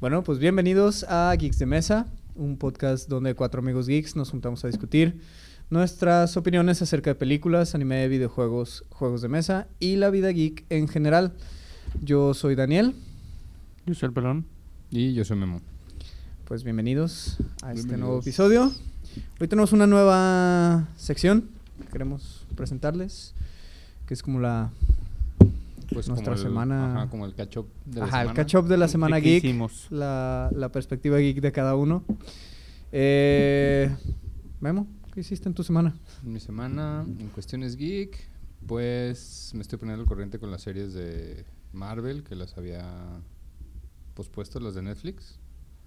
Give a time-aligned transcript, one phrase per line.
[0.00, 4.64] Bueno, pues bienvenidos a Geeks de Mesa, un podcast donde cuatro amigos geeks nos juntamos
[4.64, 5.20] a discutir
[5.68, 10.88] nuestras opiniones acerca de películas, anime, videojuegos, juegos de mesa y la vida geek en
[10.88, 11.34] general.
[12.00, 12.94] Yo soy Daniel.
[13.84, 14.46] Yo soy el pelón.
[14.90, 15.60] Y yo soy Memo.
[16.46, 18.72] Pues bienvenidos a este nuevo episodio.
[19.38, 23.34] Hoy tenemos una nueva sección que queremos presentarles,
[24.06, 24.70] que es como la
[25.92, 28.36] Pues Nuestra como el- semana- Ajá, como el catch-up de la Ajá, el semana.
[28.44, 29.86] catch up de la semana ¿De qué geek, hicimos?
[29.90, 32.04] la, la perspectiva geek de cada uno.
[32.92, 33.94] Eh,
[34.60, 35.96] Memo, ¿qué hiciste en tu semana?
[36.24, 38.16] En mi semana, en cuestiones geek,
[38.66, 42.84] pues me estoy poniendo al corriente con las series de Marvel, que las había
[44.14, 45.38] pospuesto, las de Netflix.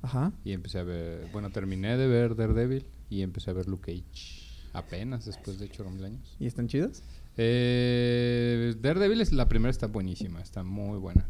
[0.01, 0.33] Ajá.
[0.43, 4.43] Y empecé a ver, bueno, terminé de ver Daredevil y empecé a ver Luke Cage.
[4.73, 6.35] Apenas después de 8 mil años.
[6.39, 7.03] ¿Y están chidas?
[7.37, 11.27] Eh, Daredevil, es, la primera está buenísima, está muy buena.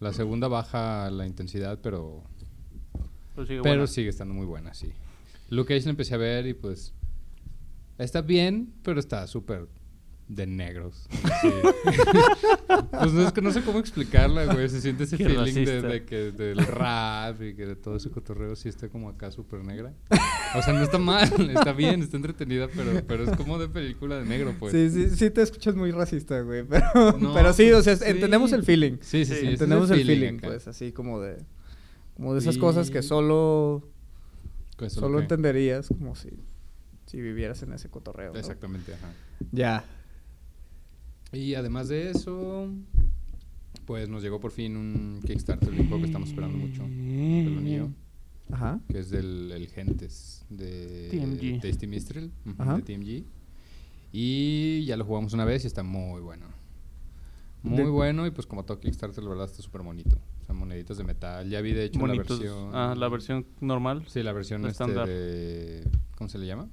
[0.00, 2.22] La segunda baja la intensidad, pero
[3.34, 4.92] Pero sigue Pero sigue estando muy buena, sí.
[5.50, 6.92] Luke Cage la empecé a ver y pues
[7.96, 9.68] está bien, pero está súper
[10.28, 11.08] de negros.
[11.40, 11.50] Sí.
[12.90, 14.68] pues no es que no sé cómo explicarla, güey.
[14.68, 18.10] Se siente ese Qué feeling de, de que del rap y que de todo ese
[18.10, 19.94] cotorreo sí está como acá súper negra.
[20.54, 24.16] O sea, no está mal, está bien, está entretenida, pero, pero es como de película
[24.18, 24.72] de negro, pues.
[24.72, 26.62] Sí, sí, sí te escuchas muy racista, güey.
[26.62, 28.04] Pero, No, pero sí, o sea, sí.
[28.06, 28.98] entendemos el feeling.
[29.00, 29.46] Sí, sí, sí.
[29.46, 30.48] Entendemos el feeling, acá.
[30.48, 31.38] pues, así como de...
[32.16, 33.88] Como de esas cosas que solo...
[34.76, 36.30] Pues, Solo entenderías como si...
[37.06, 38.32] Si vivieras en ese cotorreo.
[38.32, 38.38] ¿no?
[38.38, 39.12] Exactamente, ajá.
[39.50, 39.84] Ya.
[41.32, 42.68] Y además de eso,
[43.86, 46.82] pues nos llegó por fin un Kickstarter de un juego que estamos esperando mucho.
[47.68, 47.88] Yo,
[48.54, 48.80] Ajá.
[48.88, 51.60] que es del el Gentes de TMG.
[51.60, 52.76] Tasty Mistral, Ajá.
[52.76, 53.24] de TMG.
[54.12, 56.46] Y ya lo jugamos una vez y está muy bueno.
[57.62, 60.16] Muy De- bueno y pues como todo Kickstarter, la verdad está súper bonito.
[60.40, 61.48] O sea, moneditas de metal.
[61.50, 62.30] Ya vi de hecho Bonitos.
[62.30, 62.70] la versión...
[62.72, 64.04] Ah, la versión normal.
[64.06, 65.06] Sí, la versión este estándar.
[65.06, 65.84] de...
[66.16, 66.68] ¿Cómo se le llama?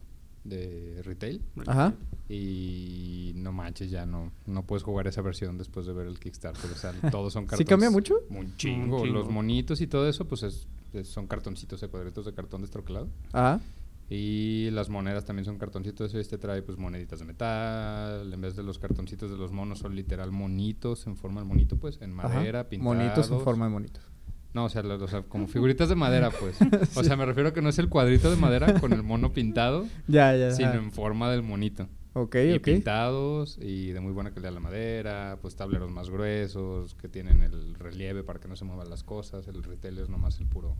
[0.46, 1.42] De retail.
[1.68, 1.94] Ajá.
[2.30, 6.72] Y no manches, ya no, no puedes jugar esa versión después de ver el Kickstarter.
[6.72, 7.66] O sea, todos son cartones.
[7.66, 8.16] ¿Sí cambia mucho?
[8.30, 8.98] Un chingo.
[8.98, 9.14] Un chingo.
[9.20, 13.10] Los monitos y todo eso, pues es- es- son cartoncitos de cuadritos de cartón destroquelado.
[13.34, 13.60] Ajá.
[14.08, 16.14] Y las monedas también son cartoncitos.
[16.14, 18.32] Y este trae pues moneditas de metal.
[18.32, 21.78] En vez de los cartoncitos de los monos, son literal monitos en forma de monito,
[21.78, 22.30] pues, en Ajá.
[22.30, 22.96] madera, pintados.
[22.96, 24.04] Monitos en forma de monitos.
[24.56, 26.58] No, o sea, lo- o sea, como figuritas de madera, pues.
[26.96, 29.34] O sea, me refiero a que no es el cuadrito de madera con el mono
[29.34, 30.52] pintado, Ya, ya.
[30.52, 30.78] sino ajá.
[30.78, 31.88] en forma del monito.
[32.14, 32.64] Ok, y ok.
[32.64, 37.76] pintados y de muy buena calidad la madera, pues tableros más gruesos que tienen el
[37.76, 39.46] relieve para que no se muevan las cosas.
[39.50, 40.78] El retail es nomás el puro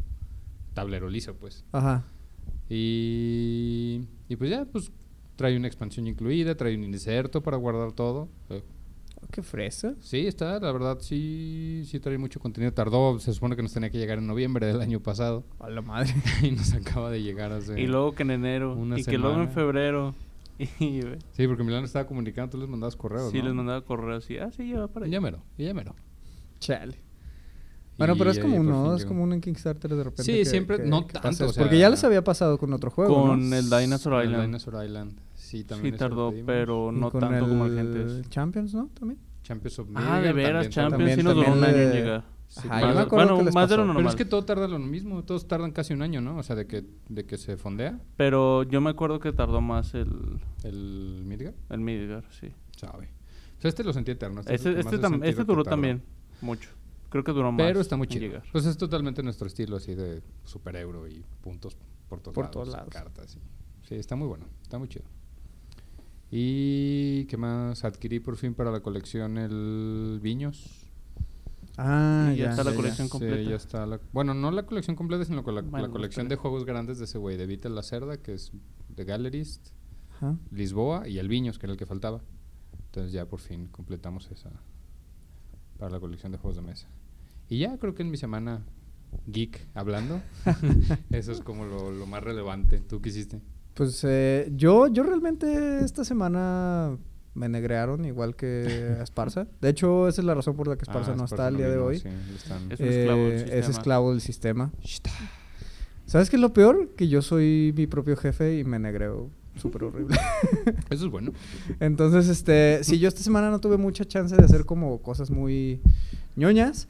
[0.74, 1.66] tablero liso, pues.
[1.74, 2.06] Ajá.
[2.70, 4.90] Y, y pues ya, pues
[5.36, 8.30] trae una expansión incluida, trae un inserto para guardar todo.
[9.32, 9.96] Qué fresa.
[10.00, 12.72] Sí, está, la verdad sí, sí trae mucho contenido.
[12.74, 15.82] Tardó, se supone que nos tenía que llegar en noviembre del año pasado A la
[15.82, 16.14] madre.
[16.42, 17.80] y nos acaba de llegar hace...
[17.80, 18.76] Y luego que en enero.
[18.76, 20.16] Una y que luego en febrero.
[20.58, 23.46] Sí, porque Milán estaba comunicando, tú les mandabas correos, sí, ¿no?
[23.46, 24.38] les mandaba correo así.
[24.38, 25.12] Ah, sí, ya va para allá.
[25.14, 25.96] ya mero, ya mero.
[26.60, 26.98] Chale.
[27.98, 30.24] Bueno, pero es uno, fin es un en Kickstarter de repente.
[30.24, 31.54] Sí, que- siempre- que- no que tanto, o.
[31.54, 33.14] Porque ya les había pasado con otro juego.
[33.14, 33.56] Con ¿no?
[33.56, 34.46] el Dinosaur El Island.
[34.46, 35.20] Dinosaur Island.
[35.46, 38.30] Sí, Sí, también lo tardó, pero no con tanto como el el Gentes.
[38.30, 38.90] Champions, ¿no?
[39.00, 39.20] También.
[39.44, 41.90] Champions of Ah, de Midgard veras, también Champions también- sí nos duró un año en
[41.90, 42.24] de- llegar.
[42.48, 44.04] Sí, Ajá, más- yo me acuerdo bueno, más de lo normal.
[44.04, 46.38] Pero es que todo tarda lo mismo, todos tardan casi un año, ¿no?
[46.38, 49.94] O sea, de que, de que se fondea Pero yo me acuerdo que tardó más
[49.96, 52.52] el, el Midgard, el Midgar, sí.
[52.78, 53.10] sabe.
[53.58, 54.42] O sea, este lo sentí eterno.
[54.42, 56.02] Este, es Este, este, tam- este duró también
[56.42, 56.70] mucho.
[57.10, 57.66] Creo que duró más.
[57.66, 58.22] Pero está muy chido.
[58.28, 58.44] llegar.
[58.52, 61.76] Pues es totalmente nuestro estilo así de super euro y puntos
[62.10, 62.52] por todos Por lados.
[62.54, 62.90] todos lados.
[62.94, 63.36] Cartas.
[63.36, 65.06] y- Sí, está muy bueno, está muy chido.
[66.38, 70.86] Y qué más adquirí por fin para la colección el Viños.
[71.78, 72.50] Ah, Y ya ya.
[72.50, 73.12] está la ya, colección ya.
[73.12, 73.38] completa.
[73.38, 76.36] Sí, ya está la- bueno, no la colección completa, sino la, Bueno, la colección de
[76.36, 78.52] juegos grandes de ese güey, de Vitel La Cerda, que es
[78.90, 79.70] de Gallerist.
[80.52, 82.22] Lisboa y el Viños, que era el que faltaba.
[82.88, 84.50] Entonces ya por fin completamos esa
[85.78, 86.88] para la colección de juegos de mesa.
[87.48, 88.62] Y ya creo que en mi semana
[89.28, 90.22] geek hablando,
[91.12, 92.80] eso es como lo, lo más relevante.
[92.80, 93.42] ¿Tú qué hiciste?
[93.76, 96.98] Pues eh, yo, yo realmente esta semana
[97.34, 99.48] me negrearon igual que a Esparza.
[99.62, 101.58] De hecho, esa es la razón por la que Esparza Ah, no Esparza está el
[101.58, 102.00] día de hoy.
[102.00, 103.60] sí, están- Es un esclavo del Eh, sistema.
[103.60, 104.72] Es esclavo del sistema.
[106.06, 106.90] ¿Sabes qué es lo peor?
[106.96, 110.16] Que yo soy mi propio jefe y me negreo súper horrible.
[110.90, 111.32] Eso es bueno.
[111.80, 115.82] Entonces, este, sí, yo esta semana no tuve mucha chance de hacer como cosas muy
[116.36, 116.88] ñoñas,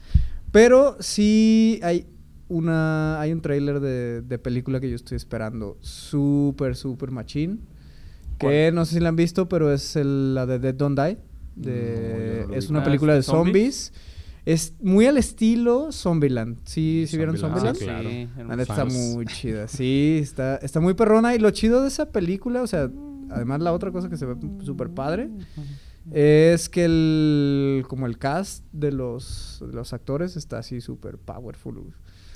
[0.52, 2.06] pero sí hay
[2.48, 7.62] una, hay un tráiler de, de película que yo estoy esperando, súper, súper machín,
[8.38, 11.18] que no sé si la han visto, pero es el- la de Dead Don't Die,
[11.56, 13.92] de- No, yo no lo es una Ah, película de ¿zombies?
[13.92, 14.16] zombies.
[14.46, 16.58] Es muy al estilo Zombieland.
[16.66, 18.08] ¿Sí, ¿sí vieron Zombieland, Zombieland?
[18.10, 18.48] sí, claro.
[18.50, 18.94] La neta está Fans.
[19.16, 19.68] muy chida.
[19.68, 21.34] Sí, está, está muy perrona.
[21.34, 22.88] Y lo chido de esa película, o sea,
[23.32, 25.30] además la otra cosa que se ve súper padre,
[26.12, 31.94] es que el como el cast de los, de los actores está así súper powerful.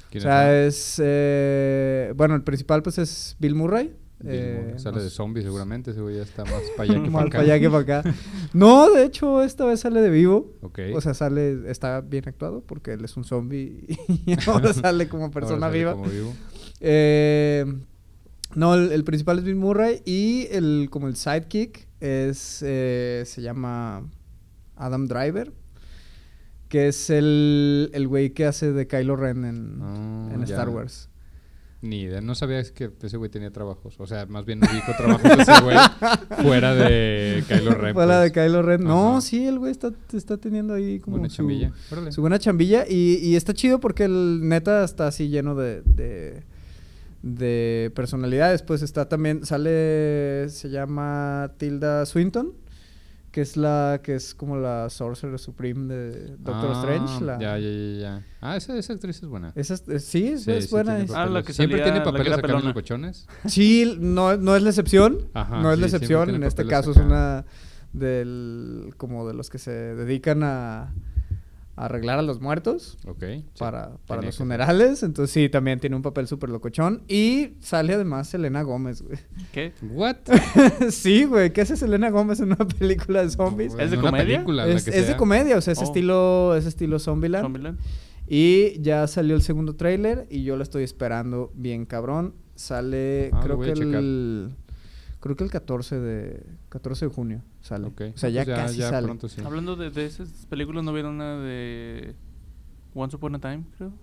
[0.10, 0.76] O ¿Quién sea, es?
[0.76, 1.02] es...
[1.04, 3.96] eh, bueno, el principal pues es Bill Murray.
[4.26, 4.74] Eh.
[4.78, 7.40] Sale no de zombie seguramente, ese güey ya está más para allá que para para
[7.44, 8.16] allá que para acá.
[8.54, 10.58] No, de hecho, esta vez sale de vivo.
[10.62, 10.80] Ok.
[10.94, 13.86] O sea, sale, está bien actuado porque él es un zombie
[14.26, 15.92] y ahora sale como persona sale viva.
[15.94, 16.34] como vivo.
[16.82, 17.66] Eh,
[18.56, 23.42] no, el, el principal es Bill Murray y el como el sidekick es eh, se
[23.42, 24.10] llama
[24.76, 25.54] Adam Driver,
[26.70, 30.44] que es el el güey que hace de Kylo Ren en, Ah, en.
[30.44, 31.10] Star Wars.
[31.82, 33.96] Ni idea, no sabía que ese güey tenía trabajos.
[34.00, 35.78] O sea, más bien ubico trabajos de ese güey
[36.44, 37.94] fuera de Kylo Ren.
[37.94, 38.46] Fuera de pues.
[38.48, 38.84] Kylo Ren.
[38.84, 39.22] No, Ajá.
[39.22, 41.72] sí, el güey está, está teniendo ahí como Buena su, chambilla.
[41.90, 42.12] Órale.
[42.12, 46.44] su buena chambilla y, y está chido porque el neta está así lleno de, de,
[47.24, 48.62] de personalidades.
[48.62, 52.52] Pues está también, sale, se llama Tilda Swinton,
[53.32, 57.24] que es la, que es como la Sorcerer Supreme de Doctor Ah, Strange.
[57.26, 58.26] La, Ya, ya, ya, ya.
[58.42, 59.52] Ah, esa, esa actriz es buena.
[59.56, 60.96] Esa es- es- sí, es, Sí, es sí buena.
[60.98, 61.46] tiene Ah, la papeles.
[61.46, 62.64] que Siempre tiene papeles acá pelona.
[62.66, 63.28] los cochones.
[63.46, 65.20] Sí, no, no es la excepción.
[65.34, 66.30] Ajá, no es la sí, excepción.
[66.32, 67.46] En este caso es una
[67.94, 70.94] del como de los que se dedican a
[71.86, 73.24] arreglar a los muertos Ok.
[73.24, 75.02] sí, para, para los funerales.
[75.04, 77.04] Entonces sí, también tiene un papel súper locochón.
[77.08, 79.18] Y sale además Selena Gómez, güey.
[79.54, 79.74] ¿Qué?
[79.92, 80.18] ¿What?
[80.90, 81.52] sí, güey.
[81.54, 83.74] ¿Qué hace Selena Gómez en una película de zombies?
[83.80, 84.36] ¿Es de una comedia?
[84.38, 85.84] película, la es, que es de comedia, o sea, es Oh.
[85.84, 87.44] estilo, es estilo Zombieland.
[87.46, 87.80] Zombieland.
[88.28, 92.36] Y ya salió el segundo tráiler y yo lo estoy esperando bien cabrón.
[92.56, 94.50] Sale, Ah, creo que el
[95.22, 97.88] creo que el 14 de 14 de junio sale.
[97.88, 98.02] Ok.
[98.14, 99.06] O sea, No, ya pues casi sale.
[99.08, 99.42] pronto sí.
[99.46, 102.16] Hablando de, de esas películas, ¿no vieron una de
[102.94, 103.94] Once Upon a Time, creo?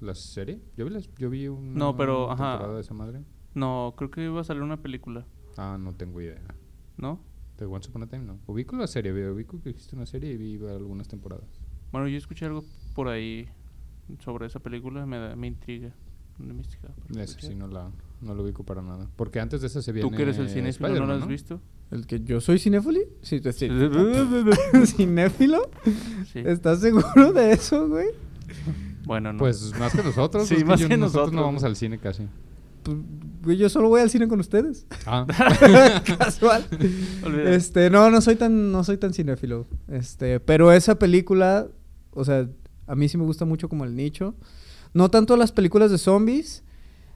[0.00, 0.60] ¿La serie?
[0.76, 2.52] Yo vi, las- yo vi una No, pero, ajá.
[2.52, 3.22] temporada de esa madre.
[3.54, 5.26] No, creo que iba a salir una película,
[5.56, 6.40] Ah, no tengo idea.
[6.96, 7.20] ¿no?
[7.58, 8.38] De Once Upon a Time, no.
[8.46, 11.48] Ubico la serie, vi- ubico que existe una serie y vi algunas temporadas.
[11.90, 12.62] Bueno, yo escuché algo
[12.94, 13.48] por ahí
[14.20, 15.92] sobre esa película, me, da- me intriga.
[16.38, 16.90] Me investiga.
[17.16, 17.90] Esa sí no la,
[18.20, 19.08] no la ubico para nada.
[19.16, 21.28] Porque antes de esa se viene ¿Tú que eres el cinéfilo no lo Spider-Man, has
[21.28, 21.60] visto?
[21.90, 23.00] ¿El que yo soy cinéfilo?
[23.22, 23.68] Sí, tú- sí.
[24.86, 25.70] ¿Cinéfilo?
[26.32, 26.40] Sí.
[26.44, 28.08] ¿Estás seguro de eso, güey?
[29.04, 29.38] Bueno, no.
[29.38, 30.46] Pues más que nosotros.
[30.46, 30.98] Sí, más que nosotros.
[30.98, 31.32] nosotros.
[31.32, 32.24] no vamos al cine casi.
[32.82, 32.96] Pues,
[33.42, 34.86] güey, yo solo voy al cine con ustedes.
[35.06, 35.26] Ah,
[36.18, 36.66] Casual.
[37.24, 37.48] Olvídalo.
[37.50, 39.66] Este, no, no soy tan, no soy tan cinéfilo.
[39.90, 41.68] Este, pero esa película,
[42.12, 42.48] o sea,
[42.86, 44.34] a mí sí me gusta mucho como el nicho.
[44.92, 46.64] No tanto las películas de zombies,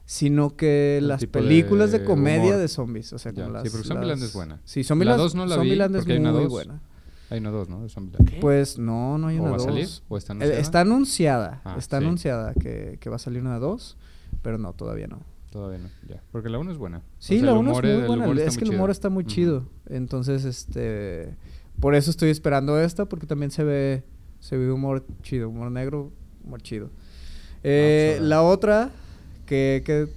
[0.05, 2.57] sino que las de películas de, comedia humor.
[2.57, 3.13] de zombies.
[3.13, 3.63] O sea, como sí, las.
[3.71, 4.59] porque Zombieland las- es buena.
[4.65, 6.49] Sí, Zombieland, La dos no la vi, es porque hay una muy dos.
[6.51, 6.81] buena.
[7.29, 7.81] hay una dos, ¿no?
[7.81, 8.29] De Zombieland.
[8.29, 8.37] ¿Qué?
[8.39, 9.87] Pues no, no hay ¿O una va a salir?
[10.09, 10.59] ¿O está Eh, anunciada?
[10.61, 11.61] Está anunciada.
[11.63, 12.05] Ah, está sí.
[12.05, 13.97] anunciada que, que va a salir una dos,
[14.41, 15.21] pero no, todavía no.
[15.51, 16.21] Todavía no, ya.
[16.31, 16.97] Porque la 1 es buena.
[16.97, 18.41] O Sí, sea, la el 1 humor es muy buena.
[18.41, 19.67] Es muy que el humor está muy chido.
[19.87, 21.35] Entonces, este.
[21.79, 24.03] Por eso estoy esperando esta, porque también se ve.
[24.39, 25.49] Se ve humor chido.
[25.49, 26.11] Humor negro,
[26.43, 26.89] humor chido.
[27.63, 28.29] Eh, pues, ver.
[28.29, 28.89] la otra,
[29.53, 30.07] que, que.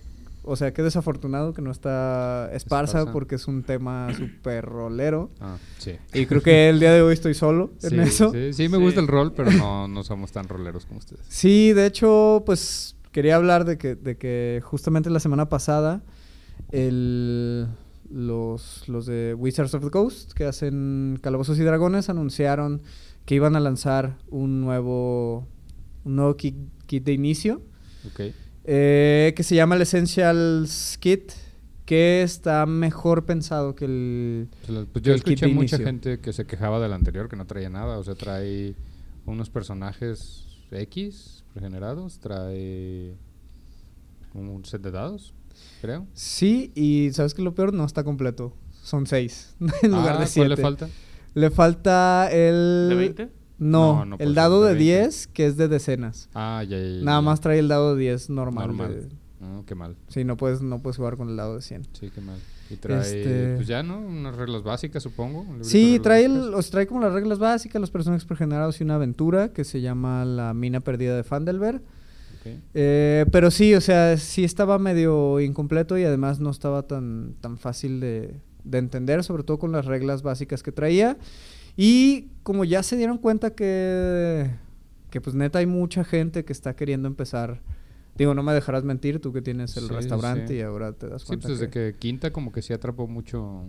[0.49, 3.13] O sea, que desafortunado que no está Esparza, Esparza.
[3.13, 5.31] porque es un tema súper rolero.
[5.41, 5.97] Ah, sí.
[6.15, 8.31] Y creo que el día de hoy estoy solo en eso.
[8.33, 8.83] Sí, sí, me Sí.
[8.85, 11.27] gusta el rol, pero no, no somos tan roleros como ustedes.
[11.29, 16.03] Sí, de hecho, pues quería hablar de que, de que justamente la semana pasada
[16.71, 17.67] el,
[18.11, 22.83] los, los de Wizards of the Coast, que hacen Calabozos y Dragones, anunciaron
[23.25, 25.47] que iban a lanzar un nuevo,
[26.05, 26.55] un nuevo kit,
[26.87, 27.63] kit de inicio,
[28.07, 28.33] Ok.
[28.67, 31.33] Eh, que se llama el Essentials Kit,
[31.85, 34.49] que está mejor pensado que el...
[34.67, 35.87] Pues, que yo el kit escuché mucha inicio.
[35.87, 37.99] gente que se quejaba del anterior, que no traía nada.
[37.99, 38.75] O sea, trae
[39.25, 43.15] unos personajes X regenerados, trae
[44.35, 45.33] un set de dados,
[45.81, 46.07] creo.
[46.13, 47.73] Sí, y ¿sabes qué es lo peor?
[47.73, 48.53] No está completo.
[48.83, 50.49] Son seis en lugar Ah, de siete.
[50.49, 50.89] ¿Cuál le falta?
[51.35, 52.87] Le falta el...
[52.91, 53.29] ¿De 20?
[53.59, 55.01] No, No, el dado de de 20.
[55.03, 56.29] 10, que es de decenas.
[56.35, 57.23] Ah, ya, ya, ya, Nada ya.
[57.23, 58.67] más trae el dado de 10 normal.
[58.69, 59.09] Normal.
[59.41, 59.97] Ah, qué mal.
[60.09, 61.87] Sí, no puedes, no puedes jugar con el dado de 100.
[61.93, 62.39] Sí, qué mal.
[62.69, 63.99] Y trae, Este- pues ya, ¿no?
[64.01, 65.47] Unas reglas básicas, supongo.
[65.63, 66.55] Sí, trae, el, básicas.
[66.59, 69.81] o sea, trae como las reglas básicas, los personajes pregenerados y una aventura que se
[69.81, 71.77] llama La mina perdida de Fandelver.
[71.77, 72.53] Ok.
[72.75, 77.57] Eh, pero sí, o sea, sí estaba medio incompleto y además no estaba tan, tan
[77.57, 78.35] fácil de,
[78.65, 81.17] de entender, sobre todo con las reglas básicas que traía.
[81.77, 84.51] Y como ya se dieron cuenta que,
[85.11, 87.61] que pues neta hay mucha gente que está queriendo empezar.
[88.17, 90.55] Digo, no me dejarás mentir, tú que tienes el Sí, sí, restaurante sí.
[90.55, 91.49] y ahora te das Sí, cuenta.
[91.49, 93.65] pues desde que- que Quinta como que sí atrapó mucho,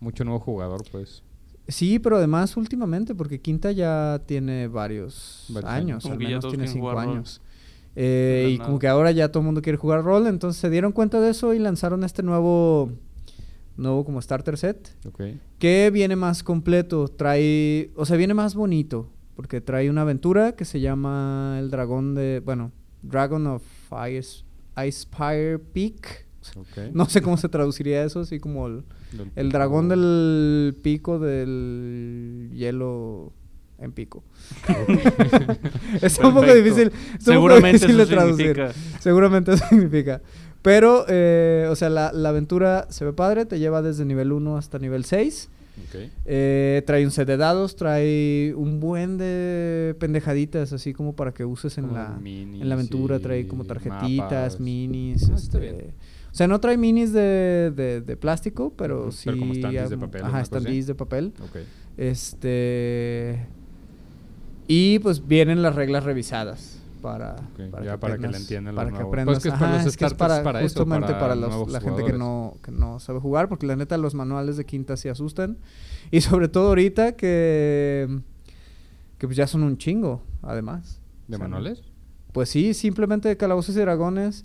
[0.00, 1.22] mucho nuevo jugador, pues.
[1.68, 6.02] Sí, pero además últimamente, porque Quinta ya tiene varios, Varios años.
[6.02, 7.40] Como al que ya menos tiene cinco años.
[7.98, 10.92] Eh, y como que ahora ya todo el mundo quiere jugar rol, entonces se dieron
[10.92, 12.92] cuenta de eso y lanzaron este nuevo,
[13.76, 15.22] nuevo como starter set, Ok.
[15.58, 20.64] que viene más completo, trae, o sea, viene más bonito, porque trae una aventura que
[20.64, 23.62] se llama el dragón de, bueno, Dragon of
[24.10, 24.44] Ice,
[24.76, 26.26] Icefire Peak.
[26.94, 32.50] No sé cómo se traduciría eso, así como el, Del el dragón del pico del
[32.54, 33.32] hielo
[33.78, 34.22] en pico.
[36.02, 38.46] está un poco difícil, un poco Seguramente difícil eso de traducir.
[38.54, 39.00] significa.
[39.00, 40.22] Seguramente eso significa.
[40.66, 44.56] Pero, eh, o sea, la, la aventura se ve padre, te lleva desde nivel 1
[44.56, 45.48] hasta nivel 6.
[45.88, 46.00] Ok.
[46.24, 51.44] Eh, trae un set de dados, trae un buen de pendejaditas, así como para que
[51.44, 53.20] uses en Como la, minis en la aventura.
[53.20, 54.60] Trae como tarjetitas, mapas.
[54.60, 55.28] minis.
[55.30, 55.76] Ah, este, bien.
[56.32, 59.22] O sea, no trae minis de, de- de plástico, pero sí.
[59.26, 61.32] pero como standees de papel, Ajá, standees de papel.
[61.96, 63.46] Este.
[64.68, 67.92] Y pues vienen las reglas revisadas para, para que para que le
[68.28, 69.34] aprendas- entiendan los para que aprendas.
[69.34, 71.48] Pues que es para Ajá, los es que es para, para justamente para para, los-
[71.48, 74.64] nuevos la gente que no, que no sabe jugar, porque la neta los manuales de
[74.66, 75.58] quinta sí asustan.
[76.10, 78.20] Y sobre todo ahorita que,
[79.18, 81.00] que pues ya son un chingo, además.
[81.28, 81.82] ¿De O sea, manuales?
[82.32, 84.44] Pues sí, simplemente de Calabozos y Dragones.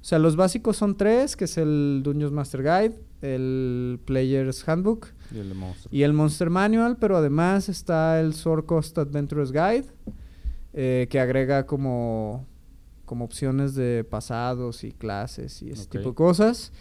[0.00, 5.06] O sea, los básicos son tres, que es el Dungeons Master Guide, el Player's Handbook
[5.32, 5.88] Y el de monstruo.
[5.94, 9.86] y el Monster Manual, pero además está el Sword Coast Adventurers Guide,
[10.74, 12.46] eh, que agrega como,
[13.04, 16.72] como opciones de pasados y clases y ese tipo de cosas.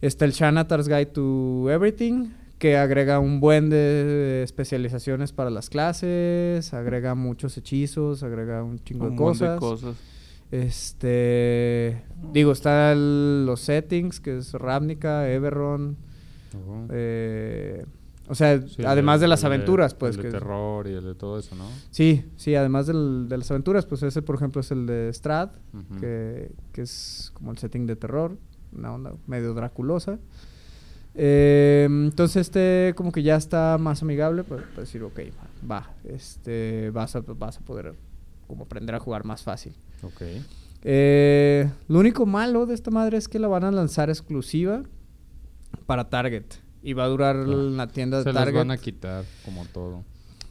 [0.00, 2.28] Está el Shanatar's Guide to Everything,
[2.58, 9.06] que agrega un buen de especializaciones para las clases, agrega muchos hechizos, agrega un chingo
[9.06, 9.54] Un de montón cosas.
[9.54, 9.96] de cosas.
[10.52, 12.02] Este,
[12.32, 15.96] digo, está el- los settings, que es Ravnica, Everron,
[16.54, 16.86] Ujú.
[16.90, 17.84] eh,
[18.28, 20.16] o sea, Sí, el además de las el aventuras, pues.
[20.16, 21.68] El de que- terror y el de todo eso, ¿no?
[21.90, 25.50] Sí, sí, además del- de las aventuras, pues ese, por ejemplo, es el de Strad,
[26.00, 28.36] que, que es como el setting de terror,
[28.72, 30.18] una onda medio draculosa.
[31.14, 35.18] Eh, entonces, este como que ya está más amigable, pues, para decir, ok,
[35.70, 37.94] va, este, vas a, vas a poder
[38.46, 39.72] como aprender a jugar más fácil.
[40.02, 40.22] Ok.
[40.88, 44.82] Eh, lo único malo de esta madre es que la van a lanzar exclusiva
[45.86, 46.44] para Target.
[46.86, 47.70] Y va a durar Claro.
[47.70, 48.52] la tienda de Se Target.
[48.52, 50.04] les van a quitar como todo.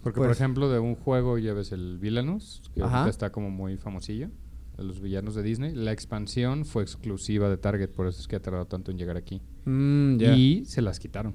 [0.04, 2.98] Porque, por Pues- ejemplo, de un juego ya ves el Villainous, que Ajá.
[3.00, 4.30] ahorita está como muy famosillo,
[4.77, 5.74] de los villanos de Disney.
[5.74, 9.15] La expansión fue exclusiva de Target, por eso es que ha tardado tanto en llegar
[9.18, 9.42] aquí.
[9.63, 10.18] Mm.
[10.36, 11.34] Y se las quitaron.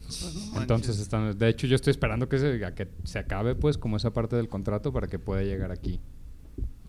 [0.00, 3.54] Pues no Entonces están, de hecho yo estoy esperando que se, a que se acabe
[3.54, 6.00] pues como esa parte del contrato para que pueda llegar aquí.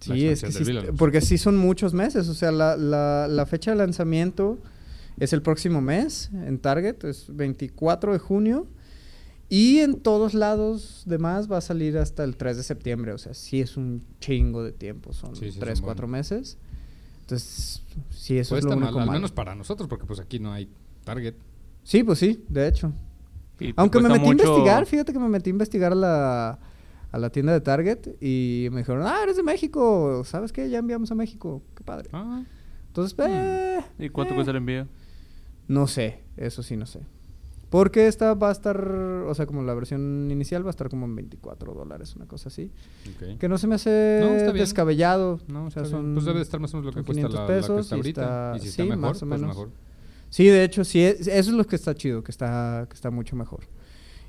[0.07, 0.63] la Sí, es que sí,
[0.97, 2.27] porque sí son muchos meses.
[2.29, 4.59] O sea, la, la, la fecha de lanzamiento
[5.17, 8.67] es el próximo mes en Target, es 24 de junio.
[9.47, 13.11] Y en todos lados demás va a salir hasta el 3 de septiembre.
[13.13, 15.13] O sea, sí es un chingo de tiempo.
[15.13, 16.31] Son Sí, sí, 3, son 4 buenos.
[16.31, 16.57] meses.
[17.21, 20.39] Entonces, sí, eso Pues es lo único mal, al menos para nosotros, porque pues aquí
[20.39, 20.69] no hay
[21.03, 21.35] Target.
[21.83, 22.91] Sí, pues sí, de hecho.
[23.59, 26.59] Y Aunque me cuesta metí a investigar, fíjate que me metí a investigar a la,
[27.11, 30.69] a la tienda de Target y me dijeron, ah, eres de México, ¿sabes qué?
[30.69, 32.09] Ya enviamos a México, qué padre.
[32.13, 32.43] Ah,
[32.87, 34.87] Entonces, eh, ¿Y cuánto eh, cuesta el envío?
[35.67, 36.99] No sé, eso sí no sé.
[37.69, 41.05] Porque esta va a estar, o sea, como la versión inicial va a estar como
[41.07, 42.71] en 24 dólares, una cosa así.
[43.15, 43.37] ok.
[43.39, 44.63] Que no se me hace No, está bien.
[44.63, 45.39] descabellado.
[45.47, 46.13] No, o sea, son...
[46.13, 47.79] Pues debe de estar más o menos lo que cuesta 500 la, la que pesos
[47.81, 48.21] está y ahorita.
[48.21, 49.55] está- y si está sí, mejor, más o pues menos.
[49.55, 49.71] mejor.
[50.29, 53.09] Sí, de hecho, sí, es- eso es lo que está chido, que está, que está
[53.09, 53.61] mucho mejor.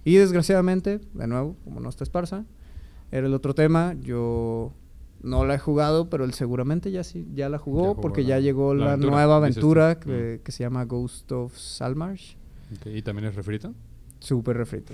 [0.04, 2.44] Y desgraciadamente, de nuevo, como no está esparza,
[3.12, 3.94] era el otro tema.
[4.00, 4.72] Yo
[5.22, 8.22] no la he jugado, pero él seguramente ya sí, ya la jugó, Ya jugó porque
[8.22, 10.38] la- ya llegó la la, aventura, nueva aventura Mm.
[10.42, 12.34] que, se llama Ghost of Salmarsh.
[12.84, 13.74] ¿Y también es refrito?
[14.18, 14.92] Súper refrito.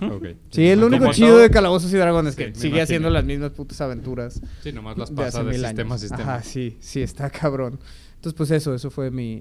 [0.50, 1.38] Sí, es lo único chido todo.
[1.38, 2.82] de Calabozos y Dragones, Sí, que sigue imagino.
[2.82, 6.22] haciendo las mismas putas aventuras Sí, nomás las pasa de, sistema a sistema.
[6.34, 7.78] Ajá, sí, sí, está cabrón.
[8.16, 9.38] Entonces, pues eso, eso fue mi,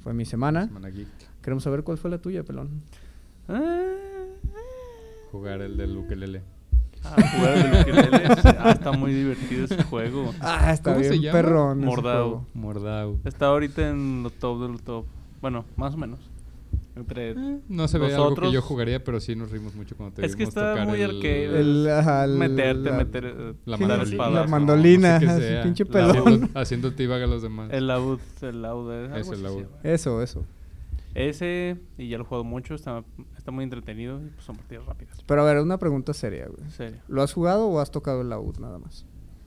[0.00, 0.70] fue mi semana.
[1.42, 2.82] Queremos saber cuál fue la tuya, pelón.
[5.30, 6.42] Jugar el del ukelele.
[7.04, 8.22] Ah, jugar el ukelele.
[8.58, 10.32] Ah, está muy divertido ese juego.
[10.40, 11.32] Ah, está ¿Cómo se bien llama?
[11.42, 11.78] perrón.
[11.78, 12.22] ese Mordao.
[12.28, 12.46] juego.
[12.54, 13.18] Mordau.
[13.24, 15.04] Está ahorita en lo top de lo top.
[15.40, 16.20] Bueno, más o menos.
[16.94, 17.30] Entre...
[17.30, 20.14] Eh, No se ve algo que Nosotros- yo jugaría, pero sí nos rimos mucho cuando
[20.14, 21.60] te Es que vimos está tocar muy el- arcade.
[21.60, 23.24] El, ajá, el- meterte, la- meter...
[23.24, 24.02] eh, La dar mandolina.
[24.04, 24.34] espadas.
[24.34, 25.62] la mandolina, no sé qué ajá, ese sea.
[25.62, 26.16] pinche La- pelón.
[26.26, 27.70] Haciendo, haciendo tibaga a los demás.
[27.72, 28.92] El laúd, el laúd.
[29.16, 29.62] Es el laúd.
[29.82, 30.44] Eso, eso.
[31.14, 33.04] Ese, y ya lo he jugado mucho, está,
[33.36, 35.18] está muy entretenido y pues son partidas rápidas.
[35.26, 36.62] Pero a ver, una pregunta seria, güey.
[36.62, 36.98] En serio.
[37.08, 39.04] ¿Lo has jugado o has tocado el laúd nada más?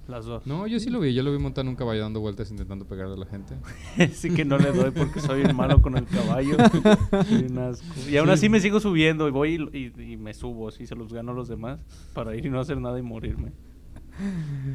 [0.07, 0.45] Las dos.
[0.45, 1.15] No, yo sí lo vi.
[1.15, 3.55] Yo lo vi montar en un caballo dando vueltas intentando pegarle a la gente.
[4.13, 6.55] sí que no le doy porque soy un malo con el caballo.
[7.27, 7.86] Soy un asco.
[8.07, 10.93] Y aún así me sigo subiendo y voy y, y- y me subo, así se
[10.95, 11.79] los gano a los demás
[12.13, 13.51] para ir y no hacer nada y morirme.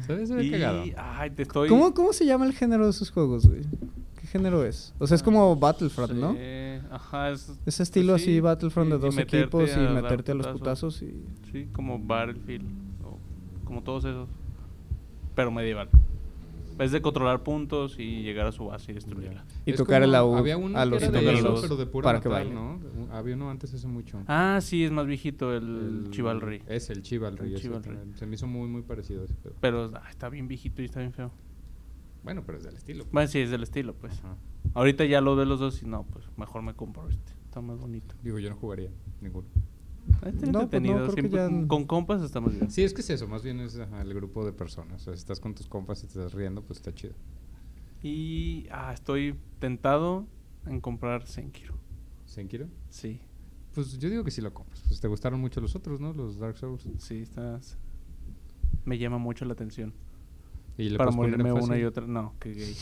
[0.05, 0.27] ¿Sabes?
[0.27, 0.83] Se ve Y, cagado.
[0.97, 1.69] ay, te estoy...
[1.69, 3.61] ¿Cómo, ¿Cómo se llama el género de esos juegos, güey?
[4.31, 4.93] ¿Qué género es?
[4.97, 6.31] O sea, es como Battlefront, ¿no?
[6.31, 7.51] Sí, Ajá, es...
[7.65, 10.35] Ese estilo pues sí, así, Battlefront y- de y dos meterte equipos y meterte a
[10.35, 10.95] los putazos.
[10.95, 11.51] putazos y...
[11.51, 12.65] Sí, como Battlefield,
[13.03, 13.17] o
[13.65, 14.29] como todos esos.
[15.35, 15.89] Pero medieval.
[16.79, 19.43] Es de controlar puntos y llegar a su base y destruirla.
[19.65, 21.85] Y Es tocar el AU Había uno a que los era de eso, pero de
[21.85, 22.55] pura para que matar, bailen.
[22.55, 23.13] ¿no?
[23.13, 24.17] Había uno antes hace mucho.
[24.27, 26.63] Ah, sí, es más viejito el, Chivalry.
[26.67, 27.53] Es el Chivalry.
[27.53, 27.97] El Chivalry.
[28.15, 29.55] Se me hizo muy, muy parecido ese pedo.
[29.59, 31.31] Pero ah, está bien viejito y está bien feo.
[32.23, 33.03] Bueno, pero es del estilo.
[33.05, 33.13] pues.
[33.13, 34.13] Bueno, sí, es del estilo, pues.
[34.19, 34.37] Ajá.
[34.73, 37.33] Ahorita ya lo de los dos y no, pues mejor me compro este.
[37.45, 38.15] Está más bonito.
[38.23, 38.89] Digo, yo no jugaría
[39.21, 39.47] ninguno.
[40.07, 40.95] Está No, pues no, entretenido.
[40.95, 42.71] creo que siempre- ya- Con compas está muy bien.
[42.71, 43.27] Sí, es que es eso.
[43.27, 45.01] Más bien es ajá, el grupo de personas.
[45.01, 47.13] O sea, si estás con tus compas y te estás riendo, pues está chido.
[48.01, 50.25] Y ah, estoy tentado
[50.65, 51.75] en comprar Senkiro.
[52.25, 52.67] ¿Senkiro?
[52.89, 53.19] Sí,
[53.75, 54.81] Pues yo digo que sí lo compras.
[54.87, 56.13] Pues te gustaron mucho los otros, ¿no?
[56.13, 56.87] Los Dark Souls.
[56.97, 57.59] sí, está...
[58.85, 59.93] Me llama mucho la atención.
[60.81, 61.81] Y le Para puedes poner en morirme una fácil.
[61.81, 62.07] y otra.
[62.07, 62.75] No, qué gay.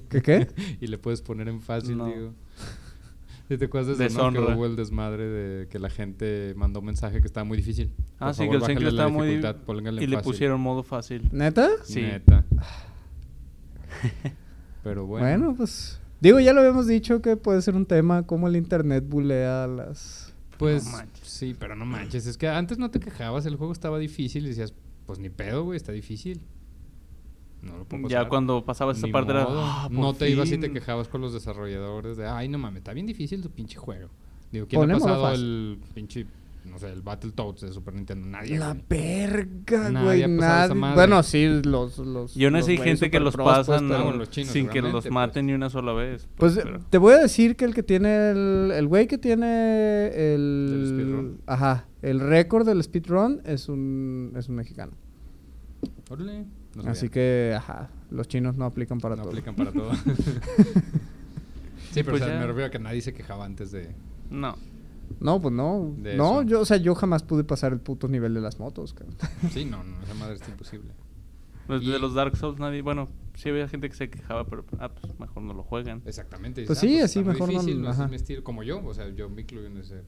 [0.10, 0.48] ¿Qué qué?
[0.80, 2.06] y le puedes poner en fácil, No.
[2.06, 2.32] digo.
[3.48, 4.32] ¿Sí ¿Te acuerdas de eso, no?
[4.32, 4.56] que Deshonra.
[4.56, 7.92] hubo el desmadre de que la gente mandó un mensaje que estaba muy difícil?
[8.18, 9.28] Ah, Por sí, favor, que el estaba muy...
[9.28, 10.32] dificultad, pónganle Y le fácil.
[10.32, 11.28] pusieron modo fácil.
[11.30, 11.68] ¿Neta?
[11.84, 12.02] Sí.
[12.02, 12.44] Neta.
[14.82, 15.26] Pero bueno.
[15.26, 15.54] Bueno.
[15.56, 16.00] pues...
[16.20, 19.66] Digo, ya lo habíamos dicho que puede ser un tema como el internet bulea a
[19.68, 20.34] las...
[20.58, 21.28] Pues No manches.
[21.28, 22.26] sí, pero no manches.
[22.26, 24.72] Es que antes no te quejabas, el juego estaba difícil y decías,
[25.04, 26.40] pues ni pedo, güey, está difícil.
[27.62, 28.22] No lo puedo pasar.
[28.24, 29.46] Ya cuando pasaba esa Ni parte era...
[29.48, 30.74] "Ah, no te ibas y te fin".
[30.74, 34.08] quejabas con los desarrolladores de, ay, no mames, está bien difícil tu pinche juego.
[34.52, 36.26] Digo, ¿quién Ponle ha pasado el pinche,
[36.64, 38.28] no sé, el Battletoads de Super Nintendo?
[38.28, 38.56] Nadie.
[38.58, 38.82] La güey.
[38.88, 40.38] verga, Nadie güey.
[40.38, 40.94] nadie-.
[40.94, 41.98] Bueno, sí, los...
[41.98, 44.52] los Y aún los así hay güeyes gente que los pros, pues, pasan los chinos,
[44.52, 45.44] sin que los seguramente, maten pues.
[45.46, 46.28] ni una sola vez.
[46.36, 48.70] Pues pero- te voy a decir que el que tiene el...
[48.72, 50.86] El güey que tiene ¿Del el...
[50.92, 51.40] speedrun?
[51.46, 51.86] Ajá.
[52.02, 54.32] El récord del speedrun es un...
[54.36, 54.92] Es un mexicano.
[56.08, 56.44] Órale.
[56.84, 57.88] No Así que, ajá.
[58.10, 59.30] Los chinos no aplican para no todo.
[59.32, 59.92] aplican para todo.
[61.92, 63.94] sí, pero Pues o sea, me refiero a que nadie se quejaba antes de...
[64.30, 64.56] No.
[65.20, 65.94] No, pues no.
[65.98, 66.48] De no, eso.
[66.48, 69.16] yo, o sea, yo jamás pude pasar el puto nivel de las motos, cabrón.
[69.50, 70.90] Sí, no, no, esa madre está imposible.
[71.68, 72.82] Los Y- de los Dark Souls nadie...
[72.82, 76.02] Bueno, sí había gente que se quejaba, pero ah, pues mejor no lo juegan.
[76.04, 76.64] Exactamente.
[76.66, 78.08] Pues dices, sí, ah, así está muy mejor no- difícil, no, ese es ajá.
[78.08, 78.44] mi estilo.
[78.44, 80.02] Como yo, o sea, yo me incluyo en ese...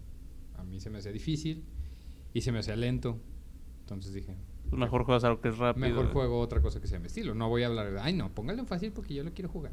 [0.58, 1.64] A mí se me hacía difícil
[2.34, 3.18] y se me hacía lento.
[3.80, 4.36] Entonces dije,
[4.70, 5.86] Pues mejor juegas algo que es rápido.
[5.88, 7.34] mejor juego otra cosa que sea mi estilo.
[7.34, 9.72] No voy a hablar de, ay no, póngale en fácil porque yo lo quiero jugar.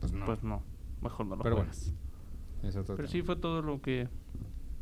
[0.00, 0.24] Pues no.
[0.26, 0.62] Pues no.
[1.02, 1.94] Mejor no lo Pero bueno, juegas.
[2.62, 3.12] es otro Pero tema.
[3.12, 4.08] sí fue todo lo que...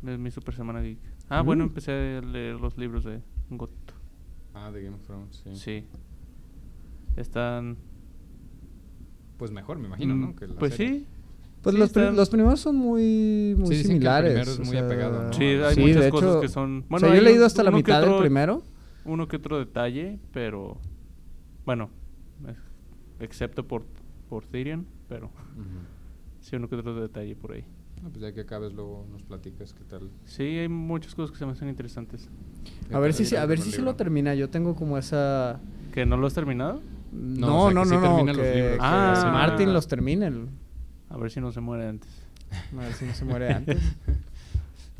[0.05, 0.99] Es mi super semana geek.
[1.29, 1.67] Ah, bueno, Mm.
[1.67, 3.93] empecé a leer los libros de Goto.
[4.53, 5.55] Ah, de Game of Thrones, sí.
[5.55, 5.85] Sí.
[7.15, 7.77] Están...
[9.37, 10.35] Pues mejor, me imagino, Mm, ¿no?
[10.35, 10.99] Que la pues serie.
[10.99, 11.07] sí.
[11.61, 14.31] Pues Sí, los, pri- los primeros son muy, muy Sí, dicen que el similares.
[14.33, 15.33] primero es o muy sea, apegado, ¿no?
[15.33, 16.85] Sí, hay sí, muchas cosas hecho, que son...
[16.89, 18.63] o sea, yo he leído hasta la mitad del primero.
[19.05, 20.77] Uno que otro detalle, pero...
[21.65, 21.89] Bueno,
[23.19, 23.85] excepto por,
[24.29, 25.31] por Tyrion, pero Ujú.
[26.41, 27.63] sí uno que otro detalle por ahí.
[28.01, 30.09] No, pues ya que acabes luego nos platicas qué tal.
[30.25, 32.29] Sí, hay muchas cosas que se me hacen interesantes.
[32.91, 34.35] A ver si, a ver si se lo termina.
[34.35, 35.61] Yo tengo como esa...
[35.93, 36.81] ¿Que no lo has terminado?
[37.13, 38.07] No, o sea, no, que sí no, no.
[38.07, 38.73] termina los que, libros.
[38.73, 39.29] que Ah.
[39.31, 40.27] Martin los termine.
[40.27, 40.49] el-
[41.09, 42.09] A ver si no se muere antes.
[42.73, 43.79] A ver si no se muere antes.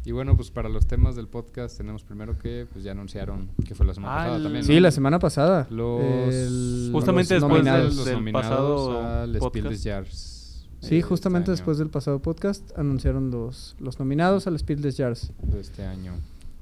[0.05, 3.73] Y bueno, pues para los temas del podcast tenemos primero que pues ya anunciaron que
[3.73, 4.65] fue la semana Ah, pasada el- también.
[4.65, 4.79] Sí, ¿no?
[4.81, 5.67] la semana pasada.
[5.69, 7.87] Los El- Justamente los después nominados.
[7.87, 9.69] del- los del nominados pasado al Spiel podcast.
[9.69, 10.67] des Jahres.
[10.81, 14.97] Sí, eh, justamente este después del pasado podcast anunciaron los, los nominados al Spiel des
[14.97, 15.31] Jahres.
[15.41, 16.13] de este año.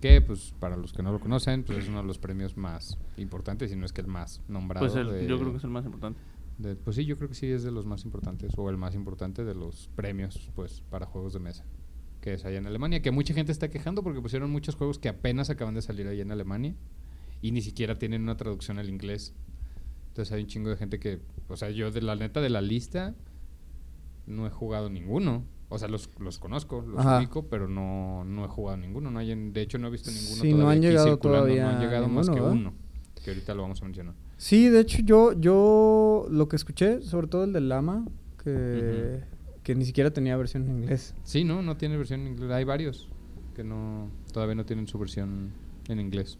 [0.02, 2.98] Que pues para los que no lo conocen, pues es uno de los premios más
[3.18, 4.86] importantes, si no es que el más nombrado.
[4.86, 6.20] Pues el- de- yo creo que es el más importante.
[6.60, 8.94] de- pues sí, yo creo que sí es de los más importantes o el más
[8.94, 11.64] importante de los premios pues para juegos de mesa
[12.22, 15.10] que es allá en Alemania, que mucha gente está quejando porque pusieron muchos juegos que
[15.10, 16.76] apenas acaban de salir allá en Alemania
[17.42, 19.34] y ni siquiera tienen una traducción al inglés.
[20.10, 22.62] Entonces hay un chingo de gente que, o sea, yo de la neta de la
[22.62, 23.16] lista
[24.28, 25.44] no he jugado ninguno.
[25.70, 27.18] O sea, los, los conozco, los Ajá.
[27.20, 29.10] ubico, pero no, no he jugado ninguno.
[29.10, 31.48] No hay de hecho, no he visto ninguno Sí, no todavía han aquí llegado circulando,
[31.48, 32.58] No todavía han llegado más ninguno, que ¿verdad?
[32.58, 32.74] uno,
[33.24, 34.16] que ahorita lo vamos a mencionar.
[34.38, 38.06] Sí, de hecho yo, yo lo que escuché, sobre todo el del Lama,
[38.44, 39.22] que,
[39.63, 41.13] que ni siquiera tenía versión en inglés.
[41.24, 42.52] Sí, no, no tiene versión en inglés.
[42.52, 43.10] Hay varios
[43.56, 45.52] que no todavía no tienen su versión
[45.88, 46.38] en inglés.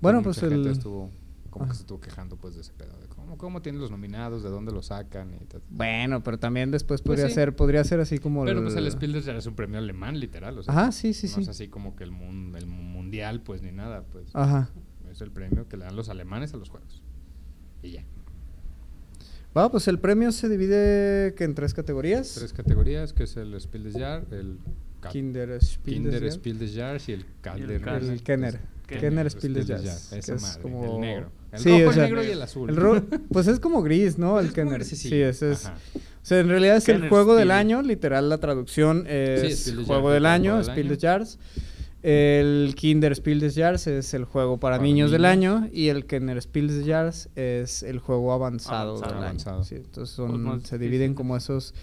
[0.00, 1.10] Bueno, pues el- estuvo
[1.50, 4.42] como que se estuvo quejando pues de ese pedo de cómo, cómo tienen los nominados,
[4.42, 5.62] de dónde los sacan y tal.
[5.70, 7.34] Bueno, pero también después Pues podría sí.
[7.34, 10.20] ser, podría ser así como Pero pues el Spiel des Jahres es un premio alemán
[10.20, 11.40] literal, o sea, Ajá, sí, sí, no sí.
[11.40, 14.70] es así como que el, mun- el mundial pues ni nada, pues Ajá.
[15.10, 17.02] es el premio que le dan los alemanes a los juegos.
[17.82, 18.04] Y ya.
[19.56, 22.34] Va, pues el premio se divide que en tres categorías.
[22.34, 24.58] Tres categorías, que es el Spiel des Jahres, el
[25.10, 27.80] Kinder Spiel Kinder des Spiel des Jahres y el Calder.
[27.80, 28.10] Calder.
[28.12, 28.60] El Kenner.
[28.86, 30.12] Kenner Kenner Spiel des Spiel des Jahres.
[30.12, 30.94] Esa es madre, como...
[30.94, 31.30] el negro.
[31.52, 32.68] El Sí, rojo, o el sea, negro y el azul.
[32.70, 34.38] El ro- pues es como gris, ¿no?
[34.38, 34.74] El Kenner.
[34.74, 35.16] grisecillo.
[35.16, 35.66] Sí, ese es.
[35.66, 35.78] Ajá.
[35.94, 37.50] O sea, en realidad es el Kenner juego del Spiel.
[37.58, 40.94] año, literal la traducción es Spiel des juego del el año, juego del Spiel año.
[40.94, 41.38] des Jahres.
[42.02, 45.62] El Kinder Spiel des Jahres es el juego para, Para niños, del niños.
[45.62, 49.14] año y el Kenner Spiel des Jahres es el juego avanzado, Avanzado.
[49.14, 49.56] del Avanzado.
[49.56, 49.64] año.
[49.64, 51.74] Sí, entonces son- Pues se dividen como esos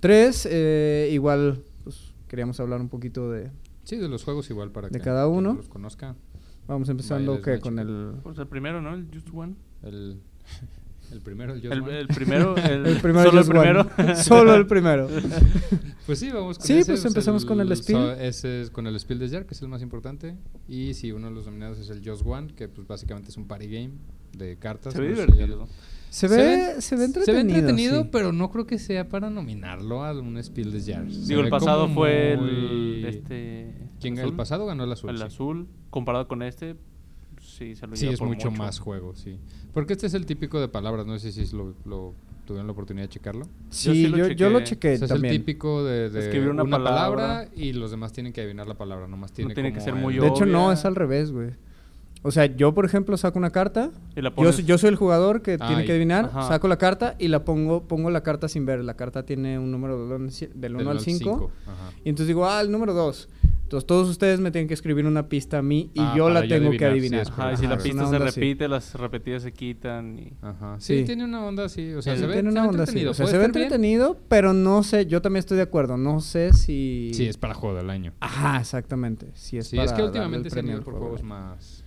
[0.00, 0.48] tres.
[0.50, 3.50] eh, igual, pues queríamos hablar un poquito de...
[3.84, 5.54] Sí, de los juegos igual para De que cada uno.
[5.54, 6.14] los conozca.
[6.66, 8.14] Vamos empezando más con el...
[8.22, 8.94] Pues el primero, ¿no?
[8.94, 9.54] El Just One.
[9.82, 10.20] El,
[11.12, 11.98] el primero, el Just El, One.
[11.98, 13.84] el primero, el, El primero solo el One.
[13.94, 14.16] primero.
[14.22, 15.08] Solo el primero.
[16.06, 16.92] Pues sí, vamos con Sí, ese.
[16.92, 17.98] pues empezamos con el Spiel.
[17.98, 20.36] so- ese es con el Spiel des Jahres, que es el más importante.
[20.66, 23.46] Y sí, uno de los nominados es el Just One, que pues básicamente es un
[23.46, 23.90] party game
[24.34, 24.94] de cartas.
[24.94, 25.68] Se ve divertido.
[26.08, 27.24] Se ve, se ve entretenido.
[27.26, 28.08] Se ve entretenido, sí.
[28.10, 31.14] pero no creo que sea para nominarlo a un Spiel des Jahres.
[31.14, 33.04] Se Digo, el pasado fue el...
[33.06, 34.30] Este, ¿Quién azul.
[34.30, 35.10] El pasado ganó el azul.
[35.10, 35.24] El sí.
[35.24, 36.76] azul, comparado con este,
[37.42, 39.38] sí, se lo Sí, es por mucho, más juego, sí.
[39.78, 42.14] Porque este es el típico de palabras, no sé si lo, lo-
[42.46, 43.46] tuvieron la oportunidad de checarlo.
[43.70, 44.94] Sí, Yo sí yo, lo yo lo chequé.
[44.94, 45.34] O sea, es también.
[45.34, 47.46] el típico de, de Escribir una palabra.
[47.54, 50.18] y los demás tienen que adivinar la palabra, nomás tiene tiene que ser el- muy
[50.18, 50.74] De hecho, no, obvia.
[50.74, 51.50] es al revés, güey.
[52.24, 53.92] O sea, yo, por ejemplo, saco una carta.
[54.16, 56.24] Y la Yo, pones- soy- yo soy el jugador que tiene Ay, que adivinar.
[56.24, 56.48] ajá.
[56.48, 58.82] Saco la carta y la pongo pongo la carta sin ver.
[58.82, 61.18] La carta tiene un número del 1 del del 1 al 5.
[61.18, 61.92] cinco, ajá.
[62.04, 63.28] Y entonces digo, ah, el número 2.
[63.68, 66.42] Entonces todos ustedes me tienen que escribir una pista a mí y Ah, yo la
[66.46, 68.24] yo tengo que adivinar, sí, Ajá, y si Ajá, la pista se así.
[68.40, 70.32] repite, las repetidas se quitan y...
[70.40, 70.76] Ajá.
[70.78, 71.04] Sí, Sí.
[71.04, 72.90] tiene una onda así, o sea, Sí, se ve, tiene se una ve onda así.
[72.92, 73.10] entretenido.
[73.10, 73.56] O sea, puede se ve bien.
[73.62, 75.98] entretenido, pero no sé, yo también estoy de acuerdo.
[75.98, 77.10] No sé si.
[77.12, 78.14] Sí, es para juego del año.
[78.20, 79.26] Ajá, exactamente.
[79.34, 81.00] Si es sí, para es que últimamente se han ido por juego.
[81.08, 81.84] juegos más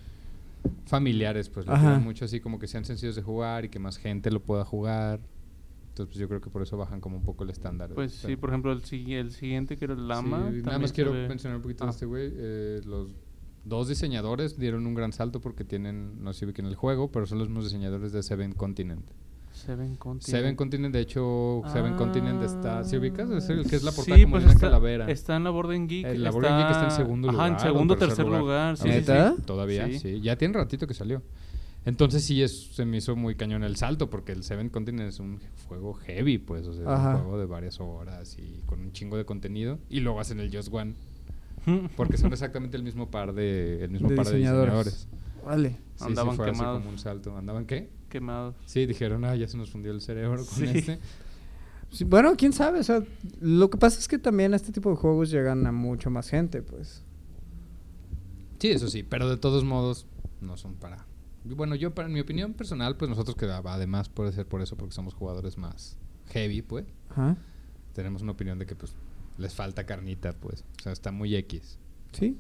[0.85, 4.29] familiares, pues lo mucho así como que sean sencillos de jugar y que más gente
[4.29, 5.19] lo pueda jugar.
[5.91, 7.89] Entonces, pues, yo creo que por eso bajan como un poco el estándar.
[7.93, 8.81] Pues sí, por ejemplo, el,
[9.13, 10.49] el siguiente que era el Lama.
[10.51, 11.87] Sí, nada más quiero ve- mencionar un poquito Ah.
[11.87, 12.31] de este güey.
[12.33, 13.09] eh, los
[13.65, 17.25] dos diseñadores dieron un gran salto porque tienen, no sé si en el juego, pero
[17.25, 19.03] son los mismos diseñadores de Seven Continent.
[19.51, 20.23] Seven Continent.
[20.23, 22.85] Seven Continent, de hecho, Seven Continent está.
[22.85, 23.29] ¿Sí ubicas?
[23.29, 25.11] Es el que es la Sí, portada como pues de una está, calavera.
[25.11, 26.05] Está en la Borden Geek.
[26.05, 27.49] El- la Borden Geek está en segundo Ajá, lugar.
[27.49, 28.77] en o segundo o tercer lugar.
[28.77, 28.95] sí, sí, sí.
[28.95, 29.35] ¿Neta?
[29.45, 29.99] Todavía, sí.
[29.99, 30.21] Sí.
[30.21, 31.21] Ya tiene ratito que salió.
[31.83, 35.19] Entonces sí es, se me hizo muy cañón el salto porque el Seven Continent es
[35.19, 38.91] un juego heavy, pues, o sea, es un juego de varias horas y con un
[38.91, 40.93] chingo de contenido y luego hacen el Just One
[41.95, 44.73] porque son exactamente el mismo par de el mismo De par de diseñadores.
[44.73, 45.07] diseñadores.
[45.45, 45.69] Vale.
[45.69, 46.79] Sí, sí, Andaban fue así quemados.
[46.79, 47.35] como un salto.
[47.37, 47.89] ¿Andaban qué?
[48.09, 48.53] Quemado.
[48.65, 50.65] Sí, dijeron, ah, ya se nos fundió el cerebro con Sí.
[50.65, 50.99] este.
[51.91, 52.79] Sí, bueno, quién sabe.
[52.79, 53.03] O sea,
[53.41, 56.61] lo que pasa es que también este tipo de juegos llegan a mucho más gente,
[56.61, 57.03] pues.
[58.59, 60.05] Sí, eso sí, pero de todos modos
[60.41, 61.05] no son para...
[61.43, 64.77] Bueno, yo, para en mi opinión personal, pues nosotros que además puede ser por eso,
[64.77, 67.35] porque somos jugadores más heavy, pues, Ajá.
[67.93, 68.93] tenemos una opinión de que pues
[69.37, 70.63] les falta carnita, pues.
[70.79, 71.79] O sea, está muy X.
[72.11, 72.37] Sí.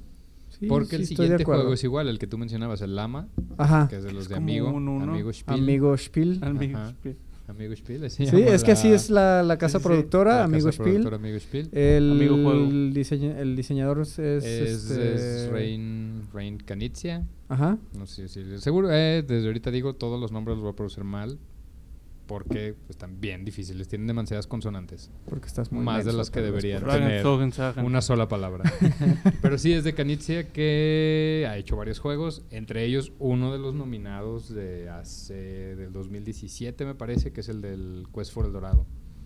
[0.49, 2.93] Sí, porque el sí, estoy de siguiente juego es igual, el que tú mencionabas, el
[2.95, 3.87] Lama, Ajá.
[3.87, 5.11] que es de los Es de Amigo, un uno.
[5.11, 5.59] Amigo Spiel.
[5.59, 6.39] Amigo Spiel.
[6.43, 6.89] Amigo.
[6.89, 7.17] Spiel.
[7.51, 9.87] Amigo Spiel, Sí, es que así es la, la casa Sí, sí, sí.
[9.89, 10.89] productora, la Amigo casa Spiel.
[11.03, 11.69] productora Amigo Spiel.
[11.71, 12.65] El, Amigo Juego.
[12.93, 15.13] diseña- el diseñador es, es, es, este,
[15.45, 17.25] es Rain, Rain Canizia.
[17.49, 17.77] Ajá.
[17.97, 21.03] No sé si seguro, eh, desde ahorita digo todos los nombres los voy a producir
[21.03, 21.37] mal
[22.31, 26.39] porque pues, están bien difíciles, tienen demasiadas consonantes, Porque estás muy Más de las que
[26.39, 27.27] deberían tener.
[27.83, 28.63] Una sola palabra.
[29.41, 33.75] Pero sí es de Canizia que ha hecho varios juegos, entre ellos uno de los
[33.75, 38.85] nominados de hace del 2017 me parece, que es el del Quest for el Dorado.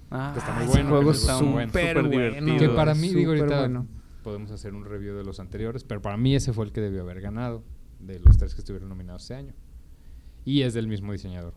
[0.10, 1.68] Ah, que está muy bueno, juego que es está muy bueno.
[1.68, 2.10] súper súper bueno.
[2.10, 2.58] divertido.
[2.58, 3.88] Que para mí, digo, ahorita bueno.
[4.24, 7.04] podemos hacer un review de los anteriores, pero para mí ese fue el que debió
[7.04, 7.64] haber ganado
[8.00, 9.54] de los tres que estuvieron nominados este año.
[10.44, 11.54] Y es del mismo diseñador.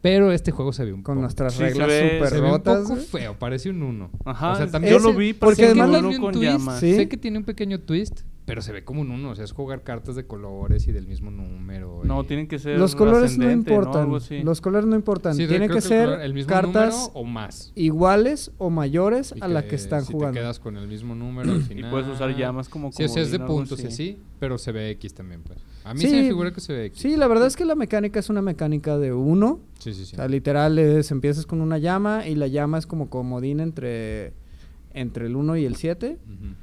[0.00, 2.34] Pero este juego se ve un Con poco, nuestras Sí, se reglas ve- súper se
[2.40, 2.82] ve un rotas.
[2.82, 4.10] poco feo, parece un uno.
[4.24, 6.80] Ajá, O sea, yo también lo ese- vi porque porque además un con twist, llamas.
[6.80, 6.94] Sí.
[6.94, 9.30] Sé que tiene un pequeño twist, pero se ve como un uno.
[9.30, 12.00] O sea, es jugar cartas de colores y del mismo número.
[12.04, 14.02] No, y- tienen que ser Los colores no importan.
[14.02, 14.42] Algo así.
[14.42, 15.34] Los colores no importan.
[15.36, 17.72] Sí, Tienen que el ser color- el mismo cartas número o más.
[17.76, 20.34] iguales o mayores Y a la que están si jugando.
[20.34, 23.22] te quedas con el mismo número al Y puedes usar llamas como Sí, o sea,
[23.22, 24.10] es de puntos y así.
[24.12, 25.58] así, pero se ve X también, pues.
[25.84, 27.00] A mí Sí, se me figura que se ve X.
[27.00, 29.60] Sí, la verdad es que la mecánica es una mecánica de uno.
[29.78, 30.14] Sí, sí, sí.
[30.14, 34.32] O sea, literal es, empiezas con una llama y la llama es como comodín entre,
[34.92, 36.18] entre el 1 y el 7.
[36.26, 36.54] Ujú.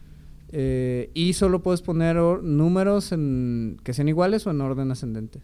[0.52, 5.42] Eh, y solo puedes poner números en, que sean iguales o en orden ascendente.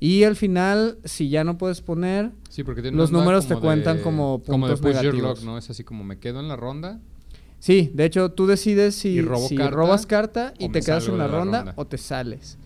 [0.00, 3.98] Y al final, si ya no puedes poner, Sí, porque tiene Los números te cuentan
[3.98, 5.58] de- como Como de puntos push your luck, ¿no?
[5.58, 6.98] Es así como me quedo en la ronda.
[7.60, 11.06] sí, de hecho tú decides si, ¿Y robo si carta robas carta y te quedas
[11.06, 11.74] en la ronda, ronda?
[11.76, 12.58] o te sales.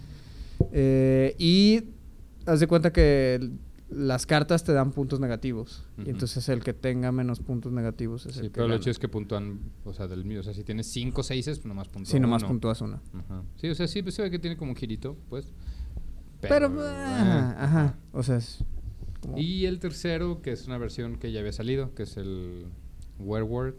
[0.72, 1.82] Eh, y
[2.46, 3.50] haz de cuenta que
[3.88, 5.84] las cartas te dan puntos negativos.
[5.98, 6.06] Ujú.
[6.08, 8.90] Y entonces el que tenga menos puntos negativos es Sí, el que pero lo hecho
[8.90, 10.40] es que puntúan, o sea, del mío.
[10.40, 12.48] O sea, si tienes 5 seises, pues nomás puntúa Sí, nomás uno.
[12.48, 13.00] puntúas una.
[13.14, 13.42] Ajá.
[13.56, 15.52] Sí, o sea, sí pues, se ve que tiene como un girito, pues.
[16.40, 17.98] Pero, eh, ajá, ajá.
[18.12, 18.58] O sea, es
[19.20, 22.66] como- Y el tercero, que es una versión que ya había salido, que es el
[23.18, 23.74] Werewolf.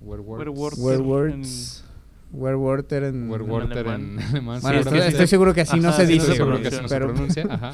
[0.00, 0.38] Werewolf.
[0.38, 0.78] Werewolf.
[0.78, 1.84] Werewolves.
[2.32, 3.28] Werewolter en...
[3.30, 4.18] Werewolter en alemán.
[4.30, 4.60] alemán.
[4.60, 6.32] Bueno, estoy, seguramente- estoy seguro que así no Ajá, se sí, no dice.
[6.36, 7.72] se pero- que así no pero- se pronuncia, ajá.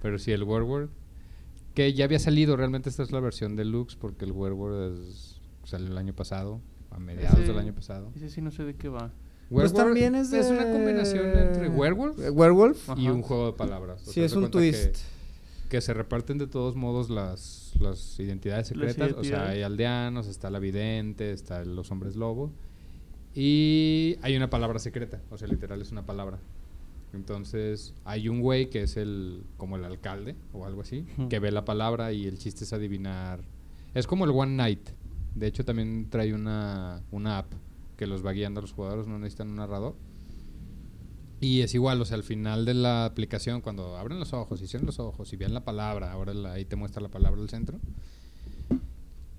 [0.00, 0.90] Pero sí, el Werewolf.
[1.74, 5.86] Que ya había salido, realmente esta es la versión deluxe, porque el Werewolf es- salió
[5.88, 8.10] el año pasado, a mediados Ese- del año pasado.
[8.16, 9.12] Ese sí no sé de qué va.
[9.48, 10.40] Pues Werewolf también es de...
[10.48, 12.88] una combinación entre Werewolf Eh, Werewolf.
[12.96, 13.12] y Ajá.
[13.12, 14.02] un juego de palabras.
[14.02, 14.96] O Sí, sea, es un que- twist.
[15.68, 19.16] que se reparten de todos modos las, las identidades Las secretas.
[19.18, 22.50] O sea, hay aldeanos, está la vidente, está los hombres lobo.
[23.34, 26.38] Y hay una palabra secreta, o sea, literal es una palabra.
[27.12, 31.50] Entonces, hay un güey que es el como el alcalde o algo así, que ve
[31.50, 33.42] la palabra y el chiste es adivinar.
[33.94, 34.90] Es como el One Night.
[35.34, 37.52] De hecho, también trae una, una app
[37.96, 39.94] que los va guiando a los jugadores, no necesitan un narrador.
[41.40, 44.66] Y es igual, o sea, al final de la aplicación, cuando abren los ojos y
[44.66, 47.48] cierran los ojos y ven la palabra, ahora la- ahí te muestra la palabra al
[47.48, 47.78] centro,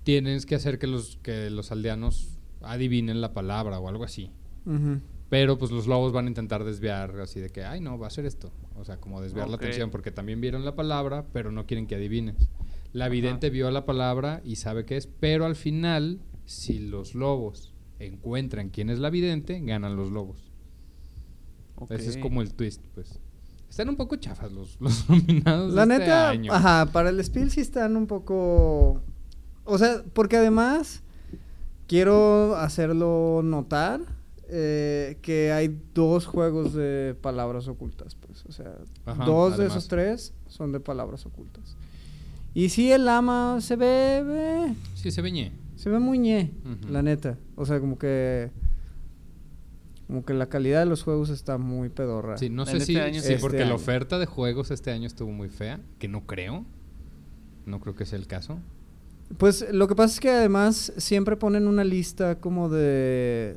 [0.04, 2.30] tienes que hacer que los, que los aldeanos
[2.60, 4.30] adivinen la palabra o algo así.
[5.32, 8.10] Pero pues los lobos van a intentar desviar así de que, ay no, va a
[8.10, 8.52] ser esto.
[8.76, 11.94] O sea, como desviar la atención porque también vieron la palabra, pero no quieren que
[11.94, 12.50] adivines.
[12.92, 13.12] La Ajá.
[13.12, 18.68] vidente vio la palabra y sabe qué es, pero al final, si los lobos encuentran
[18.68, 20.52] quién es la vidente, ganan los lobos.
[21.88, 23.18] Ese es como el twist, pues.
[23.70, 26.52] Están un poco chafas los, los nominados La de este neta, año.
[26.52, 29.00] ajá, para el Spiel sí están un poco...
[29.64, 31.02] O sea, porque además
[31.86, 34.20] quiero hacerlo notar
[34.54, 38.44] eh, que hay dos juegos de palabras ocultas, pues.
[38.46, 38.74] O sea,
[39.06, 41.74] Ajá, dos de esos tres son de palabras ocultas.
[42.54, 44.22] Y sí, el ama se ve...
[44.22, 45.52] ve- Sí, se veñe.
[45.76, 46.52] se ve muy ñe,
[46.90, 47.38] la neta.
[47.56, 48.50] O sea, como que...
[50.06, 52.36] Como que la calidad de los juegos está muy pedorra.
[52.36, 53.40] Sí, no sé este si, año sí, sí.
[53.40, 56.66] porque la oferta de juegos este año estuvo muy fea, que no creo.
[57.64, 58.58] No creo que sea el caso.
[59.38, 63.56] Pues lo que pasa es que además siempre ponen una lista como de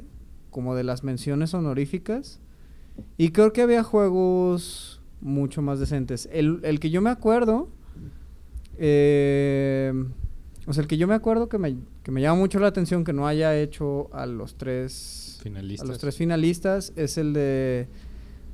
[0.56, 2.40] como de las menciones honoríficas
[3.18, 6.30] y creo que había juegos mucho más decentes.
[6.32, 7.68] El, el que yo me acuerdo,
[8.78, 9.92] eh,
[10.66, 13.04] o sea, el que yo me acuerdo que me, que me llama mucho la atención
[13.04, 15.86] que no haya hecho a los tres Finalistas.
[15.86, 17.88] a los tres finalistas es el de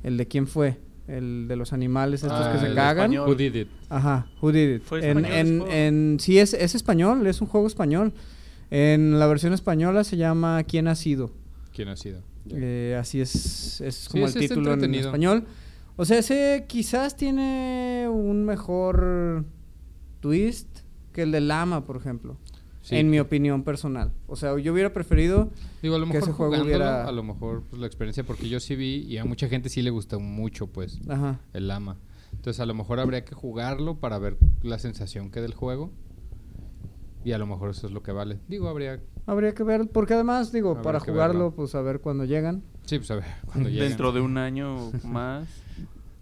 [0.02, 3.12] el de quién fue, el de los animales estos Ah, que se cagan.
[3.12, 3.28] español.
[3.28, 3.68] Who did it?
[3.88, 4.82] Ajá, Who Did It.
[4.82, 5.24] ¿Fue en,
[5.70, 8.12] en- sí, es, es español, es un juego español.
[8.70, 11.30] En la versión española se llama ¿Quién ha sido?
[11.72, 12.22] ¿Quién ha sido?
[12.50, 15.44] Eh, así es, es Sí, como el título en español.
[15.96, 19.44] O sea, ese quizás tiene un mejor
[20.20, 20.68] twist
[21.12, 22.38] que el de Lama, por ejemplo.
[22.80, 22.96] Sí.
[22.96, 24.12] En mi opinión personal.
[24.26, 25.50] O sea, yo hubiera preferido...
[25.82, 28.58] Digo, a lo que ese juego hubiera- a lo mejor pues, la experiencia, porque yo
[28.58, 31.38] sí vi y a mucha gente sí le gustó mucho, pues, Ajá.
[31.52, 31.98] el Lama.
[32.32, 35.92] Entonces, a lo mejor habría que jugarlo para ver la sensación que del juego.
[37.24, 38.38] Y a lo mejor eso es lo que vale.
[38.48, 39.00] Digo, habría.
[39.26, 41.54] Habría que ver, porque además, digo, para jugarlo, verlo.
[41.54, 42.62] pues a ver cuándo llegan.
[42.84, 43.84] Sí, pues a ver, cuando llegue.
[43.88, 45.48] Dentro de un año más.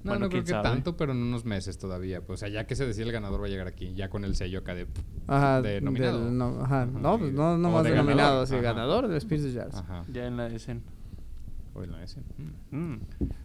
[0.02, 0.62] No, bueno, no creo que sabe.
[0.62, 2.22] tanto, pero en unos meses todavía.
[2.22, 4.24] Pues, o sea, ya que se decía el ganador va a llegar aquí, ya con
[4.24, 4.86] el sello acá de.
[5.26, 6.24] Ajá, De nominado.
[6.24, 9.42] del- no, ajá, Ajá, no, pues no, no más de nominado, sí, ganador del Spears
[9.44, 9.74] de Jazz.
[9.74, 10.04] Ajá.
[10.10, 10.80] Ya en la escena.
[11.74, 12.18] O en la S.
[12.70, 12.76] Mm.
[12.78, 13.00] Mm.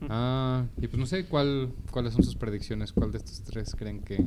[0.10, 2.94] Ah, y pues no sé cuál, cuáles son sus predicciones.
[2.94, 4.26] ¿Cuál de estos tres creen que.?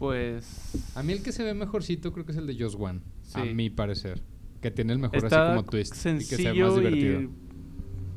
[0.00, 0.72] Pues.
[0.96, 3.00] A mí el que se ve mejorcito creo que es el de Just One.
[3.34, 4.20] A mi parecer.
[4.62, 5.94] Que tiene el mejor Está así como twist.
[5.94, 7.20] y que sea más divertido.
[7.20, 7.30] y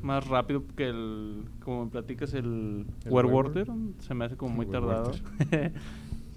[0.02, 1.44] más rápido que el.
[1.62, 3.94] Como me platicas, el, ¿El?
[4.00, 5.12] Se me hace como muy tardado.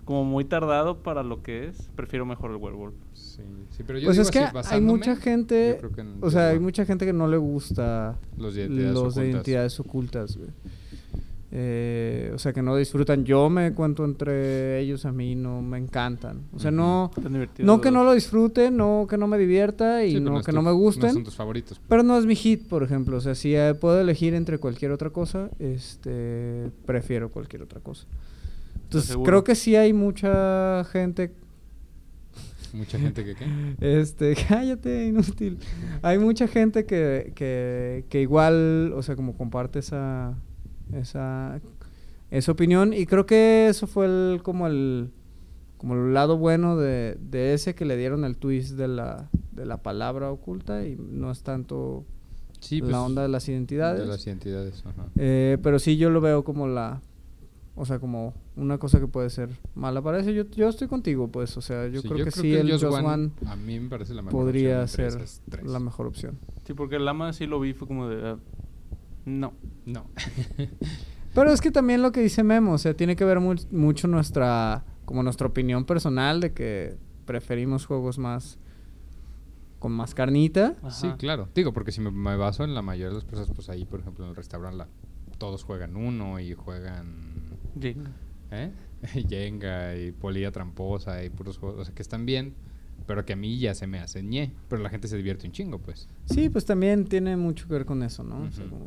[0.04, 1.90] Como muy tardado para lo que es.
[1.96, 2.94] Prefiero mejor el Werewolf.
[3.12, 6.18] Sí, sí, pero yo Pues digo es que hay mucha gente, yo creo que en
[6.20, 9.34] o sea, hay mucha gente que no le gusta Los de identidades los de ocultas.
[9.34, 10.50] identidades ocultas, güey.
[11.52, 13.24] Eh, o sea, que no disfrutan.
[13.24, 16.42] Yo me cuento entre ellos, a mí no me encantan.
[16.52, 17.10] O sea, no,
[17.58, 20.56] no que no lo disfrute, no que no me divierta y Sí, no que tu-
[20.56, 21.06] no me gusten.
[21.08, 21.80] No son tus favoritos.
[21.88, 23.16] Pero no es mi hit, por ejemplo.
[23.16, 28.06] O sea, si eh, puedo elegir entre cualquier otra cosa, este, prefiero cualquier otra cosa.
[28.82, 31.32] Entonces, creo que sí hay mucha gente
[32.72, 33.46] Mucha gente que qué.
[33.80, 35.58] Este, cállate, inútil.
[36.02, 40.36] Hay mucha gente que, que, que igual, o sea, como comparte esa,
[40.92, 41.60] esa,
[42.30, 42.92] esa opinión.
[42.92, 45.10] Y creo que eso fue el, como el,
[45.78, 49.66] como el lado bueno de, de ese que le dieron el twist de la, de
[49.66, 52.04] la palabra oculta y no es tanto
[52.58, 54.00] Sí, la pues, onda de las identidades.
[54.00, 55.06] De las identidades, ajá.
[55.16, 57.02] Eh, pero sí yo lo veo como la,
[57.74, 60.30] O sea, como una cosa que puede ser mala para eso.
[60.30, 61.54] Yo, yo estoy contigo, pues.
[61.58, 64.22] O sea, yo Sí, creo que sí, el Just One a mí me parece la
[64.22, 65.12] mejor podría ser
[65.62, 66.38] la mejor opción.
[66.66, 68.36] Sí, porque el Lama sí lo vi, fue como de.
[69.26, 69.52] No.
[69.84, 70.06] No.
[71.34, 74.08] Pero es que también lo que dice Memo, o sea, tiene que ver mu- mucho
[74.08, 78.58] nuestra, como nuestra opinión personal de que preferimos juegos más,
[79.78, 80.74] con más carnita.
[80.90, 81.48] Sí, claro.
[81.54, 84.00] Digo, porque si me, me baso en la mayoría de las personas, pues ahí, por
[84.00, 84.88] ejemplo, en el restaurante, la-
[85.36, 88.10] todos juegan uno y juegan Jenga.
[88.52, 88.70] ¿eh?
[89.28, 92.54] Jenga y polilla tramposa y puros juegos, o sea, que están bien,
[93.06, 94.54] pero que a mí ya se me hacen ñe.
[94.70, 96.08] Pero la gente se divierte un chingo, pues.
[96.24, 98.40] Sí, pues también tiene mucho que ver con eso, ¿no?
[98.44, 98.74] O sea, Ujú.
[98.74, 98.86] como-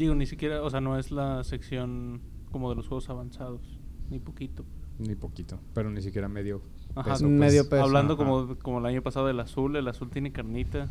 [0.00, 3.60] Digo, ni siquiera, o sea, no es la sección como de los juegos avanzados,
[4.08, 4.64] ni poquito.
[4.98, 6.62] Ni poquito, pero ni siquiera medio
[6.94, 7.68] Ajá, peso, medio pues.
[7.68, 7.82] peso.
[7.84, 8.24] Hablando Ajá.
[8.24, 10.90] como, como el año pasado del azul, el azul tiene carnita.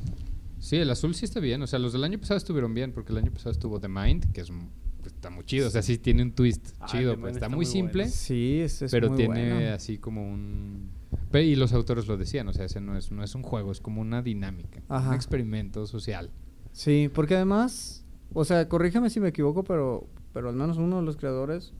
[0.59, 1.61] Sí, el azul sí está bien.
[1.63, 4.31] O sea, los del año pasado estuvieron bien, porque el año pasado estuvo The Mind,
[4.31, 4.69] que es m-
[5.01, 5.67] pues, está muy chido.
[5.67, 7.13] O sea, sí tiene un twist Ah, chido.
[7.13, 7.33] The Pues.
[7.35, 8.15] Está, está muy muy simple, bueno.
[8.15, 9.73] Sí, es, es pero muy tiene bueno.
[9.73, 10.91] así como un...
[11.33, 13.79] Y los autores lo decían, o sea, ese no es, no es un juego, es
[13.81, 15.09] como una dinámica, Ajá.
[15.09, 16.29] un experimento social.
[16.71, 17.98] Sí, porque además,
[18.33, 21.73] o sea, corrígeme si me equivoco, pero, pero al menos uno de los creadores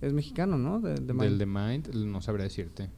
[0.00, 0.80] es mexicano, ¿no?
[0.80, 1.38] De, de Del Mind.
[1.38, 2.90] The Mind, no sabría decirte.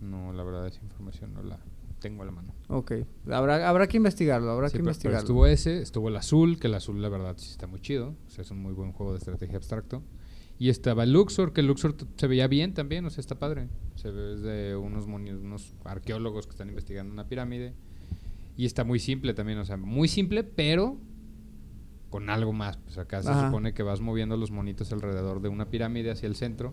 [0.00, 1.58] No, la verdad, esa información no la
[2.00, 2.54] tengo a la mano.
[2.68, 2.92] Ok,
[3.30, 5.18] habrá, habrá que investigarlo, habrá Sí, que pero- pero investigarlo.
[5.18, 8.14] estuvo ese, estuvo el azul, que el azul la verdad sí está muy chido.
[8.26, 10.02] O sea, es un muy buen juego de estrategia abstracto.
[10.60, 13.68] Y estaba el Luxor, que el Luxor se veía bien también, o sea, está padre.
[13.96, 17.74] Se ve es de unos, unos arqueólogos que están investigando una pirámide.
[18.56, 20.98] Y está muy simple también, o sea, muy simple, pero
[22.10, 22.76] con algo más.
[22.78, 26.36] Pues acá se supone que vas moviendo los monitos alrededor de una pirámide hacia el
[26.36, 26.72] centro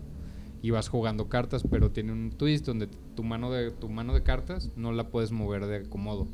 [0.62, 4.22] y vas jugando cartas, pero tiene un twist donde tu mano de, tu mano de
[4.22, 6.26] cartas no la puedes mover de acomodo.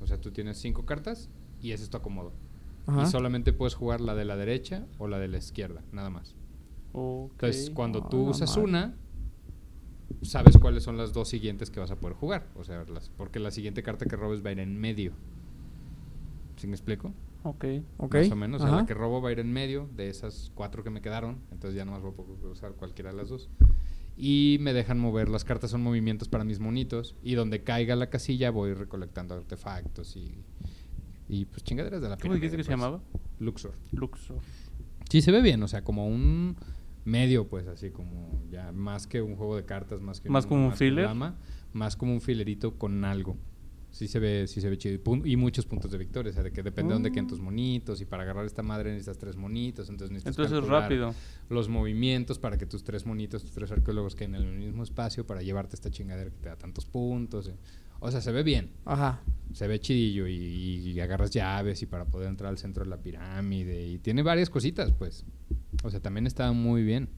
[0.00, 1.28] O sea, tú tienes cinco cartas
[1.60, 2.32] y ese es tu acomodo.
[2.86, 3.02] Ajá.
[3.02, 6.34] Y solamente puedes jugar la de la derecha o la de la izquierda, nada más.
[6.94, 8.62] Entonces, cuando Ah, tú usas madre.
[8.64, 8.94] una,
[10.22, 12.48] sabes cuáles son las dos siguientes que vas a poder jugar.
[12.56, 15.12] O sea, las, porque la siguiente carta que robes va a ir en medio.
[16.56, 17.12] ¿Sí me explico?
[17.44, 17.64] Ok.
[17.98, 18.62] Ok, Más o menos.
[18.62, 21.00] O sea, la que robo va a ir en medio de esas cuatro que me
[21.02, 21.40] quedaron.
[21.50, 23.50] Entonces ya no más voy a poder usar cualquiera de las dos.
[24.16, 25.28] Y me dejan mover.
[25.28, 27.16] Las cartas son movimientos para mis monitos.
[27.22, 30.44] Y donde caiga la casilla voy recolectando artefactos y,
[31.28, 32.78] y pues chingaderas de la ¿Cómo dijiste que se pues.
[32.80, 33.02] llamaba?
[33.38, 33.74] Luxor.
[33.90, 34.38] Luxor.
[35.10, 36.56] Sí, se ve bien, o sea, como un
[37.04, 40.66] medio, pues así como ya más que un juego de cartas, más que ¿Más como
[40.68, 41.04] un filler?
[41.04, 41.36] drama,
[41.72, 43.36] más como un filerito con algo.
[43.92, 44.98] Sí se ve, sí se ve chido.
[45.24, 48.00] Y, muchos puntos de victoria, o sea, de que depende de dónde queden tus monitos.
[48.00, 51.14] Y para agarrar esta madre necesitas tres monitos, entonces necesitas Entonces rápido.
[51.50, 55.26] los movimientos para que tus tres monitos, tus tres arqueólogos queden en el mismo espacio
[55.26, 57.48] para llevarte esta chingadera que te da tantos puntos.
[57.48, 57.54] eh.
[58.00, 59.20] O sea, se ve bien Ajá.
[59.52, 62.96] se ve chidillo y, y agarras llaves y para poder entrar al centro de la
[62.96, 65.24] pirámide y tiene varias cositas, pues.
[65.84, 67.08] O sea, también está muy bien.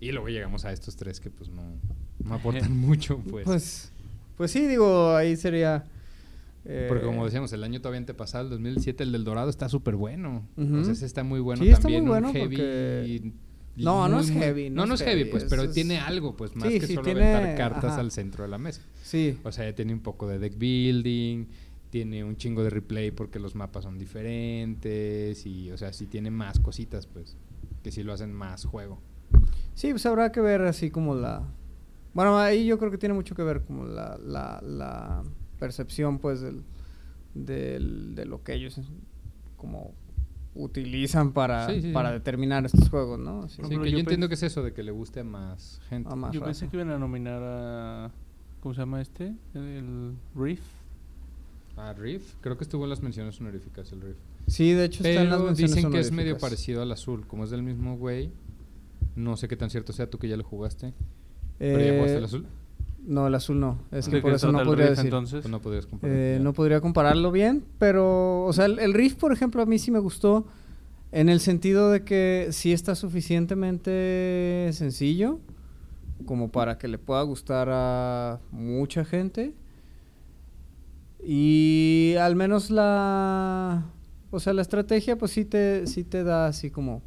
[0.00, 1.62] Y luego llegamos a estos tres que pues no,
[2.24, 3.44] no aportan mucho, pues.
[3.44, 3.91] Pues,
[4.36, 5.84] pues sí, digo, ahí sería...
[6.64, 9.96] eh, Porque como decíamos, el año todavía antepasado, el 2007, el del Dorado está súper
[9.96, 10.46] bueno.
[10.56, 12.02] Ese está muy bueno Sí, está también.
[12.02, 13.32] muy bueno un heavy porque- y-
[13.82, 15.98] No, no muy, es muy- heavy, No, no es heavy, pues, es- pero es- tiene
[15.98, 18.00] algo, pues, más Sí, que sí, solo tiene- aventar cartas ajá.
[18.00, 18.82] al centro de la mesa.
[19.02, 19.38] Sí.
[19.44, 21.46] O sea, ya tiene un poco de deck building,
[21.90, 26.30] tiene un chingo de replay porque los mapas son diferentes y, o sea, sí tiene
[26.30, 27.36] más cositas, pues,
[27.82, 29.00] que sí lo hacen más juego.
[29.74, 31.42] Sí, pues habrá que ver así como la...
[32.14, 35.22] Bueno, ahí yo creo que tiene mucho que ver como la, la, la
[35.58, 36.62] percepción, pues, del,
[37.34, 38.80] del- de lo que ellos
[39.56, 39.92] como
[40.54, 41.92] utilizan para, Sí, sí, sí.
[41.92, 43.48] para determinar estos juegos, ¿no?
[43.48, 46.10] Sí, que yo, yo entiendo que es eso de que le guste a más gente.
[46.12, 46.50] A más Yo raza.
[46.50, 48.10] pensé que iban a nominar a.
[48.60, 49.34] ¿Cómo se llama este?
[49.54, 50.60] El Reef.
[51.76, 54.16] Ah, Riff, creo que estuvo en las menciones honoríficas el Riff.
[54.46, 57.26] Sí, de hecho está en las Pero menciones dicen que es medio parecido al azul,
[57.26, 58.30] como es del mismo güey.
[59.16, 60.92] No sé qué tan cierto sea tú que ya lo jugaste.
[61.58, 62.46] ¿Pero ya jugaste el Eh, azul?
[63.06, 63.78] No, el azul no.
[63.90, 64.10] Es Ah.
[64.10, 65.06] que ¿De por eso no podría decir.
[65.06, 65.40] entonces?
[65.42, 66.16] Pues no podrías comparar.
[66.16, 69.78] Eh, no podría compararlo bien, pero, o sea, el, el Riff, por ejemplo, a mí
[69.78, 70.46] sí me gustó
[71.10, 75.40] en el sentido de que sí está suficientemente sencillo
[76.26, 79.52] como para que le pueda gustar a mucha gente.
[81.24, 83.84] Y al menos la,
[84.30, 87.02] o sea, la estrategia pues sí te, sí te da así como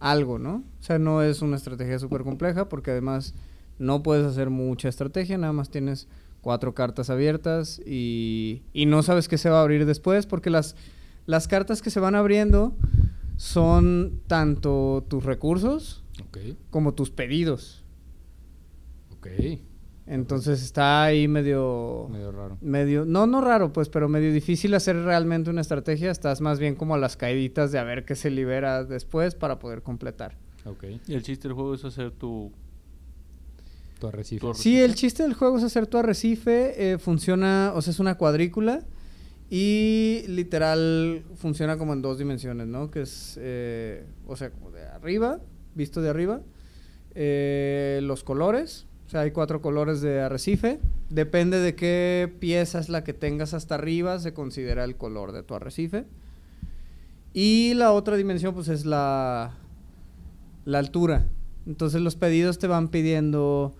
[0.00, 0.64] algo, ¿no?
[0.80, 3.34] O sea, no es una estrategia súper compleja porque además
[3.78, 6.08] no puedes hacer mucha estrategia, nada más tienes
[6.40, 10.76] cuatro cartas abiertas y, y no sabes qué se va a abrir después porque las,
[11.26, 12.74] las cartas que se van abriendo
[13.36, 16.02] son tanto tus recursos
[16.70, 17.84] como tus pedidos.
[19.12, 19.28] ok.
[20.08, 22.08] Entonces está ahí medio...
[22.10, 22.56] Medio raro.
[22.62, 26.10] Medio, no, no raro, pues, pero medio difícil hacer realmente una estrategia.
[26.10, 29.58] Estás más bien como a las caíditas de a ver qué se libera después para
[29.58, 30.34] poder completar.
[30.64, 30.84] Ok.
[31.06, 32.50] Y el chiste del juego es hacer tu...
[33.98, 34.40] Tu arrecife.
[34.46, 36.92] Tu Sí, el chiste del juego es hacer tu arrecife.
[36.92, 38.84] eh, funciona, o sea, es una cuadrícula.
[39.50, 42.90] Y literal funciona como en dos dimensiones, ¿no?
[42.90, 45.40] Que es, eh, o sea, como de arriba,
[45.74, 46.40] visto de arriba.
[47.20, 50.78] eh, los colores, o sea, hay cuatro colores de arrecife.
[51.10, 55.42] Depende de qué pieza es la que tengas hasta arriba, se considera el color de
[55.42, 56.04] tu arrecife.
[57.32, 59.54] Y la otra dimensión, pues, es la,
[60.64, 61.26] la altura.
[61.66, 63.74] Entonces los pedidos te van pidiendo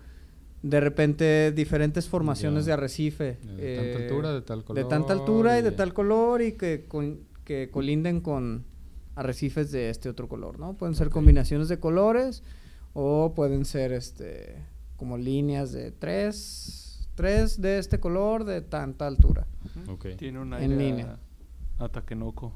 [0.63, 3.39] de repente diferentes formaciones de arrecife.
[3.43, 4.83] De tanta eh, altura, de tal color.
[4.85, 8.65] de tanta altura y de tal color y que, con- que colinden con
[9.15, 10.75] arrecifes de este otro color, ¿no?
[10.75, 12.43] Pueden ser combinaciones de colores
[12.93, 14.57] o pueden ser este
[14.97, 19.47] como líneas de tres, tres de este color de tanta altura.
[19.89, 20.07] Ok.
[20.17, 21.19] Tiene un En línea.
[21.79, 22.53] a, a Takenoko.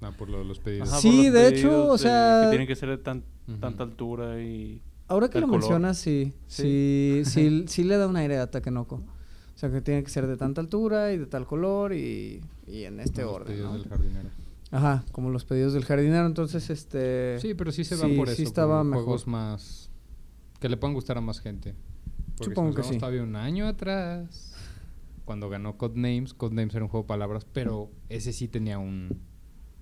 [0.00, 0.88] Ah, por lo de los pedidos.
[0.88, 3.24] Ajá, Sí, los de hecho, o sea- Que tienen que ser de tan-
[3.60, 4.82] tanta altura y...
[5.08, 5.60] Ahora que lo color.
[5.60, 8.96] mencionas, sí, sí, sí, sí le da un aire a Takenoko.
[8.96, 12.84] O sea, que tiene que ser de tanta altura y de tal color y, y
[12.84, 13.78] en este Los orden, pedidos ¿no?
[13.78, 14.30] del jardinero.
[14.70, 17.38] Ajá, como los pedidos del jardinero, entonces este...
[17.40, 18.42] Sí, pero sí se va sí, por sí eso.
[18.44, 19.04] estaba por mejor.
[19.04, 19.90] juegos más.
[20.60, 21.74] que le puedan gustar a más gente.
[22.36, 22.98] Porque Supongo si nos que sí.
[23.00, 24.54] todavía un año atrás,
[25.24, 29.20] cuando ganó Codenames, Codenames era un juego de palabras, pero ese sí tenía un.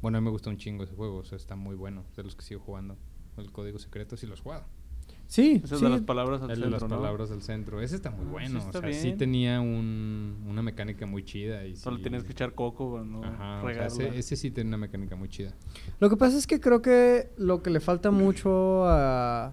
[0.00, 2.22] Bueno, a mí me gusta un chingo ese juego, o sea, está muy bueno, de
[2.22, 2.96] los que sigo jugando.
[3.36, 4.64] El código secreto sí lo he jugado.
[5.28, 5.84] Sí, Esas sí.
[5.84, 6.96] de las palabras al El de centro, las ¿no?
[6.96, 7.80] palabras del centro.
[7.80, 8.58] Ese está muy Ah, sí bueno.
[8.60, 9.18] está o sea, sí bien.
[9.18, 11.64] tenía un, una mecánica muy chida.
[11.66, 13.86] Y Solo sí- tienes que echar coco para no Ajá, o sea, regarla.
[14.06, 15.52] ese, ese sí tiene una mecánica muy chida.
[15.98, 19.52] Lo que pasa es que creo que lo que le falta mucho a,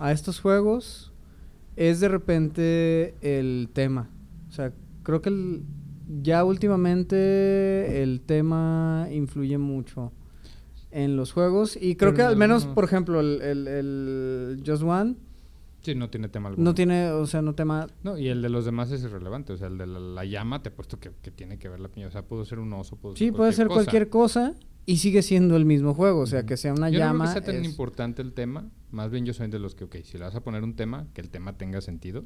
[0.00, 1.12] a estos juegos
[1.76, 4.10] es de repente el tema.
[4.48, 4.72] O sea,
[5.04, 5.62] creo que el-
[6.22, 10.12] ya últimamente el tema influye mucho
[11.04, 14.62] en los juegos y creo Pero que al menos, algunos- por ejemplo, el, el, el
[14.66, 15.16] Just One
[15.82, 16.64] Sí, no tiene tema alguno.
[16.70, 17.86] no tiene, o sea, no tema...
[18.02, 19.52] No, y el de los demás es irrelevante.
[19.52, 21.78] O sea, el de la, la llama, te he puesto que, que tiene que ver
[21.78, 22.08] la piña.
[22.08, 25.54] O sea, pudo ser un oso, pudo Sí, puede ser cualquier cosa y sigue siendo
[25.54, 26.20] el mismo juego.
[26.22, 27.26] O sea, que sea una yo llama...
[27.26, 28.68] no creo que sea tan es- importante el tema.
[28.90, 31.06] Más bien yo soy de los que, ok, si le vas a poner un tema,
[31.14, 32.24] que el tema tenga sentido.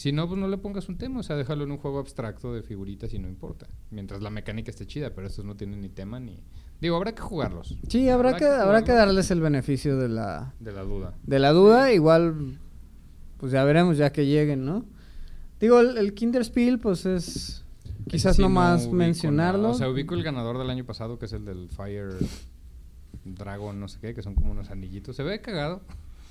[0.00, 1.20] Si no, pues no le pongas un tema.
[1.20, 3.66] O sea, déjalo en un juego abstracto de figuritas y no importa.
[3.90, 6.42] Mientras la mecánica esté chida, pero estos no tienen ni tema ni...
[6.80, 7.76] Digo, habrá que jugarlos.
[7.86, 11.12] Sí, habrá, que, habrá que darles el beneficio de la, De la duda.
[11.22, 11.92] de la duda.
[11.92, 12.58] Igual,
[13.36, 14.86] pues ya veremos ya que lleguen, ¿no?
[15.60, 17.66] Digo, el, el Kinder Spiel, pues es
[18.08, 19.60] quizás Sí, nomás ubico mencionarlo.
[19.64, 19.74] nada.
[19.74, 22.14] O sea, ubico el ganador del año pasado, que es el del Fire
[23.26, 25.14] Dragon, no sé qué, que son como unos anillitos.
[25.14, 25.82] Se ve cagado.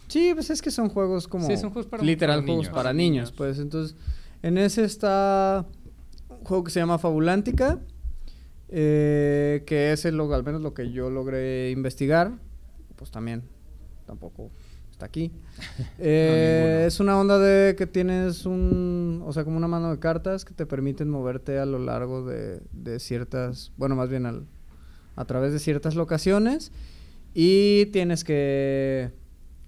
[0.10, 1.48] Sí, pues es que son juegos como...
[1.48, 2.76] Sí, son juegos para- literal para juegos niños.
[2.76, 3.60] para niños, pues.
[3.60, 3.96] Entonces,
[4.44, 5.66] en ese está
[6.30, 7.80] un juego que se llama Fabulántica,
[8.70, 12.34] eh, que es el, lo- al menos lo que yo logré investigar.
[12.96, 13.44] Pues también,
[14.06, 14.50] tampoco
[14.92, 15.32] está aquí.
[16.00, 20.44] Eh, es una onda de que tienes un, o sea, como una mano de cartas
[20.46, 24.46] que te permiten moverte a lo largo de, de ciertas, bueno, más bien al,
[25.16, 26.72] a través de ciertas locaciones
[27.34, 29.12] y tienes que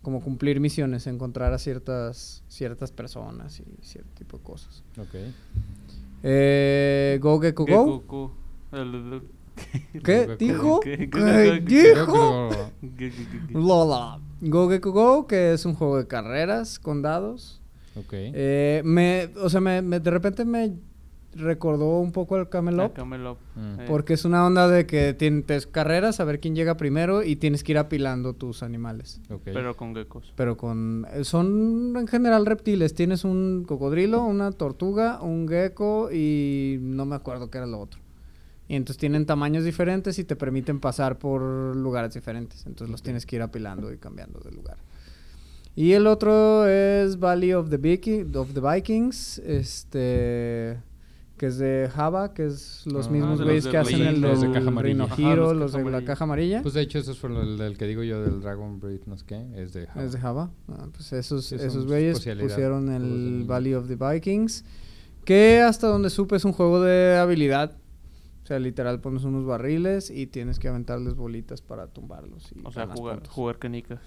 [0.02, 4.84] como cumplir misiones, encontrar a ciertas ciertas personas y cierto tipo de cosas.
[4.98, 5.16] Ok.
[6.24, 8.04] Eh, Go Gecko ¿Qué Go.
[10.04, 10.80] ¿Qué dijo?
[10.80, 10.98] ¿Qué?
[10.98, 11.94] ¿Qué ¿Qué?
[11.94, 12.50] dijo?
[13.52, 14.20] Lola.
[14.42, 17.62] Go Gecko Go, que es un juego de carreras con dados.
[17.96, 18.14] Ok.
[18.14, 20.74] Eh, me, o sea, me, me- de repente me
[21.36, 22.94] recordó un poco al Camelot.
[22.94, 23.38] Camelot.
[23.56, 23.86] Mm.
[23.88, 27.64] Porque es una onda de que tienes carreras, a ver quién llega primero y tienes
[27.64, 29.22] que ir apilando tus animales.
[29.44, 30.34] Pero con geckos.
[30.36, 31.08] Pero con...
[31.14, 32.94] eh, Son en general reptiles.
[32.94, 38.00] Tienes un cocodrilo, una tortuga, un gecko y no me acuerdo qué era lo otro.
[38.68, 41.42] Y entonces tienen tamaños diferentes y te permiten pasar por
[41.76, 42.66] lugares diferentes.
[42.66, 44.78] Entonces los tienes que ir apilando y cambiando de lugar.
[45.76, 50.78] Y el otro es Valley of the, Viking- of the Vikings, este
[51.42, 54.52] que es de Java, que es los Ah, mismos güeyes que hacen el los de
[54.52, 54.94] caja amarilla.
[54.94, 56.62] Rhino Ajá, Hero, los de la caja amarilla.
[56.62, 59.26] Pues de hecho, esos fueron el del que digo yo del Dragon Breed, no sé
[59.26, 60.04] qué, es de Java.
[60.04, 60.52] Es de Java.
[60.68, 64.64] Ah, pues esos, Sí, esos güeyes pusieron el en el- Valley of the Vikings.
[65.26, 67.72] Que hasta donde supe es un juego de habilidad.
[68.44, 72.52] O sea, literal pones unos barriles y tienes que aventarles bolitas para tumbarlos.
[72.56, 73.34] Y O sea, jugar, puntos.
[73.34, 74.00] jugar canicas.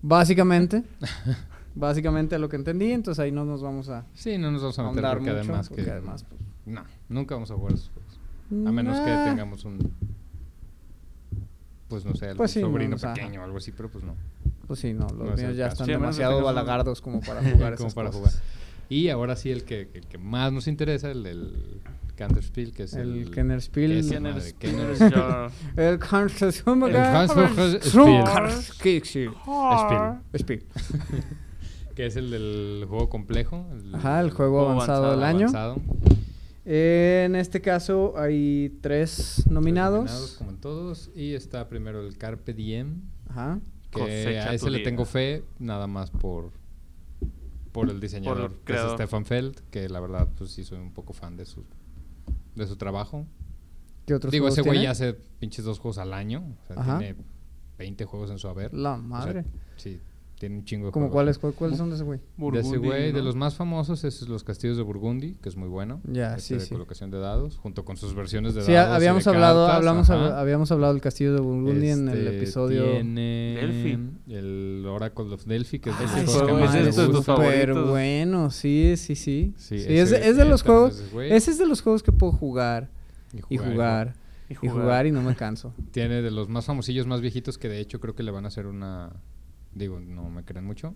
[0.00, 0.82] Básicamente.
[1.74, 2.90] básicamente lo que entendí.
[2.92, 5.40] Entonces ahí no nos vamos a Sí, no nos vamos a meter ahondar porque mucho.
[5.42, 5.90] además porque que...
[5.90, 8.68] además, pues, No, nunca vamos a jugar esos juegos.
[8.68, 9.92] A menos que tengamos un...
[11.88, 13.90] Pues no sé, algún Pues sí, no, sobrino o sea, pequeño o algo así, pero
[13.90, 14.14] pues no.
[14.66, 15.72] Pues sí, no, los No míos ya caso.
[15.74, 18.34] están Sí, a demasiado un- balagardos como para jugar Como esas para cosas.
[18.34, 18.44] jugar.
[18.88, 21.80] Y ahora sí, el que, el que más nos interesa, el del
[22.16, 23.18] Counterspiel, que es el...
[23.22, 23.92] El Kennerspiel.
[23.92, 24.74] El Kannerspiel.
[25.76, 26.64] El Kannerspiel.
[30.38, 30.66] Spiel.
[31.94, 33.66] Que es el del juego complejo.
[33.72, 35.46] el- Ajá, el juego Juego avanzado del año.
[35.48, 35.76] avanzado.
[36.66, 40.36] En este caso hay tres Tres nominados.
[40.38, 41.10] como en todos.
[41.14, 43.60] Y está primero el Carpe Diem, Ajá.
[43.90, 44.84] que Cosecha a ese le día.
[44.86, 46.52] tengo fe, nada más por
[47.72, 48.80] por el diseñador, que es.
[48.92, 51.64] Stefan Feld, que la verdad, pues sí soy un poco fan de su
[52.54, 53.26] de su trabajo.
[54.06, 56.44] ¿Qué otros Digo, ese güey ya hace pinches dos juegos al año.
[56.62, 56.98] O sea, Ajá.
[56.98, 57.16] tiene
[57.78, 58.72] 20 juegos en su haber.
[58.72, 59.44] La O sea, madre.
[59.76, 59.98] sí,
[60.38, 62.18] tiene un chingo de ¿Cómo cuáles, cuál- cuáles son de ese güey?
[62.18, 65.56] De ese Burgundy, güey, de los más famosos es Los Castillos de Burgundy, que es
[65.56, 66.00] muy bueno.
[66.10, 66.70] Ya, Este sí, de sí.
[66.74, 68.92] colocación de dados, junto con sus versiones de Sí, dados.
[68.92, 72.84] y habíamos hablado, cartas, hablamos, habíamos hablado del castillo de Burgundy en el Este, episodio.
[72.92, 74.32] Tiene Delphi.
[74.34, 77.74] el Oracle of Delphi, que es de Ese los juegos que juego más es súper
[77.74, 79.54] bueno, sí, sí, sí.
[79.56, 81.02] Sí, Sí, ese es, de- es de los juegos.
[81.30, 82.90] ese es de los juegos que puedo jugar
[83.48, 84.14] y jugar
[84.50, 85.72] Y y jugar y no me canso.
[85.90, 88.48] Tiene de los más famosillos, más viejitos, que de hecho creo que le van a
[88.48, 89.10] hacer una.
[89.74, 90.94] Digo, no me creen mucho.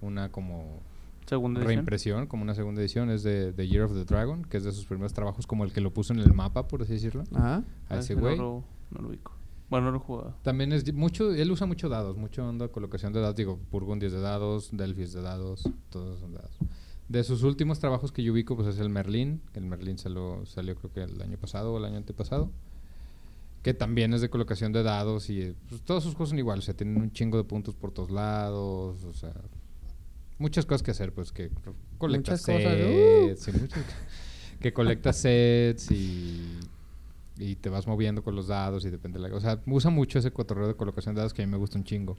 [0.00, 0.80] Una como
[1.26, 1.74] Segunda edición.
[1.76, 3.10] reimpresión, como una segunda edición.
[3.10, 5.72] Es de The Year of the Dragon, que es de sus primeros trabajos, como el
[5.72, 7.24] que lo puso en el mapa, por así decirlo.
[7.34, 7.56] Ajá.
[7.56, 7.64] A
[7.94, 8.36] Ah, ese no güey.
[8.36, 9.32] lo- No lo ubico.
[9.68, 10.34] Bueno, no lo he jugado.
[10.42, 14.12] También es mucho, él usa mucho dados, mucho onda colocación de dados, digo, Burgundy es
[14.12, 16.56] de dados, Delphi es de dados, todos son dados.
[17.08, 20.74] De sus últimos trabajos que yo ubico, pues es el Merlín, el Merlín salió, salió
[20.74, 22.50] creo que el año pasado o el año antepasado,
[23.68, 26.64] que también es de colocación de dados y eh, pues, todos sus juegos son iguales,
[26.64, 29.34] o sea, tienen un chingo de puntos por todos lados, o sea,
[30.38, 31.50] muchas cosas que hacer, pues que
[31.98, 33.28] colectas Muchas cosas, uh.
[33.28, 33.84] sets, sí, muchas-
[34.58, 36.58] que colectas sets y
[37.36, 39.36] y te vas moviendo con los dados y depende de la...
[39.36, 41.76] O sea, usa mucho ese cotorreo de colocación de dados que a mí me gusta
[41.76, 42.16] un chingo.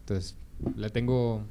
[0.00, 0.36] Entonces,
[0.76, 1.44] le tengo...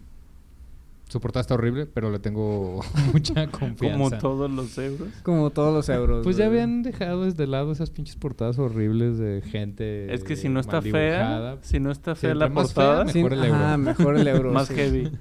[1.09, 2.81] Su portada está horrible, pero le tengo
[3.13, 3.97] mucha confianza.
[3.97, 5.07] Como todos los euros.
[5.23, 6.23] Como todos los euros.
[6.23, 10.49] Pues ya habían dejado desde lado esas pinches portadas horribles de gente Es que si
[10.49, 13.77] no está fea, si no está fea la fea, portada, Sí, mejor el ajá, euro.
[13.83, 14.51] mejor el euro.
[14.53, 14.73] más sí.
[14.75, 15.11] heavy.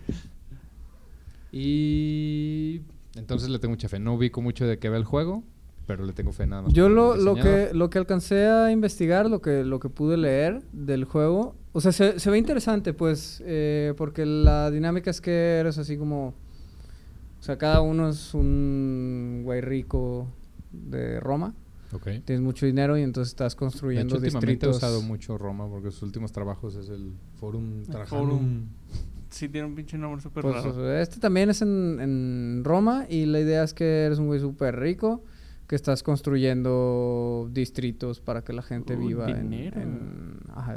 [1.52, 2.82] Y
[3.14, 3.98] entonces le tengo mucha fe.
[3.98, 5.42] No ubico mucho de qué va el juego,
[5.86, 6.72] pero le tengo fe nada más.
[6.72, 10.62] Yo lo, lo que lo que alcancé a investigar, lo que lo que pude leer
[10.72, 15.58] del juego, o sea, se, se ve interesante, pues, eh, porque la dinámica es que
[15.58, 20.26] eres así como, o sea, cada uno es un güey rico
[20.72, 21.54] de Roma,
[21.92, 22.08] Ok.
[22.24, 24.76] tienes mucho dinero y entonces estás De construyendo hecho, últimamente he distritos.
[24.78, 28.28] usado mucho Roma porque sus últimos trabajos es el Forum Trajanum.
[28.28, 28.64] Forum.
[29.30, 30.92] Sí, tiene un pinche nombre súper Pues, raro.
[30.98, 34.76] este también es en, en Roma y la idea es que eres un güey súper
[34.78, 35.22] rico
[35.66, 39.80] que estás construyendo distritos para que la gente Uy, viva en, dinero.
[39.80, 40.25] en-
[40.58, 40.74] ajá.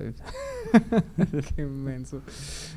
[1.56, 2.22] Qué inmenso.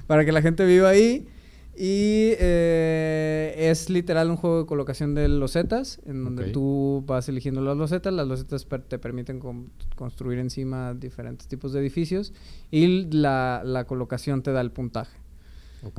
[0.07, 1.27] Para que la gente viva ahí
[1.75, 6.53] y eh, es literal un juego de colocación de losetas en donde Ok.
[6.53, 11.73] tú vas eligiendo las losetas, las losetas per- te permiten con- construir encima diferentes tipos
[11.73, 12.33] de edificios
[12.71, 15.17] y la, la colocación te da el puntaje.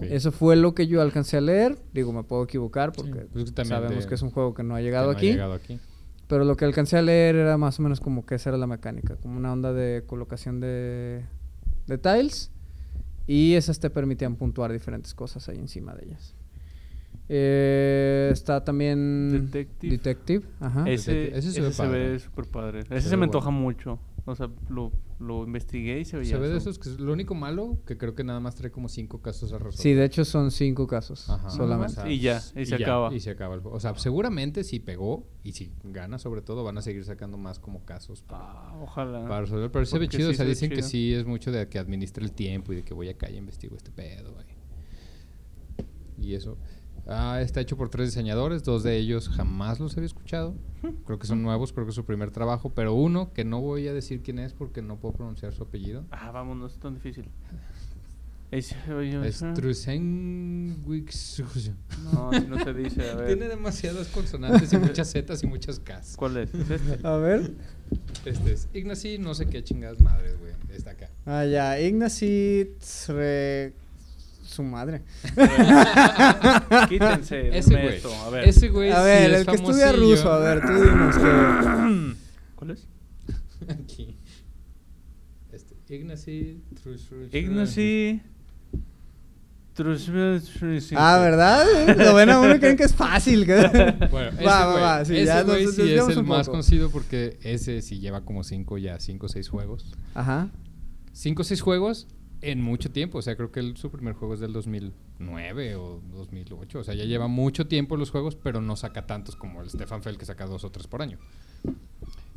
[0.02, 1.78] Eso fue lo que yo alcancé a leer.
[1.94, 4.76] Digo, me puedo equivocar Sí, porque pues sabemos de- que es un juego que no
[4.76, 5.78] ha que llegado no ha llegado aquí.
[6.28, 8.68] Pero lo que alcancé a leer era más o menos como que esa era la
[8.68, 11.24] mecánica, como una onda de colocación de,
[11.88, 12.52] de tiles
[13.28, 16.36] y esas te permitían puntuar diferentes cosas ahí encima de ellas.
[17.30, 19.92] Eh, está también Detective.
[19.98, 20.90] Detective, ajá.
[20.90, 22.10] Ese, Ese se ese ve se padre.
[22.10, 22.80] ve súper padre.
[22.90, 23.24] Ese Se me bueno.
[23.26, 24.00] antoja mucho.
[24.26, 24.92] O sea, lo,
[25.24, 26.32] lo investigué y se veía.
[26.32, 28.72] Se ve de esos que es lo único malo que creo que nada más trae
[28.72, 29.80] como cinco casos a resolver.
[29.80, 31.50] Sí, de hecho son cinco casos Ajá.
[31.50, 32.12] solamente.
[32.12, 33.14] Y ya, y se acaba.
[33.14, 33.76] Y se acaba el juego.
[33.78, 37.60] O sea, seguramente si pegó y si gana sobre todo van a seguir sacando más
[37.60, 39.28] como casos para, Ah, ojalá.
[39.28, 39.72] para resolver.
[39.72, 40.30] Pero se ve chido.
[40.30, 42.78] sí o sea, se dicen que sí es mucho de que administre el tiempo y
[42.78, 44.34] de que voy acá y investigo este pedo.
[44.34, 44.46] güey.
[46.18, 46.58] Y eso.
[47.08, 48.64] Ah, está hecho por tres diseñadores.
[48.64, 50.56] Dos de ellos jamás los había escuchado.
[51.06, 52.72] Creo que son nuevos, creo que es su primer trabajo.
[52.74, 56.06] Pero uno que no voy a decir quién es porque no puedo pronunciar su apellido.
[56.12, 57.26] Ah, vamos, no es tan difícil.
[58.52, 58.76] Es.
[62.14, 63.10] No, no se dice.
[63.10, 63.28] A ver.
[63.28, 66.16] Tiene demasiadas consonantes y muchas zetas y muchas Ks.
[66.18, 66.54] ¿Cuál es?
[66.54, 67.08] ¿Es este?
[67.08, 67.52] A ver.
[68.26, 70.54] Este es Ignacy, no sé qué chingadas madres, güey.
[70.72, 71.10] Está acá.
[71.26, 71.80] Ah, ya.
[71.80, 73.74] Ignacy Tsre-
[74.54, 75.02] Su madre.
[76.90, 77.58] Quítense.
[77.58, 77.88] Ese güey.
[77.96, 78.48] esto, A ver.
[78.48, 82.16] Ese güey a sí ver, es el que estudia ruso, a ver, tú dinos que...
[82.56, 82.88] ¿Cuál es?
[83.68, 84.16] Aquí.
[85.52, 86.62] Este, Ignacy
[87.32, 88.22] Ignacy.
[90.96, 91.66] Ah, ¿verdad?
[91.98, 93.46] Lo ven a uno y creen que es fácil.
[93.48, 96.52] Bueno, ese Va, va, güey, va, sí, ese ya nos sí es el más poco.
[96.52, 99.92] conocido porque ese sí lleva como cinco ya, cinco o seis juegos.
[100.14, 100.52] Ajá.
[101.12, 102.08] Cinco o seis juegos
[102.44, 103.18] en mucho tiempo.
[103.18, 106.80] O sea, creo que el- su primer juego es del 2009 o 2008.
[106.80, 110.04] O sea, ya lleva mucho tiempo los juegos, pero no saca tantos como el Stefan
[110.04, 111.18] Feld que saca dos o tres por año.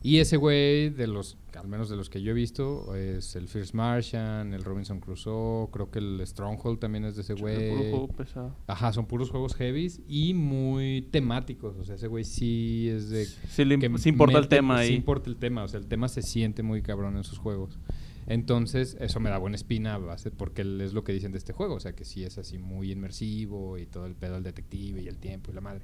[0.03, 3.49] Y ese güey, de los, al menos de los que yo he visto, es el
[3.49, 7.71] First Martian, el Robinson Crusoe, creo que el Stronghold también es de ese Puro güey.
[7.91, 8.55] juego pesado.
[8.69, 11.77] Ajá, son puros juegos heavies y muy temáticos.
[11.77, 13.25] O sea, ese güey sí es de...
[13.25, 14.95] Sí, le que sí importa el tema sí ahí.
[14.95, 17.77] importa el tema, o sea, el tema se siente muy cabrón en sus juegos.
[18.27, 21.75] Entonces, eso me da buena espina base, porque es lo que dicen de este juego,
[21.75, 25.09] o sea, que sí es así muy inmersivo y todo el pedo del detective y
[25.09, 25.83] el tiempo y la madre.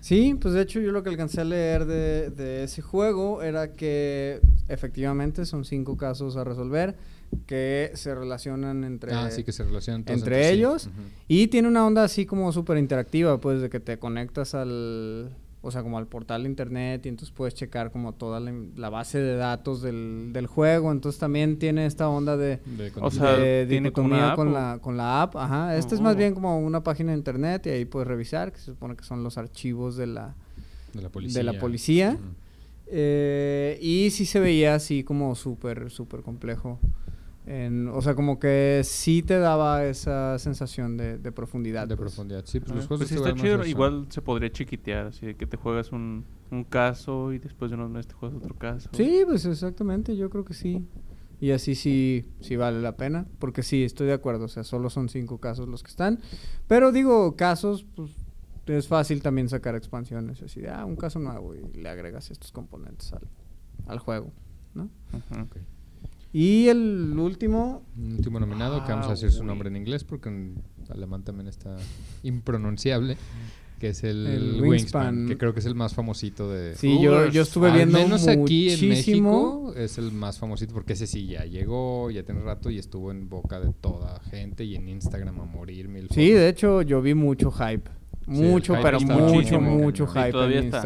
[0.00, 3.72] Sí, pues de hecho yo lo que alcancé a leer de, de ese juego era
[3.72, 6.96] que efectivamente son cinco casos a resolver
[7.46, 10.54] que se relacionan entre, ah, sí que se relacionan todos entre sí.
[10.54, 10.90] ellos.
[11.28, 15.30] Y tiene una onda así como súper interactiva, pues de que te conectas al,
[15.64, 18.90] o sea, como al portal de internet y entonces puedes checar como toda la, la
[18.90, 20.90] base de datos del, del juego.
[20.90, 24.36] Entonces también tiene esta onda de, De O sea, de ¿tiene como dicotomía una app
[24.36, 24.52] con o?
[24.52, 25.36] la, con la app.
[25.36, 25.76] Ajá.
[25.76, 26.18] Este es más Oh.
[26.18, 29.22] bien como una página de internet y ahí puedes revisar, que se supone que son
[29.22, 30.34] los archivos de la,
[30.94, 31.38] de la policía.
[31.38, 32.10] de la policía.
[32.18, 32.28] Ujú.
[32.94, 36.78] Eh, y sí se veía así como súper, súper complejo.
[37.44, 41.88] En- o sea, como que sí te daba esa sensación de, de profundidad.
[41.88, 42.12] De pues.
[42.12, 42.44] profundidad.
[42.46, 43.66] Sí, pues Ah, los juegos pues sí de está chido.
[43.66, 47.76] Igual se podría chiquitear, así de que te juegas un, un caso y después de
[47.76, 48.90] unos meses te juegas otro caso.
[48.92, 50.86] Sí, pues exactamente, yo creo que sí.
[51.40, 54.90] Y así sí, sí vale la pena, porque sí, estoy de acuerdo, o sea, solo
[54.90, 56.20] son cinco casos los que están.
[56.68, 58.12] Pero digo, casos, pues
[58.66, 62.52] es fácil también sacar expansiones, así de, ah, un caso nuevo y le agregas estos
[62.52, 63.26] componentes al,
[63.88, 64.30] al juego,
[64.74, 64.84] ¿no?
[65.12, 65.42] Ujú.
[65.42, 65.56] Ok.
[66.32, 70.02] Y el último, Un último nominado, que vamos a Ah, decir su nombre en inglés
[70.04, 71.76] porque en alemán también está
[72.22, 73.16] impronunciable,
[73.78, 75.28] que es el, El Wingspan, Wingspan.
[75.28, 76.74] que creo que es el más famosito de...
[76.76, 78.90] sí, yo, yo estuve Al viendo menos aquí en muchísimo.
[79.66, 83.10] México es el más famosito porque ese sí ya llegó, ya tiene rato y estuvo
[83.10, 86.40] en boca de toda gente y en Instagram a morir mil Sí, fotos.
[86.40, 87.90] de hecho yo vi mucho hype.
[88.26, 90.04] Sí, el Mucho, hype pero mucho, muchísimo, mucho.
[90.04, 90.82] Y hype en está.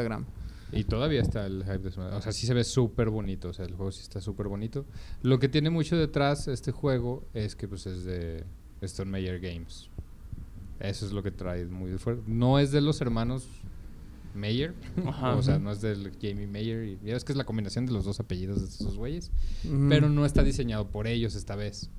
[0.73, 3.49] Y todavía está el hype de su O sea, sí se ve súper bonito.
[3.49, 4.85] O sea, el juego sí está súper bonito.
[5.23, 8.45] Lo que tiene mucho detrás este juego es que pues es de
[8.81, 9.91] Stone Meyer Games.
[10.81, 12.23] Eso es lo que trae muy fuerte.
[12.27, 13.47] No es de los hermanos
[14.35, 14.75] Meyer.
[15.07, 15.35] Ajá.
[15.37, 16.85] o sea, no es del Jamie Meyer.
[16.85, 19.31] Y ya es que es la combinación de los dos apellidos de esos güeyes.
[19.89, 21.91] Pero no está diseñado por ellos esta vez.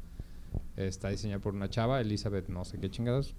[0.76, 3.36] Está diseñado por una chava, Elizabeth, no sé qué chingados.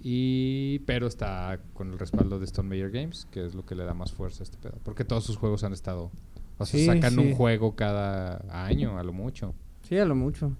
[0.00, 3.84] Y, pero está con el respaldo de Stone Meyer Games, que es lo que le
[3.84, 4.78] da más fuerza a este pedo.
[4.84, 6.10] Porque todos sus juegos han estado.
[6.58, 7.18] O sea, Sí, sacan sí.
[7.20, 9.54] un juego cada año, a lo mucho.
[9.82, 10.56] Sí, a lo mucho.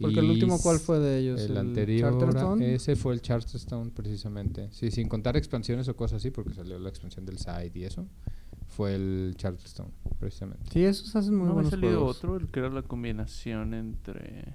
[0.00, 1.40] Porque el último, ¿cuál fue de ellos?
[1.40, 2.10] El, ¿El anterior.
[2.18, 2.74] Charterstone?
[2.74, 4.68] Ese fue el Charterstone, precisamente.
[4.72, 8.06] Sí, sin contar expansiones o cosas así, porque salió la expansión del side y eso.
[8.66, 10.64] Fue el Charterstone, precisamente.
[10.72, 12.16] Sí, esos hacen muy ¿No había buenos salido juegos.
[12.18, 12.36] otro?
[12.38, 14.54] El que era la combinación entre...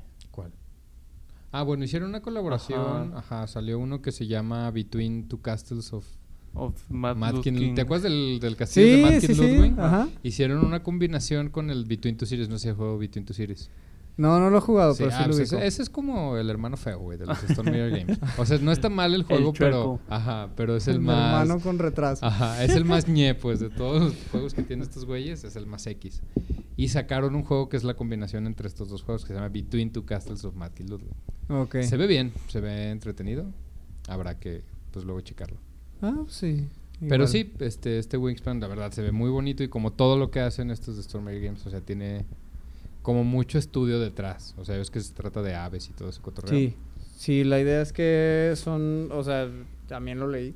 [1.51, 3.13] Ah, bueno, hicieron una colaboración.
[3.15, 3.47] Ajá.
[3.47, 6.05] salió uno que se llama Between Two Castles of
[6.53, 7.41] Of Mad
[7.75, 9.41] ¿Te acuerdas del, del castillo de Sí, Madkin sí, sí.
[9.55, 9.79] Ludwig?
[9.79, 10.09] Ajá.
[10.23, 12.49] Hicieron una combinación con el Between Two Series.
[12.49, 13.69] No sé si juego Between Two Series.
[14.17, 16.49] No, no lo he jugado, Sí, pero sí ah, lo pues ese, es como el
[16.49, 18.19] hermano feo, güey, de los Stone Mirror Games.
[18.37, 20.01] O sea, no está mal el juego, pero.
[20.09, 21.43] Ajá, pero es el Mi más.
[21.43, 22.25] hermano con retraso.
[22.25, 25.55] Ajá, es el más ñe, pues, de todos los juegos que tienen estos güeyes, es
[25.55, 26.21] el más X.
[26.75, 29.47] Y sacaron un juego que es la combinación entre estos dos juegos que se llama
[29.47, 31.13] Between Two Castles of Mad Ludwig.
[31.49, 31.77] Ok.
[31.81, 33.45] Se ve bien, se ve entretenido.
[34.07, 35.57] Habrá que, pues, luego checarlo.
[36.01, 36.67] Ah, sí.
[37.07, 40.31] Pero sí, este, este Wingspan, la verdad, se ve muy bonito y como todo lo
[40.31, 42.25] que hacen estos de Storm Games, o sea, tiene
[43.01, 44.53] como mucho estudio detrás.
[44.57, 46.51] O sea, es que se trata de aves y todo ese cotorreo.
[46.51, 46.75] Sí.
[47.15, 49.49] Sí, la idea es que son, o sea,
[49.87, 50.53] también lo leí.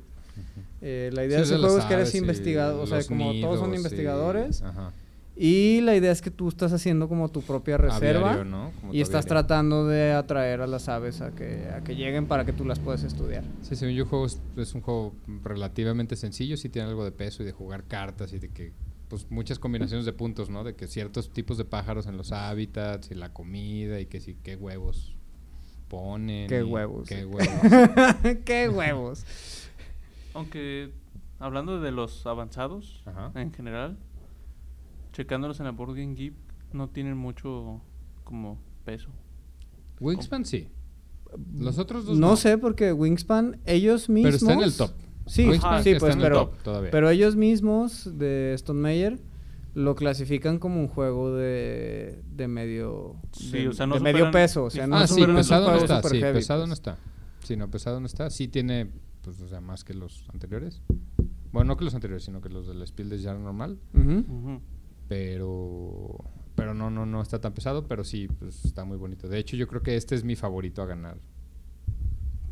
[0.82, 3.32] Eh, la idea Sí, de ese las juego es que eres investigador, o sea, como
[3.40, 4.62] todos son y- investigadores.
[4.62, 4.92] ajá.
[5.36, 8.30] Y la idea es que tú estás haciendo como tu propia reserva.
[8.30, 8.70] Aviario, ¿no?
[8.80, 9.46] Como Y estás aviario.
[9.46, 12.78] tratando de atraer a las aves a que, a que lleguen para que tú las
[12.78, 13.42] puedas estudiar.
[13.62, 15.12] Sí, según yo, juego es, es un juego
[15.42, 18.72] relativamente sencillo, sí tiene algo de peso y de jugar cartas y de que,
[19.08, 20.62] pues, muchas combinaciones de puntos, ¿no?
[20.62, 24.36] De que ciertos tipos de pájaros en los hábitats y la comida y que sí,
[24.40, 25.16] qué huevos
[25.88, 26.48] ponen.
[26.48, 27.08] Qué huevos.
[27.08, 27.58] Qué huevos.
[28.44, 29.24] ¡Qué huevos!
[30.32, 30.90] Aunque
[31.40, 33.32] hablando de los avanzados Ajá.
[33.34, 33.96] en general,
[35.14, 36.34] checándolos en la Board Game Geek,
[36.74, 37.80] no tienen mucho
[38.24, 39.08] como peso.
[40.00, 40.68] Wingspan sí.
[41.58, 42.36] Los otros dos No, no.
[42.36, 44.24] sé, porque Wingspan, ellos mismos...
[44.26, 44.90] Pero está en el top.
[45.26, 46.90] Sí, Wingspan sí, está pues, en el pero, top todavía.
[46.90, 49.18] pero ellos mismos de Stone Meyer
[49.74, 54.26] lo clasifican como un juego de, de medio Sí, de, o sea, no de medio
[54.26, 55.96] superan- peso, o sea, no ah, no sí, pesado no está.
[55.96, 56.68] super Sí, heavy, pesado pues.
[56.68, 56.98] no está.
[57.42, 58.30] Sí, no, pesado no está.
[58.30, 58.90] Sí tiene,
[59.22, 60.80] pues, o sea, más que los anteriores.
[61.52, 63.78] Bueno, no que los anteriores, sino que los del Spiel de Jar normal.
[63.94, 64.10] Ujú.
[64.10, 64.60] Ujú.
[64.60, 64.60] Pero,
[65.08, 66.18] pero
[66.54, 69.28] pero no, no, no está tan pesado, pero sí, pues está muy bonito.
[69.28, 71.18] De hecho, yo creo que este es mi favorito a ganar.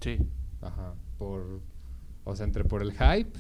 [0.00, 0.18] Sí.
[0.60, 1.60] Ajá, por,
[2.24, 3.38] o sea, entre por el hype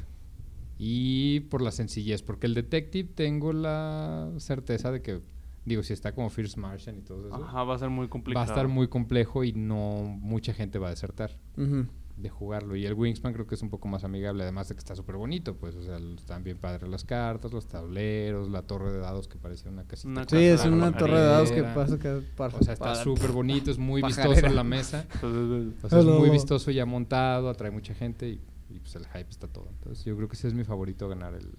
[0.78, 5.20] y por la sencillez, porque el Detective tengo la certeza de que,
[5.64, 8.10] digo, si está como First Martian y todo eso, Ajá, va a ser muy va
[8.10, 8.44] complicado.
[8.44, 11.86] a estar muy complejo y no mucha gente va a desertar Ujú.
[12.16, 12.76] De jugarlo.
[12.76, 15.16] Y el Wingspan creo que es un poco más amigable, además de que está súper
[15.16, 19.28] bonito, pues, o sea, están bien padres las cartas, los tableros, la torre de dados
[19.28, 20.08] que parece una casita.
[20.08, 20.98] Una Sí, es una pajarera.
[20.98, 24.46] torre de dados que pasa que par- O sea, está súper bonito, es muy vistoso
[24.46, 25.06] en la mesa.
[25.14, 28.40] Entonces, O sea, es muy vistoso ya montado, atrae mucha gente y,
[28.70, 29.68] y, pues el hype está todo.
[29.70, 31.50] Entonces yo creo que ese es mi favorito ganar el...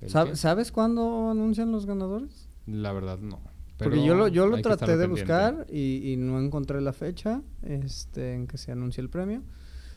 [0.00, 0.36] ¿el ¿Sab- qué?
[0.36, 2.48] ¿Sabes cuándo anuncian los ganadores?
[2.66, 3.40] La verdad no.
[3.78, 7.42] Porque yo lo, yo lo que traté de buscar y, y no encontré la fecha
[7.62, 9.42] este, en que se anuncie el premio.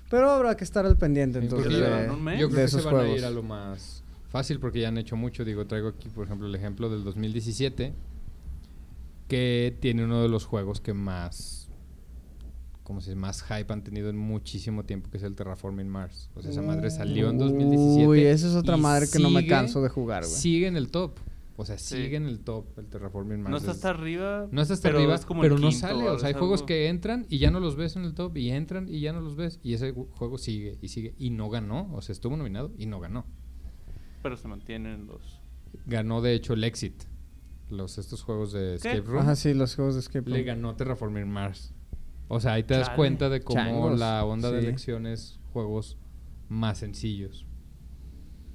[0.10, 2.24] Pero habrá que estar al pendiente Sí, entonces porque ¿Ya yo- le de, dan un
[2.24, 2.40] mes?
[2.40, 3.18] Yo de creo que esos se van a juegos.
[3.20, 5.44] ir a lo más fácil porque ya han hecho mucho.
[5.46, 7.94] Digo, traigo aquí, por ejemplo, el ejemplo del 2017,
[9.28, 11.70] que tiene uno de los juegos que más,
[12.84, 13.20] ¿cómo se dice?
[13.20, 16.30] Más hype han tenido en muchísimo tiempo, que es el Terraforming Mars.
[16.36, 18.08] O sea, esa madre salió en 2017.
[18.08, 20.36] Uy, esa es otra madre que no me sigue- canso de jugar, güey.
[20.36, 21.14] Sigue en el top.
[21.58, 21.98] O sea, Sí.
[21.98, 23.52] sigue en el top el Terraforming Mars.
[23.52, 24.48] no está Es- hasta arriba.
[24.52, 26.10] no está hasta pero arriba, es como el pero no quinto, sale.
[26.10, 28.36] O sea, hay juegos algo- que entran y ya no los ves en el top
[28.38, 29.60] y entran y ya no los ves.
[29.62, 31.90] Y ese juego sigue y sigue y no ganó.
[31.94, 33.26] O sea, estuvo nominado y no ganó.
[34.24, 35.42] Pero se mantienen los.
[35.86, 37.04] Ganó, de hecho, el Exit.
[37.70, 38.90] Los, estos juegos de ¿Qué?
[38.92, 39.22] Escape Room.
[39.22, 40.46] Ajá, sí, los juegos de Escape Le Room.
[40.48, 41.74] ganó Terraforming Mars.
[42.28, 42.98] O sea, ahí te das Chale.
[42.98, 44.68] cuenta de cómo Changos, la onda de sí.
[44.68, 45.98] elecciones, juegos
[46.50, 47.46] más sencillos.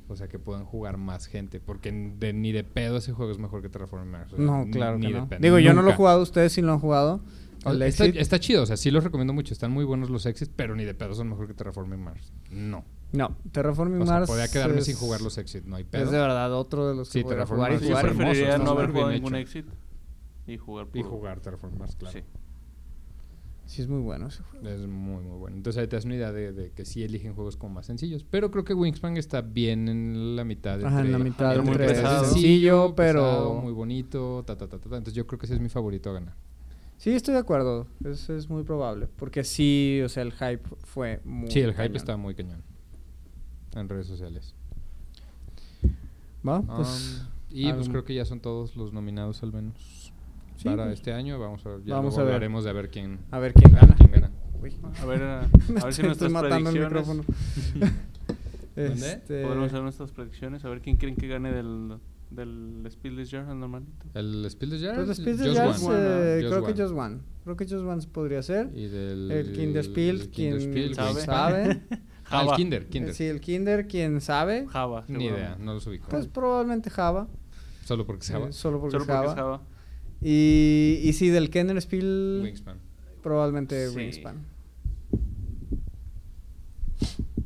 [0.08, 1.58] O sea, que puedan jugar más gente.
[1.60, 4.32] Porque de- ni de pedo ese juego es mejor que Terraforming Mars.
[4.32, 5.28] o sea, No, claro ni que de no.
[5.28, 5.40] pedo.
[5.40, 7.20] Digo, yo no lo he jugado, ustedes sí lo han jugado.
[7.64, 9.52] Está, chido, o sea, sí los recomiendo mucho.
[9.52, 12.32] Están muy buenos los exits, pero ni de pedo son mejor que Terraforming Mars.
[12.52, 12.84] No.
[13.12, 14.28] No, Terraforming O sea, Mars.
[14.28, 16.04] podía quedarme es- sin jugar los exits, no hay pedo.
[16.04, 18.04] Es de verdad otro de los que Sí, jugar Mars Yo jugar.
[18.06, 19.66] preferiría no haber jugado ningún exit
[20.46, 22.16] y jugar Y jugar Terraforming Mars, claro.
[22.16, 22.24] Sí.
[23.66, 24.68] Sí, es muy bueno ese juego.
[24.68, 25.56] Es muy, muy bueno.
[25.56, 28.24] Entonces ahí te das una idea de, de que sí eligen juegos como más sencillos.
[28.30, 30.82] Pero creo que Wingspan está bien en la mitad.
[30.84, 32.24] Ajá, en la entre- mitad muy entre pesado.
[32.26, 33.20] sencillo, pero.
[33.22, 34.96] pesado, muy bonito, ta, ta, ta, ta, ta.
[34.96, 36.34] Entonces yo creo que ese es mi favorito a ganar.
[36.96, 37.88] Sí, estoy de acuerdo.
[38.04, 39.08] Es, es muy probable.
[39.16, 41.50] Porque sí, o sea, el hype fue muy.
[41.50, 41.96] sí, el hype cañón.
[41.96, 42.62] está muy cañón.
[43.74, 44.54] En redes sociales.
[46.46, 46.62] ¿Va?
[46.62, 47.22] Pues.
[47.22, 49.74] Um, y pues creo que ya son todos los nominados al menos
[50.56, 50.94] Sí, para pues.
[50.98, 51.38] este año.
[51.38, 52.34] Vamos a, ya Vamos luego a ver.
[52.34, 53.94] hablaremos de a ver quién, A ver quién gana.
[53.96, 54.30] quién gana.
[54.62, 54.72] Uy.
[55.00, 57.08] A ver, a, a ver si estoy nuestras matando el predicciones.
[57.08, 57.24] micrófono.
[58.76, 59.12] ¿Dónde?
[59.12, 60.64] Este, Podemos hacer nuestras predicciones.
[60.64, 61.96] A ver quién creen que gane del,
[62.30, 64.06] del Speedless Jar, el normalito.
[64.14, 65.20] El Spiel de Jars.
[65.20, 65.94] Pues Jazz, One.
[65.98, 66.72] eh, creo que.
[66.74, 67.18] Just One.
[67.44, 68.70] Creo que Just One podría ser.
[68.74, 71.20] Y del El Kinderspiel, el quien sabe.
[71.24, 71.82] Sabe.
[72.28, 72.56] Ah, el Java.
[72.56, 73.14] Kinder, Kinder.
[73.14, 74.66] Sí, el Kinder, quien sabe.
[74.66, 75.04] Java.
[75.06, 76.08] Ni idea, no los ubico.
[76.08, 77.28] Pues probablemente Java.
[77.84, 79.30] Solo porque se llama eh, solo porque Solo es porque Java.
[79.32, 79.62] es Java.
[80.22, 82.78] Y, y sí, del Kenner Spiel, Wingspan.
[83.22, 83.96] probablemente Sí.
[83.96, 84.36] Wingspan.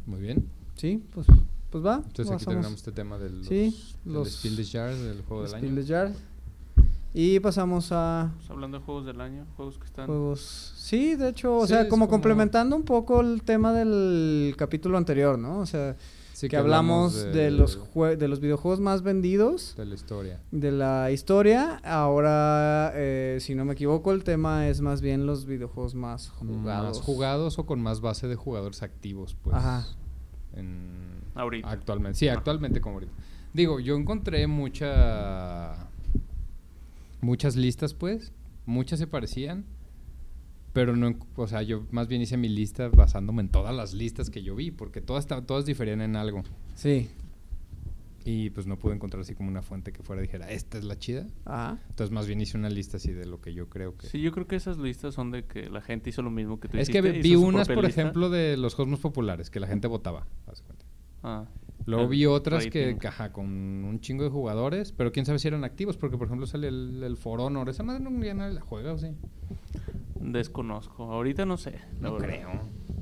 [0.07, 0.47] Muy bien.
[0.77, 1.27] Sí, pues,
[1.71, 2.03] pues va.
[2.07, 5.43] Entonces aquí terminamos este tema de los, Sí, del los- Spiel des Jahres, del juego
[5.43, 5.75] del Spiel año.
[5.77, 6.17] des Jahres.
[7.13, 10.07] Y pasamos a Pues hablando de juegos del año, juegos que están.
[10.07, 10.73] juegos.
[10.77, 14.97] Sí, de hecho, o Sí, sea, como, como- complementando un poco el tema del capítulo
[14.97, 15.59] anterior, ¿no?
[15.59, 15.97] O sea,
[16.41, 20.41] Sí, que, hablamos de, los jue- de los videojuegos más vendidos, de la historia.
[20.51, 21.81] de la historia.
[21.85, 26.97] Ahora, eh, si no me equivoco, el tema es más bien los videojuegos más jugados.
[26.99, 29.55] Más jugados o con más base de jugadores activos, pues.
[29.57, 29.87] Ajá.
[30.55, 31.71] en- Ahorita.
[31.71, 32.19] Actualmente.
[32.19, 33.13] Sí, actualmente como ahorita.
[33.53, 35.89] Digo, yo encontré mucha.
[37.21, 38.33] Muchas listas, pues.
[38.67, 39.65] Muchas se parecían.
[40.73, 44.31] Pero no, o sea, yo más bien hice mi lista basándome en todas las listas
[44.31, 46.43] que yo vi, porque todas, todas diferían en algo.
[46.77, 47.11] Sí.
[48.25, 50.99] Y pues no pude encontrar así como una fuente que fuera dijera, esta es la
[50.99, 51.27] chida.
[51.47, 51.79] Ajá.
[51.89, 54.07] Entonces más bien hice una lista así de lo que yo creo que...
[54.07, 56.69] Sí, yo creo que esas listas son de que la gente hizo lo mismo que
[56.69, 58.03] tú es que hiciste, vi hizo su unas, por lista.
[58.03, 60.27] ejemplo, de los juegos más populares, que la gente votaba.
[61.23, 61.47] Ah,
[61.87, 65.49] Luego el vi otras que, ajá, con un chingo de jugadores, pero quién sabe si
[65.49, 68.55] eran activos, porque por ejemplo sale el, el For Honor, esa madre no ya nadie
[68.55, 69.09] la juega, ¿o sí?
[70.21, 71.05] Desconozco.
[71.13, 71.81] Ahorita no sé.
[72.01, 72.29] No verdad.
[72.29, 72.51] creo.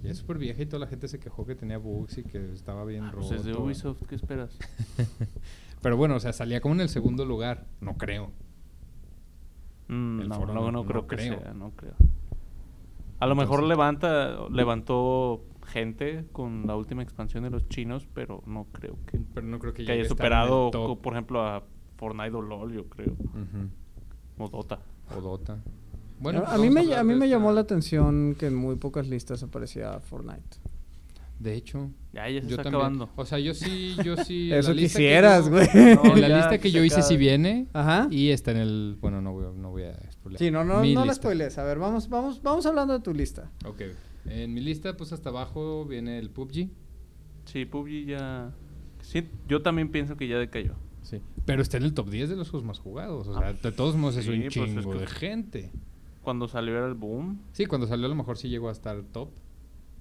[0.03, 2.53] Ya es súper vieja y toda la gente se quejó que tenía bugs y que
[2.53, 3.29] estaba bien Ah, roto.
[3.29, 4.57] pues es de Ubisoft, ¿qué esperas?
[5.83, 8.31] pero bueno, o sea, salía como en el segundo lugar, no creo.
[9.89, 11.41] Mm, no, foro no, no- no creo no que creo.
[11.41, 11.95] sea, no creo.
[13.21, 18.43] A lo mejor Entonces- levanta, levantó gente con la última expansión de los chinos, pero
[18.47, 21.65] no creo que, Pero no creo que, haya superado, por ejemplo, a
[21.97, 23.13] Fortnite o LOL, yo creo.
[23.15, 23.69] Ujú.
[24.39, 24.79] O Dota.
[25.17, 25.59] O Dota.
[26.19, 29.09] A, pues a mí me, a mí me llamó la atención que en muy pocas
[29.09, 30.59] listas aparecía Fortnite.
[31.39, 32.75] De hecho, Ya, ya se yo está también.
[32.83, 33.11] acabando.
[33.15, 34.53] O sea, yo sí, yo sí.
[34.53, 35.69] Eso quisieras, yo- güey.
[35.95, 37.09] No, en la ya, lista que yo hice acaba.
[37.09, 37.69] sí viene.
[37.73, 38.09] Ajá.
[38.11, 38.99] Y está en el.
[39.01, 40.39] Bueno, no voy, a- no voy a spoilear.
[40.41, 41.57] Sí, no, no, Mi no la spoilees.
[41.59, 43.51] A ver, vamos, vamos, vamos hablando de tu lista.
[43.65, 43.83] Ok.
[44.27, 46.69] En mi lista, pues hasta abajo viene el PUBG.
[47.45, 48.51] Sí, PUBG ya...
[49.01, 50.75] Sí, yo también pienso que ya decayó.
[51.03, 51.21] Sí.
[51.47, 53.29] Pero está en el top 10 de los juegos más jugados.
[53.29, 55.71] O sea, Ah, de todos modos es sí, un pues es chingo que- de gente.
[56.23, 57.41] Cuando salió era el boom.
[57.53, 59.31] Sí, cuando salió a lo mejor sí llegó a estar top.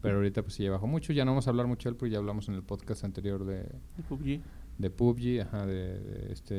[0.02, 1.12] Pero ahorita pues sí ya bajó mucho.
[1.14, 3.46] Ya no vamos a hablar mucho de él porque ya hablamos en el podcast anterior
[3.46, 4.42] de, de PUBG.
[4.78, 6.54] de PUBG, ajá, de, de este,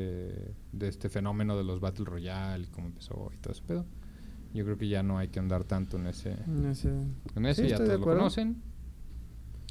[0.73, 3.85] de este fenómeno de los Battle Royale y cómo empezó y todo ese pedo.
[4.53, 6.35] Yo creo que ya no hay que andar tanto en ese,
[6.69, 6.89] Ese-
[7.35, 8.61] en ese Sí, ya todos lo conocen.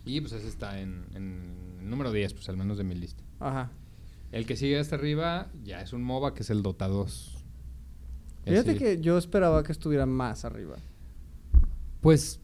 [0.04, 3.22] Y pues ese está en, en el número 10, pues al menos de mi lista.
[3.40, 3.70] Ajá.
[4.32, 7.37] El que sigue hasta arriba ya es un MOBA que es el Dota 2.
[8.48, 10.76] Fíjate que yo esperaba que estuviera más arriba.
[12.00, 12.40] Pues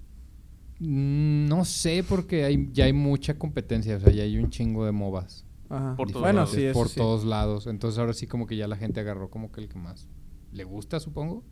[0.81, 4.93] no sé porque hay, ya hay mucha competencia, o sea, ya hay un chingo de
[4.93, 5.45] MOBAs.
[5.69, 5.97] Ajá.
[5.97, 6.53] Por todos bueno, lados.
[6.53, 6.97] sí, eso por sí.
[6.97, 7.67] todos lados.
[7.67, 10.09] Entonces ahora sí como que ya la gente agarró como que el que más
[10.53, 11.43] le gusta, supongo.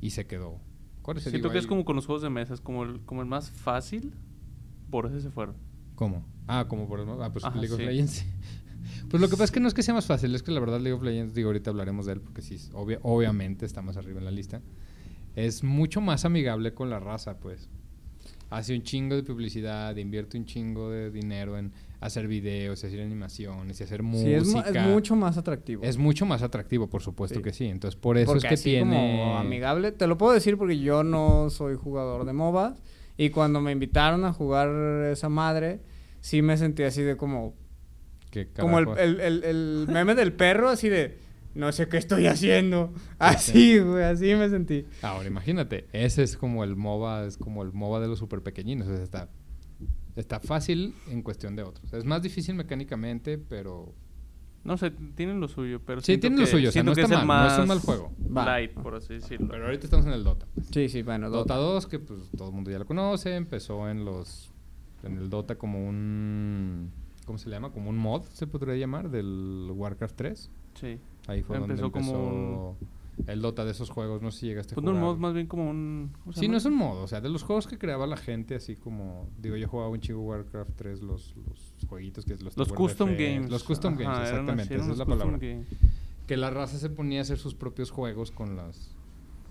[0.00, 0.60] Y se quedó.
[1.02, 3.00] ¿Cuál es el Siento que es como con los juegos de mesa, es como el,
[3.02, 4.14] como el más fácil.
[4.90, 5.56] Por eso se fueron.
[5.94, 6.24] ¿Cómo?
[6.46, 7.08] Ah, como por el...
[7.20, 7.86] Ah, pues Ajá, League of sí.
[7.86, 8.26] Legends.
[9.08, 10.60] Pues lo que pasa es que no es que sea más fácil, es que la
[10.60, 13.96] verdad League of Legends, digo, ahorita hablaremos de él porque sí, obvia- obviamente está más
[13.96, 14.60] arriba en la lista.
[15.36, 17.68] Es mucho más amigable con la raza, pues.
[18.50, 23.80] Hace un chingo de publicidad, invierte un chingo de dinero en hacer videos, hacer animaciones
[23.80, 24.44] y hacer música.
[24.44, 25.82] Sí, es, es mucho más atractivo.
[25.82, 27.42] Es mucho más atractivo, por supuesto Sí.
[27.42, 27.64] que sí.
[27.64, 28.90] Entonces, por eso Porque es que así tiene.
[29.20, 29.90] como amigable.
[29.92, 32.74] Te lo puedo decir porque yo no soy jugador de MOBA.
[33.16, 34.68] Y cuando me invitaron a jugar
[35.10, 35.80] esa madre,
[36.20, 37.54] sí me sentí así de como...
[38.32, 41.18] ¿Qué Como el, el, el- el meme del perro, así de...
[41.54, 42.94] No sé qué estoy haciendo.
[43.18, 44.86] Así, güey, así me sentí.
[45.02, 48.88] Ahora, imagínate, ese es como el MOBA, es como el MOBA de los super pequeñinos.
[48.88, 49.28] O sea, está,
[50.16, 51.92] está fácil en cuestión de otros.
[51.92, 53.94] Es más difícil mecánicamente, pero.
[54.64, 57.48] No sé, tienen lo suyo, pero Sí, tienen lo suyo, o sea, no está mal,
[57.48, 58.12] no es un más mal juego.
[58.30, 59.48] Light, por así decirlo.
[59.50, 60.46] Pero ahorita estamos en el Dota.
[60.54, 60.68] pues.
[60.72, 61.72] Sí, sí, bueno, Dota Dota.
[61.74, 64.50] 2, que pues todo el mundo ya lo conoce, empezó en los.
[65.02, 66.92] En el Dota como un.
[67.26, 67.70] ¿Cómo se le llama?
[67.72, 70.50] Como un mod, se podría llamar, del Warcraft 3.
[70.74, 70.98] Sí.
[71.28, 72.76] Ahí fue Empezó donde empezó como
[73.26, 74.22] el Dota de esos juegos.
[74.22, 75.00] No sé si llegaste a Pues jugar.
[75.00, 76.10] no, mod más bien como un...
[76.20, 78.16] ¿cómo se Sí, no es un modo, o sea, de los juegos que creaba la
[78.16, 82.42] gente, así como, digo, yo jugaba un chico Warcraft 3, los, los jueguitos que es
[82.42, 83.50] los Los custom Defense, games.
[83.50, 85.38] Los custom Ajá, games, exactamente, esa es la palabra.
[85.38, 85.68] games.
[86.26, 88.96] Que la raza se ponía a hacer sus propios juegos con las,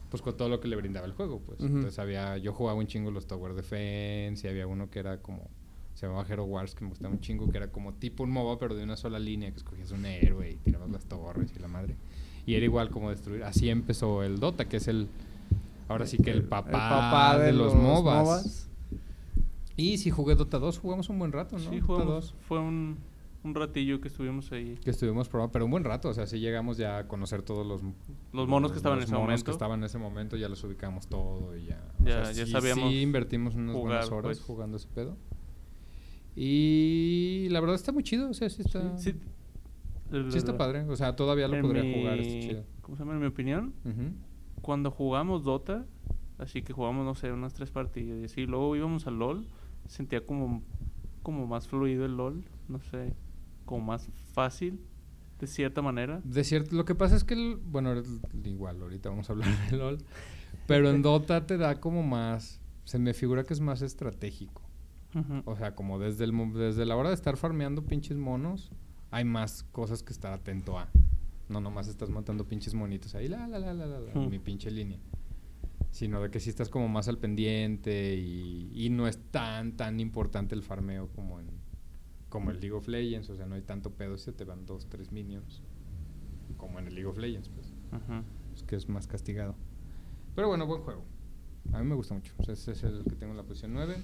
[0.10, 1.60] pues con todo lo que le brindaba el juego, pues.
[1.60, 1.68] Ujú.
[1.68, 5.48] Entonces había, yo jugaba un chingo los Tower Defense y había uno que era como,
[5.94, 8.58] se llamaba Hero Wars, que me gustaba un chingo, que era como tipo un MOBA,
[8.60, 11.68] pero de una sola línea, que escogías un héroe y tirabas las torres y la
[11.68, 11.96] madre.
[12.46, 13.44] Y era igual como destruir.
[13.44, 15.08] Así empezó el Dota, que es el,
[15.88, 18.68] ahora sí que el papá, de, los, MOBAs.
[19.78, 21.70] Y si jugué Dota 2, jugamos un buen rato, ¿no?
[21.70, 22.08] Sí, Dota jugamos.
[22.08, 22.36] 2.
[22.48, 22.98] Fue un,
[23.44, 24.78] un ratillo que estuvimos ahí.
[24.84, 27.66] Que estuvimos probando, pero un buen rato, o sea, sí llegamos ya a conocer todos
[27.66, 27.82] los...
[28.34, 29.46] Los monos que estaban en los ese monos momento.
[29.46, 31.82] que estaban en ese momento, ya los ubicamos todo y ya...
[32.00, 34.42] o Ya- sea, ya sí- sabíamos Sí invertimos unas buenas horas pues.
[34.42, 35.16] jugando ese pedo.
[36.36, 38.98] Y la verdad está muy chido, o sea, sí está...
[38.98, 39.14] Sí,
[40.30, 42.64] sí está padre, o sea, todavía lo En podría mi- jugar, está chido.
[42.82, 43.14] ¿Cómo se llama?
[43.14, 43.74] En mi opinión,
[44.62, 45.86] cuando jugamos Dota,
[46.38, 49.46] así que jugamos, no sé, unas tres partidas y luego íbamos al LOL,
[49.88, 50.64] sentía como,
[51.24, 53.14] como más fluido el LOL, no sé,
[53.66, 54.80] como más fácil,
[55.40, 56.22] de cierta manera.
[56.24, 57.94] De cierto, lo que pasa es que, el- bueno,
[58.44, 59.98] igual, ahorita vamos a hablar de LOL,
[60.68, 64.61] pero en Dota te da como más, se me figura que es más estratégico.
[65.46, 68.72] O sea, como desde, el, desde la hora de estar farmeando pinches monos,
[69.10, 70.90] hay más cosas que estar atento a.
[71.50, 74.30] No nomás estás matando pinches monitos ahí, la, la, la, la, la, Hmm.
[74.30, 75.00] mi pinche línea.
[75.92, 80.00] Sino de que sí estás como más al pendiente y, y no es tan, tan
[80.00, 81.48] importante el farmeo como en
[82.30, 83.30] como el League of Legends.
[83.30, 85.62] O sea, no hay tanto pedo si te van dos, tres minions.
[86.56, 87.74] Como en el League of Legends, pues.
[88.56, 89.56] Es que es más castigado.
[90.34, 91.04] Pero bueno, buen juego.
[91.74, 92.34] A mí me gusta mucho.
[92.38, 94.02] O sea, ese es el que tengo en la posición 9.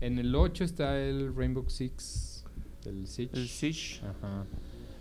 [0.00, 2.44] En el 8 está el Rainbow Six.
[2.86, 3.36] El Siege.
[3.36, 4.00] El Siege.
[4.06, 4.46] Ajá.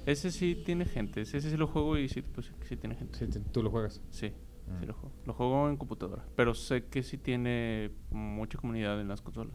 [0.05, 3.17] Ese sí tiene gente, ese sí lo juego y sí, pues, sí tiene gente.
[3.19, 4.01] Sí, tú lo juegas.
[4.09, 4.31] Sí,
[4.67, 4.79] Mm.
[4.81, 5.11] sí lo juego.
[5.25, 9.53] Lo juego en computadora, pero sé que sí tiene mucha comunidad en las consolas.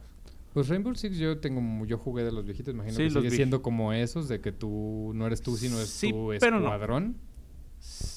[0.53, 3.61] Pues Rainbow Six yo tengo yo jugué de los viejitos, imagino Sí, que sigue siendo
[3.63, 6.71] como esos de que tú no eres tú sino es Sí, tu pero no.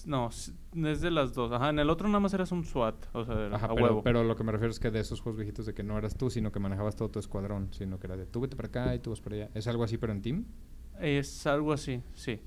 [0.07, 1.51] No, es de las dos.
[1.53, 4.03] Ajá, en el otro nada más eras un SWAT, o sea, Ajá, a pero, huevo.
[4.03, 6.17] pero lo que me refiero es que de esos juegos viejitos de que no eras
[6.17, 8.95] tú, sino que manejabas todo tu escuadrón, sino que era de tú vete para acá
[8.95, 9.51] y tú vas para allá.
[9.55, 10.45] ¿Es algo así pero en team?
[11.01, 12.41] Es algo así, sí.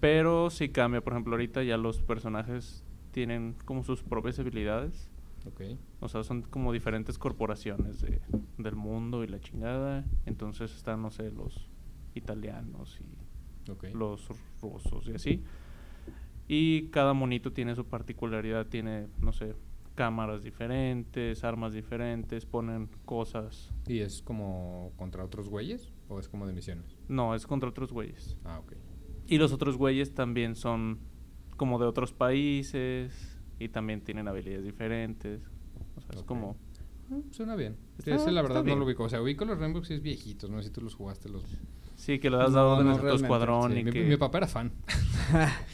[0.00, 5.10] Pero sí cambia, por ejemplo, ahorita ya los personajes tienen como sus propias habilidades.
[5.46, 5.62] Ok.
[6.00, 8.20] O sea, son como diferentes corporaciones de-
[8.58, 10.04] del mundo y la chingada.
[10.26, 11.68] Entonces están, no sé, los
[12.14, 14.28] italianos y los
[14.60, 15.44] rusos y así.
[16.48, 19.54] Y cada monito tiene su particularidad, tiene, no sé,
[19.94, 23.72] cámaras diferentes, armas diferentes, ponen cosas.
[23.86, 25.92] ¿Y es como contra otros güeyes?
[26.08, 26.96] ¿O es como de misiones?
[27.08, 28.36] No, es contra otros güeyes.
[28.44, 28.72] Ah, ok.
[29.26, 31.00] Y los otros güeyes también son
[31.56, 35.42] como de otros países y también tienen habilidades diferentes.
[35.96, 36.56] O sea, es como...
[37.10, 37.76] Mm, suena bien.
[37.98, 38.78] Sí, Está- ese la verdad no bien.
[38.78, 39.04] lo ubico.
[39.04, 40.48] O sea, ubico los Rainbow Six viejitos.
[40.48, 41.28] No sé si tú los jugaste.
[41.28, 41.42] Los...
[42.08, 44.02] Sí, que le das dado órdenes a tu escuadrón Sí, y mi, que...
[44.02, 44.72] mi papá era fan.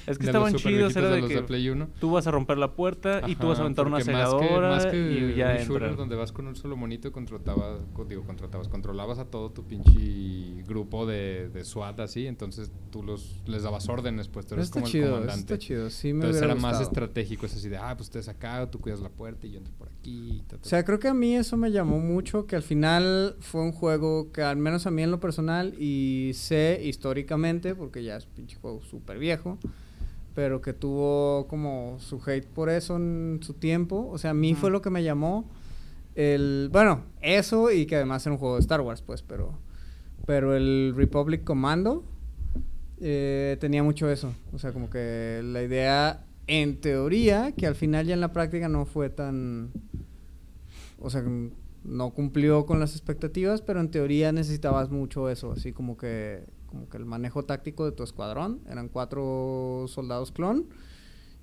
[0.06, 1.88] Es que de estaban chidos, era de de que Play 1.
[2.00, 4.24] tú vas a romper la puerta y tú vas a Ajá, aventar una porque más
[4.34, 4.96] que- segadora más que
[5.32, 5.56] y ya
[5.90, 9.50] un donde vas con un solo monito y contratabas, co- digo, contratabas, controlabas a todo
[9.52, 14.54] tu pinche grupo de, de SWAT así, entonces tú los les dabas órdenes, pues tú
[14.56, 15.54] eres como el chido, eso comandante.
[15.54, 15.88] está chido.
[15.88, 16.82] Sí, me entonces era más gustado.
[16.82, 19.72] estratégico, es así de, ah, pues ustedes acá, tú cuidas la puerta y yo entro
[19.78, 20.42] por aquí.
[20.48, 23.36] ta, ta, O sea, creo que a mí eso me llamó mucho, que al final
[23.40, 28.02] fue un juego que al menos a mí en lo personal y sé históricamente, porque
[28.02, 29.58] ya es pinche juego súper viejo,
[30.34, 34.08] pero que tuvo como su hate por eso en su tiempo.
[34.10, 35.50] O sea, a mí fue lo que me llamó
[36.14, 36.70] el...
[36.72, 39.58] Bueno, eso y que además era un juego de Star Wars, pues, pero...
[40.26, 42.02] Pero el Republic Commando
[43.00, 44.32] eh, tenía mucho eso.
[44.54, 48.68] O sea, como que la idea, en teoría, que al final ya en la práctica
[48.68, 49.70] no fue tan...
[50.98, 51.22] O sea,
[51.84, 56.88] no cumplió con las expectativas, pero en teoría necesitabas mucho eso, así como que, como
[56.88, 58.60] que el manejo táctico de tu escuadrón.
[58.68, 60.66] Eran cuatro soldados clon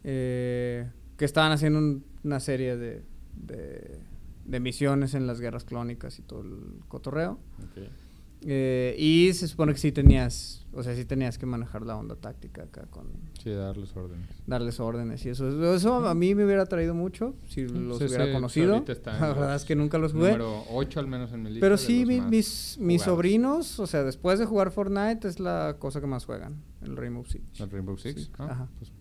[0.04, 3.04] eh, que estaban haciendo un- una serie de,
[3.36, 7.38] de, misiones en las guerras clónicas y todo el cotorreo.
[8.44, 12.16] Eh, y se supone que sí tenías, o sea, sí tenías que manejar la onda
[12.16, 13.06] táctica acá con
[13.44, 14.28] Sí, darles órdenes.
[14.48, 15.74] darles órdenes y eso.
[15.76, 18.84] Eso a mí me hubiera traído mucho si los sí, hubiera sí, conocido.
[19.06, 20.32] La verdad es que nunca los jugué.
[20.32, 21.62] Número 8 al menos en mi lista.
[21.66, 26.02] Pero sí, mi- mis, mis sobrinos, o sea, después de jugar Fortnite es la cosa
[26.02, 27.60] que más juegan, el Rainbow Six.
[27.60, 28.22] ¿El Rainbow Six?
[28.24, 28.70] Sí, Ah, ajá.
[28.80, 28.92] pues,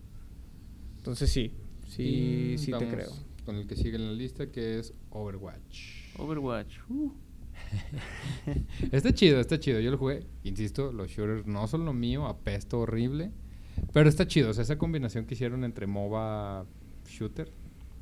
[1.03, 1.51] Porque sí,
[1.87, 3.09] sí, y sí te creo.
[3.45, 6.15] Con el que sigue en la lista, que es Overwatch.
[6.19, 6.77] Overwatch.
[6.89, 7.11] uh,
[8.91, 9.79] Está chido, está chido.
[9.79, 10.25] Yo lo jugué.
[10.43, 13.31] Insisto, los shooters no son lo mío, apesto horrible.
[13.93, 14.49] Pero está chido.
[14.49, 16.65] O sea, esa combinación que hicieron entre MOBA
[17.07, 17.51] shooter.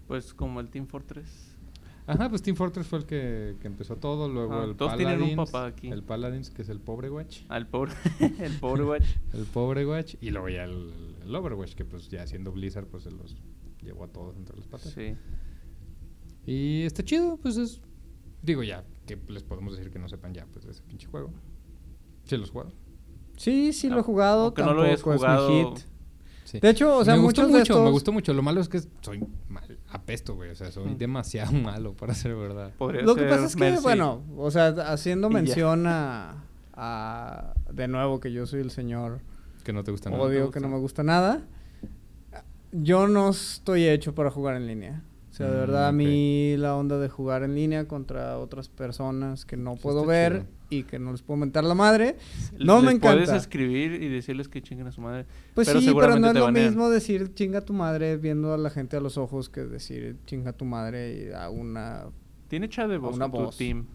[0.08, 1.56] Pues como el Team Fortress.
[2.08, 4.28] Ajá, pues Team Fortress fue el que, que empezó todo.
[4.28, 5.52] Luego Ah, el todos tienen un Paladins.
[5.52, 5.88] papá aquí.
[5.90, 7.42] El Paladins, que es el pobre Watch.
[7.50, 7.92] Al pobre,
[8.40, 9.06] el pobre Watch.
[9.34, 10.16] El pobre Watch.
[10.20, 10.92] Y luego ya el,
[11.24, 13.36] el Overwatch, que pues ya siendo Blizzard, pues se los
[13.84, 14.92] llevó a todos entre las patas.
[14.92, 15.14] Sí.
[16.48, 17.80] Y está chido, pues es.
[18.42, 21.32] Digo ya, que les podemos decir que no sepan ya, pues de ese pinche juego.
[22.26, 22.72] Sí, los juego.
[23.38, 25.50] Sí, sí lo he Ah, jugado, aunque no lo es mi jugado.
[25.76, 25.84] hit.
[26.46, 26.60] Sí.
[26.60, 28.34] De hecho, o sea, me gustó muchos de mucho, me estos- gustó mucho.
[28.34, 30.50] Lo malo es que soy mal, apesto, güey.
[30.50, 30.98] O sea, soy Mm.
[30.98, 32.74] demasiado malo para ser verdad.
[32.78, 33.84] Podría Lo que pasa es que, Mercy.
[33.84, 39.20] bueno, o sea, haciendo mención a, a- De nuevo, que yo soy el señor
[39.64, 40.24] Que no te gusta nada.
[40.24, 41.44] odio que no me gusta nada.
[42.72, 45.04] Yo no estoy hecho para jugar en línea.
[45.40, 45.96] Sea, de Mm, verdad, a ok.
[45.96, 50.46] mí la onda de jugar en línea contra otras personas que no puedo ver chido.
[50.70, 52.18] y que no les puedo mentar la madre,
[52.60, 53.24] no Les me encanta.
[53.24, 55.26] Puedes escribir y decirles que chinguen a su madre.
[55.56, 56.66] Pues pero sí, pero no es lo banean.
[56.68, 60.52] mismo decir chinga tu madre viendo a la gente a los ojos que decir chinga
[60.54, 62.06] tu madre a una...
[62.50, 63.52] Tiene chat de voz con voz.
[63.56, 63.86] tu team.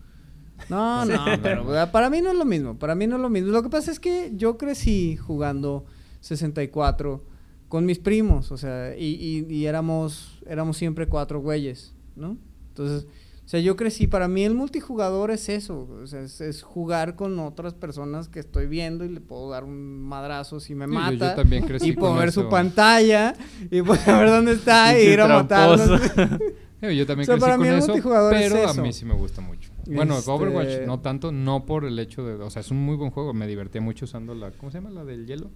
[0.70, 3.51] No, no, pero para mí no es lo mismo, para mí no es lo mismo.
[3.51, 5.84] Lo que pasa es que yo crecí jugando
[6.20, 7.34] 64
[7.75, 9.16] con mis primos, o sea, y,
[9.49, 12.37] y- y éramos, éramos siempre cuatro güeyes, ¿no?
[12.68, 13.09] Entonces,
[13.45, 17.16] o sea, yo crecí, para mí el multijugador es eso, o sea, es, es jugar
[17.16, 20.93] con otras personas que estoy viendo y le puedo dar un madrazo si me Sí,
[20.93, 21.31] mata.
[21.31, 22.43] Yo también crecí y puedo con ver eso.
[22.45, 23.35] su pantalla
[23.72, 25.99] y puedo ver dónde está y ir a matarlo.
[25.99, 26.05] Sí,
[26.97, 28.93] Yo también O sea, crecí para mí con el eso, multijugador es pero a mí
[28.93, 29.70] sí me gusta mucho.
[29.87, 32.35] Bueno, Este- Overwatch no tanto, no por el hecho de...
[32.35, 33.33] O sea, es un muy buen juego.
[33.35, 34.51] Me divertía mucho usando la...
[34.53, 34.91] ¿Cómo se llama?
[34.91, 35.51] La del hielo.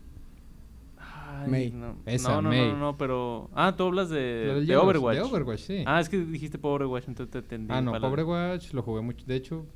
[1.45, 1.70] Ay, May.
[1.70, 2.68] No, Esa, no, no, May.
[2.72, 3.51] no, no, pero...
[3.55, 5.16] Ah, tú hablas de, Overwatch.
[5.16, 5.84] De Overwatch, sí.
[5.86, 7.72] Ah, es que dijiste Overwatch, entonces te entendí.
[7.72, 9.24] Ah, no, para- Overwatch lo jugué mucho.
[9.26, 9.66] De hecho,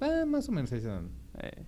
[0.00, 1.08] eh, más o menos ahí se dan.
[1.38, 1.62] Eh,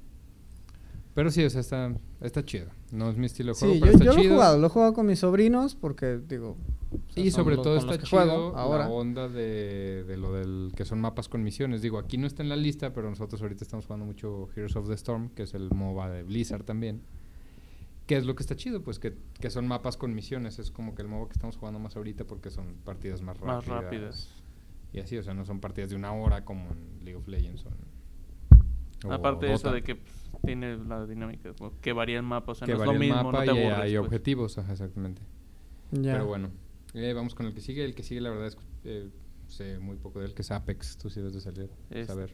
[1.14, 2.66] Pero sí, o sea, está, está chido.
[2.92, 4.34] No es mi estilo de Sí, juego, yo, pero está yo lo he chido.
[4.34, 6.56] jugado, lo he jugado con mis sobrinos porque, digo...
[6.92, 8.84] o sea, Y sobre los todo está chido juego ahora.
[8.84, 11.82] la onda de, de lo del que son mapas con misiones.
[11.82, 14.86] Digo, aquí no está en la lista, pero nosotros ahorita estamos jugando mucho Heroes of
[14.88, 17.02] the Storm, que es el MOBA de Blizzard también.
[18.08, 18.82] ¿Qué es lo que está chido?
[18.82, 20.58] Pues que, que son mapas con misiones.
[20.58, 23.64] Es como que el MOBA que estamos jugando más ahorita porque son partidas más Más
[23.66, 23.84] rápidas.
[23.84, 24.34] rápidas.
[24.92, 27.64] Y así, o sea, no son partidas de una hora como en League of Legends.
[27.66, 30.12] o en- o Aparte de eso de que pues,
[30.44, 33.16] tiene la dinámica, que varía el mapa, o sea, que no es lo el mismo,
[33.22, 33.78] mapa no te y aburres.
[33.78, 34.06] hay pues.
[34.06, 35.22] objetivos, ajá, exactamente.
[35.92, 36.14] Ya.
[36.14, 36.50] Pero bueno,
[36.94, 37.84] eh, vamos con el que sigue.
[37.84, 39.08] El que sigue, la verdad, es, eh,
[39.46, 40.96] sé muy poco de él, que es Apex.
[40.96, 41.70] Tú sí debes de salir.
[42.06, 42.30] saber.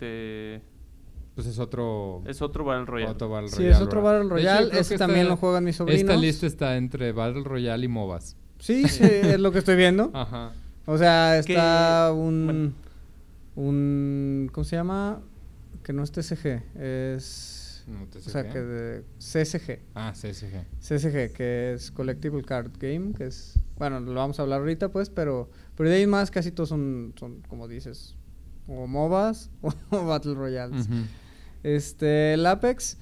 [1.34, 2.22] Pues es otro...
[2.26, 3.10] Es otro Battle Royale.
[3.12, 4.02] Otro Battle Sí, es otro.
[4.02, 4.68] Battle hecho, Royale.
[4.68, 6.00] creo Este que también esta- lo juegan mis sobrinos.
[6.02, 8.36] Esta lista está entre Battle Royale y MOBAs.
[8.60, 10.10] Sí, sí, es lo que estoy viendo.
[10.14, 10.52] Ajá.
[10.86, 12.44] O sea, Que- está un...
[12.46, 12.72] bueno.
[13.56, 14.50] Un...
[14.52, 15.20] ¿Cómo se llama?
[15.82, 17.84] Que no es TCG, es...
[17.86, 19.78] No sé O sea, que de CSG.
[19.94, 20.64] Ah, CSG.
[20.80, 23.58] CSG, que es Collectible Card Game, que es...
[23.76, 25.50] Bueno, lo vamos a hablar ahorita, pues, pero...
[25.76, 28.16] Pero de ahí más casi todos son, son como dices,
[28.68, 29.50] o MOBAs
[29.90, 30.86] o Battle Royales.
[30.86, 30.94] Ujú.
[31.64, 32.96] Este, el Apex,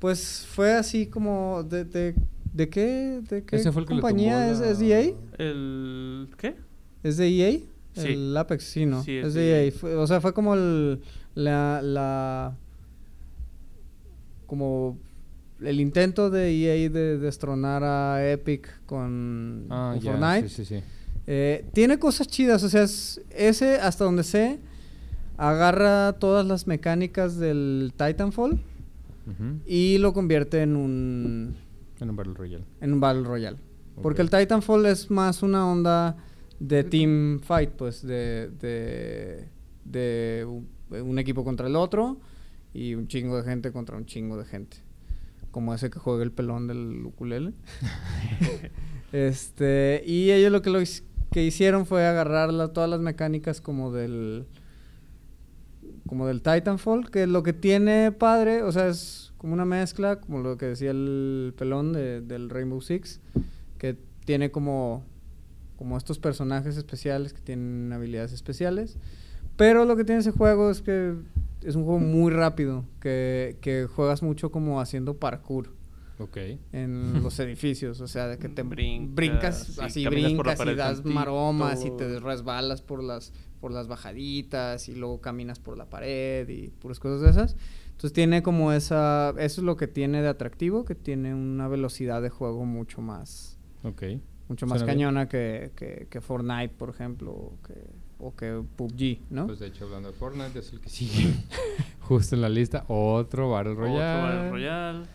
[0.00, 2.14] pues fue así como de, de,
[2.52, 4.86] ¿de qué, de qué Ese fue el que le compañía tomó es, la- es de
[4.88, 5.12] EA?
[5.38, 6.28] El.
[6.36, 6.54] ¿Qué?
[7.04, 7.58] ¿Es de EA?
[7.94, 8.08] Sí.
[8.12, 9.04] El Apex, sí, ¿no?
[9.04, 9.64] Sí, es, es de de EA.
[9.66, 9.72] EA.
[9.72, 11.00] Fue- o sea, fue como el,
[11.34, 12.56] la, la,
[14.46, 14.98] como
[15.60, 20.48] el intento de EA de destronar a Epic con, Ah, con Fortnite.
[20.48, 20.82] sí, sí, sí.
[21.26, 24.58] Eh, tiene cosas chidas, o sea, es- ese, hasta donde sé,
[25.40, 28.60] agarra todas las mecánicas del Titanfall
[29.66, 31.56] y lo convierte en un,
[32.00, 32.64] En un Battle Royale.
[32.80, 33.56] en un Battle Royale.
[34.02, 36.16] Porque el Titanfall es más una onda
[36.58, 39.48] de team fight, pues, de, de,
[39.84, 42.18] de un, un equipo contra el otro
[42.74, 44.78] y un chingo de gente contra un chingo de gente.
[45.52, 47.52] Como ese que juega el pelón del ukulele.
[49.12, 50.80] este, y ellos lo que, lo
[51.32, 54.46] que hicieron fue agarrar la- todas las mecánicas como del
[56.10, 60.40] como del Titanfall, que lo que tiene padre, o sea, es como una mezcla, como
[60.40, 63.20] lo que decía el pelón de- del Rainbow Six,
[63.78, 63.96] que
[64.26, 65.02] tiene como,
[65.78, 68.98] como estos personajes especiales que tienen habilidades especiales.
[69.56, 71.14] Pero lo que tiene ese juego es que
[71.62, 75.70] es un juego muy rápido, que, que juegas mucho como haciendo parkour
[76.18, 76.36] Ok.
[76.72, 81.04] en los edificios, o sea, de que te Brincas, brincas, sí, así brincas y das
[81.04, 86.48] maromas y te resbalas por las por las bajaditas y luego caminas por la pared
[86.48, 87.56] y puras cosas de esas.
[87.90, 92.22] Entonces tiene como esa eso es lo que tiene de atractivo, que tiene una velocidad
[92.22, 94.02] de juego mucho más Ok.
[94.48, 97.74] mucho más Suena cañona que, que, que Fortnite, por ejemplo, o que,
[98.18, 99.46] o que PUBG, ¿no?
[99.46, 101.34] Pues de hecho, hablando de Fortnite, es el que sigue
[102.00, 102.84] justo en la lista.
[102.88, 104.22] Otro Battle Otro Royale.
[104.22, 105.06] Battle Royale.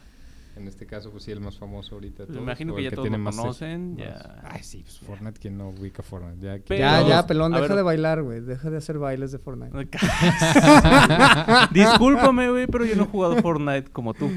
[0.58, 2.24] En este caso, pues sí, el más famoso ahorita.
[2.24, 4.41] Me todos, imagino que ya todos tiene lo conocen, más- ya.
[4.45, 6.38] Ay, sí, pues Fortnite, ¿quién no ubica Fortnite?
[6.45, 8.39] Ya, Pero- ya, ya, Todos- pelón, deja ver- de bailar, güey.
[8.39, 9.76] Deja de hacer bailes de Fortnite.
[11.72, 14.30] Discúlpame, güey, pero yo no he jugado Fortnite como tú.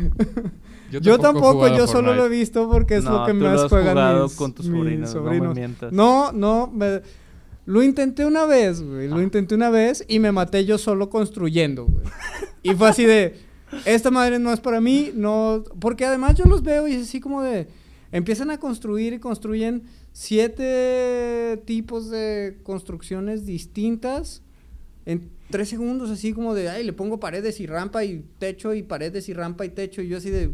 [0.91, 3.61] Yo tampoco, yo solo lo he visto porque es no, lo que tú más lo
[3.63, 5.57] has juegan jugado mis, con tus mis sobrinos.
[5.57, 5.91] No.
[5.93, 7.03] No, no, me-
[7.67, 9.09] lo intenté una vez, güey.
[9.09, 12.05] Lo intenté una vez y me maté yo solo construyendo, güey.
[12.63, 13.39] y fue así de,
[13.85, 15.65] esta madre no es para mí, no...
[15.81, 17.69] Porque además yo los veo y es así como de...
[18.11, 24.43] Empiezan a construir y construyen siete tipos de construcciones distintas
[25.05, 28.83] en tres segundos, así como de, ay, le pongo paredes y rampa y techo y
[28.83, 30.03] paredes y rampa y techo.
[30.03, 30.51] Y yo así de,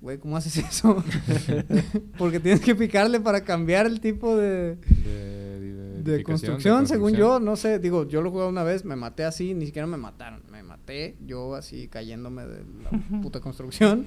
[0.00, 1.02] güey, ¿cómo haces eso?
[2.18, 5.39] Porque tienes que picarle para cambiar el tipo de, De,
[6.00, 9.24] de- construcción, de según yo, no sé, digo, yo lo jugué una vez, me maté
[9.24, 14.06] así, ni siquiera me mataron, me maté yo así cayéndome de la puta construcción.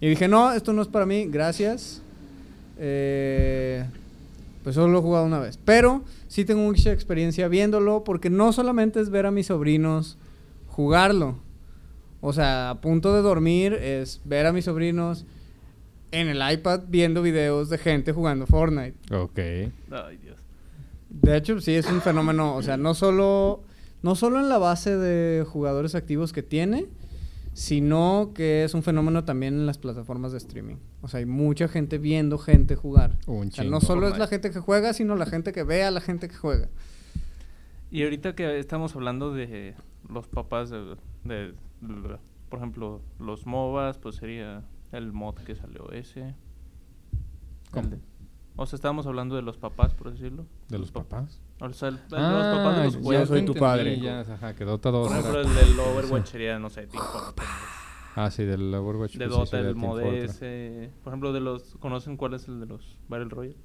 [0.00, 2.02] Y dije, no, esto no es para mí, gracias.
[2.78, 3.84] Eh,
[4.62, 5.58] pues solo lo he jugado una vez.
[5.64, 10.16] Pero sí tengo mucha experiencia viéndolo, porque no solamente es ver a mis sobrinos
[10.68, 11.38] jugarlo.
[12.20, 15.24] O sea, a punto de dormir es ver a mis sobrinos
[16.10, 18.94] en el iPad viendo videos de gente jugando Fortnite.
[19.14, 19.38] Ok.
[19.38, 20.27] Ay, Dios.
[21.10, 23.62] De hecho, sí, es un fenómeno, o sea, no solo,
[24.02, 26.86] no solo en la base de jugadores activos que tiene,
[27.54, 30.76] sino que es un fenómeno también en las plataformas de streaming.
[31.02, 33.18] O sea, hay mucha gente viendo gente jugar.
[33.26, 35.82] Un O sea, no solo es la gente que juega, sino la gente que ve
[35.82, 36.68] a la gente que juega.
[37.90, 39.74] Y ahorita que estamos hablando de
[40.08, 42.18] los papás de, de- de-
[42.48, 44.62] por ejemplo, los MOBAs, pues sería
[44.92, 46.34] el mod que salió ese.
[47.70, 47.88] ¿Cómo?
[48.60, 50.44] O sea, estábamos hablando de los papás, por decirlo.
[50.68, 51.40] ¿De los papás?
[51.60, 53.28] O sea, el, de los papás de los ya juegos.
[53.28, 54.00] soy te tu padre.
[54.00, 57.48] Ya, ajá, que Dota 2 Por ejemplo, el del Overwatch sería, no sé, Team Fortress.
[58.16, 59.12] Ah, sí, del Overwatch.
[59.12, 60.90] De pues Dota, el mod ese.
[61.04, 61.76] Por ejemplo, de los...
[61.76, 63.56] ¿Conocen cuál es el de los Battle Royale?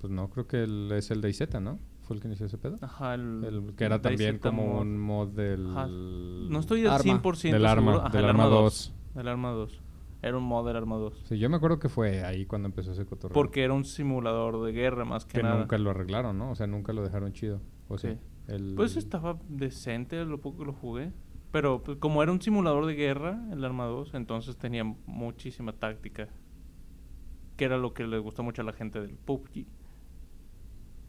[0.00, 1.78] Pues no, creo que el- es el de IZ, ¿no?
[2.04, 2.78] ¿Fue el que inició ese pedo?
[2.80, 3.44] Ajá, el...
[3.44, 4.80] El que era el también como mod.
[4.80, 5.68] un mod del...
[5.72, 5.88] Ajá.
[5.88, 7.22] No estoy al Arma.
[7.22, 8.06] 100% Del arma, seguro.
[8.06, 8.52] Ajá, del el arma 2.
[8.62, 8.92] 2.
[9.16, 9.80] El arma 2.
[10.20, 11.22] Era un mod del arma 2.
[11.24, 13.34] Sí, yo me acuerdo que fue ahí cuando empezó ese cotorreo.
[13.34, 15.58] Porque era un simulador de guerra más que, que nada.
[15.58, 16.50] nunca lo arreglaron, ¿no?
[16.50, 17.60] O sea, nunca lo dejaron chido.
[17.88, 18.08] ¿O sí?
[18.08, 18.18] Sí.
[18.48, 18.74] El...
[18.76, 21.12] Pues estaba decente lo poco que lo jugué.
[21.52, 26.28] Pero pues, como era un simulador de guerra, el Arma 2, entonces tenía muchísima táctica.
[27.56, 29.66] Que era lo que le gustó mucho a la gente del PUBG.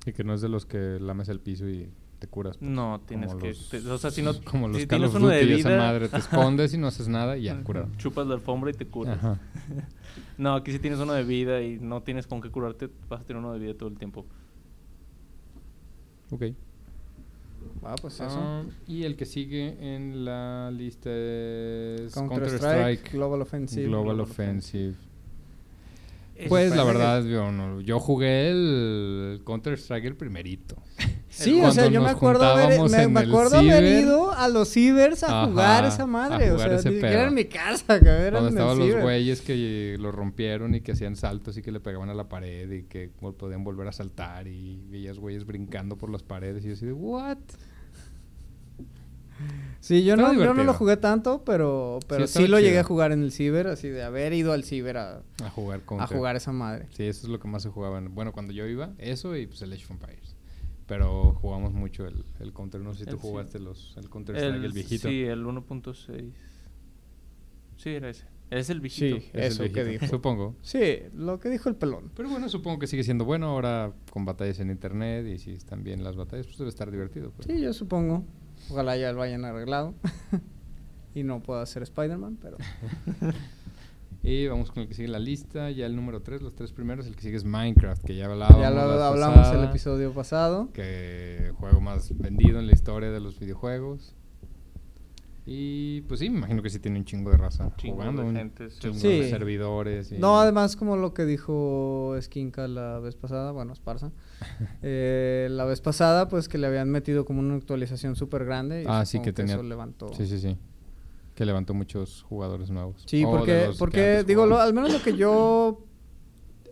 [0.05, 2.57] Y que no es de los que lames el piso y te curas.
[2.57, 3.47] pues, No, tienes que...
[3.49, 4.33] los- te- o sea, si no...
[4.43, 5.77] Como los si tienes uno de Duty, esa vida...
[5.79, 7.87] madre, te escondes y no haces nada y ya, curado.
[7.97, 9.17] Chupas la alfombra y te curas.
[9.17, 9.39] Ajá.
[10.37, 13.23] No, aquí si tienes uno de vida y no tienes con qué curarte, vas a
[13.25, 14.25] tener uno de vida todo el tiempo.
[16.31, 16.43] Ok.
[17.83, 18.25] Ah, pues eso.
[18.39, 23.87] Ah, y el que sigue en la lista es Counter-Strike, Global Offensive.
[23.87, 24.95] Global Global Offensive.
[26.35, 30.77] Eso Pues la verdad, yo, no- yo jugué el Counter-Strike el primerito.
[31.43, 35.23] Sí, o sea, yo me acuerdo, haber, me, me acuerdo haber ido a los cibers
[35.23, 36.51] a Ajá, jugar esa a madre.
[36.51, 39.01] O sea, ni era en mi casa, Cuando en estaban los ciber.
[39.01, 42.69] güeyes que lo rompieron y que hacían saltos y que le pegaban a la pared
[42.71, 46.73] y que podían volver a saltar y veías güeyes brincando por las paredes y yo
[46.73, 47.37] así de, ¿what?
[49.79, 53.13] Sí, yo no, yo no lo jugué tanto, pero, pero sí, lo llegué a jugar
[53.13, 56.17] en el ciber, así de haber ido al ciber a, A jugar a Counter.
[56.17, 56.87] jugar esa madre.
[56.91, 58.13] Sí, eso es lo que más se jugaban.
[58.13, 60.28] Bueno, cuando yo iba, eso y pues el Age of Empires.
[60.89, 62.81] Pero jugamos mucho el, el Counter.
[62.81, 63.27] No sé si tú El sí.
[63.27, 65.07] jugaste los, el Counter Strike, el, viejito.
[65.07, 66.31] Sí, el 1.6.
[67.77, 68.25] Sí, era ese.
[68.49, 69.19] Es el viejito.
[69.19, 69.29] Sí.
[69.31, 70.07] Es el eso que dijo.
[70.07, 70.55] Supongo.
[70.63, 72.11] Sí, lo que dijo el pelón.
[72.15, 75.83] Pero bueno, supongo que sigue siendo bueno ahora con batallas en internet y si están
[75.83, 77.31] bien las batallas, pues debe estar divertido.
[77.31, 77.45] pues.
[77.45, 78.25] Sí, yo supongo.
[78.71, 79.93] Ojalá ya lo hayan arreglado.
[81.13, 82.57] y no pueda ser Spider-Man, pero...
[84.21, 87.07] Y vamos con el que sigue la lista, ya el número 3, los tres primeros,
[87.07, 88.59] el que sigue es Minecraft, que ya hablábamos.
[88.61, 90.69] ya lo hablamos el episodio pasado.
[90.73, 94.13] Que juego más vendido en la historia de los videojuegos.
[95.51, 98.27] Y pues sí, me imagino que sí tiene un chingo de raza Chingo jugando, de
[98.27, 99.07] un gente, chingo sí.
[99.21, 100.11] de servidores.
[100.11, 104.11] y- No, además como lo que dijo Skinka la vez pasada, bueno, Esparza,
[104.83, 108.85] eh, la vez pasada pues que le habían metido como una actualización súper grande y
[108.87, 110.13] Ah, sí, supongo que tenía- eso levantó.
[110.13, 110.55] Sí, sí, sí.
[111.39, 113.01] Que levantó muchos jugadores nuevos.
[113.05, 115.85] Sí, O porque, porque digo, lo- al menos lo que yo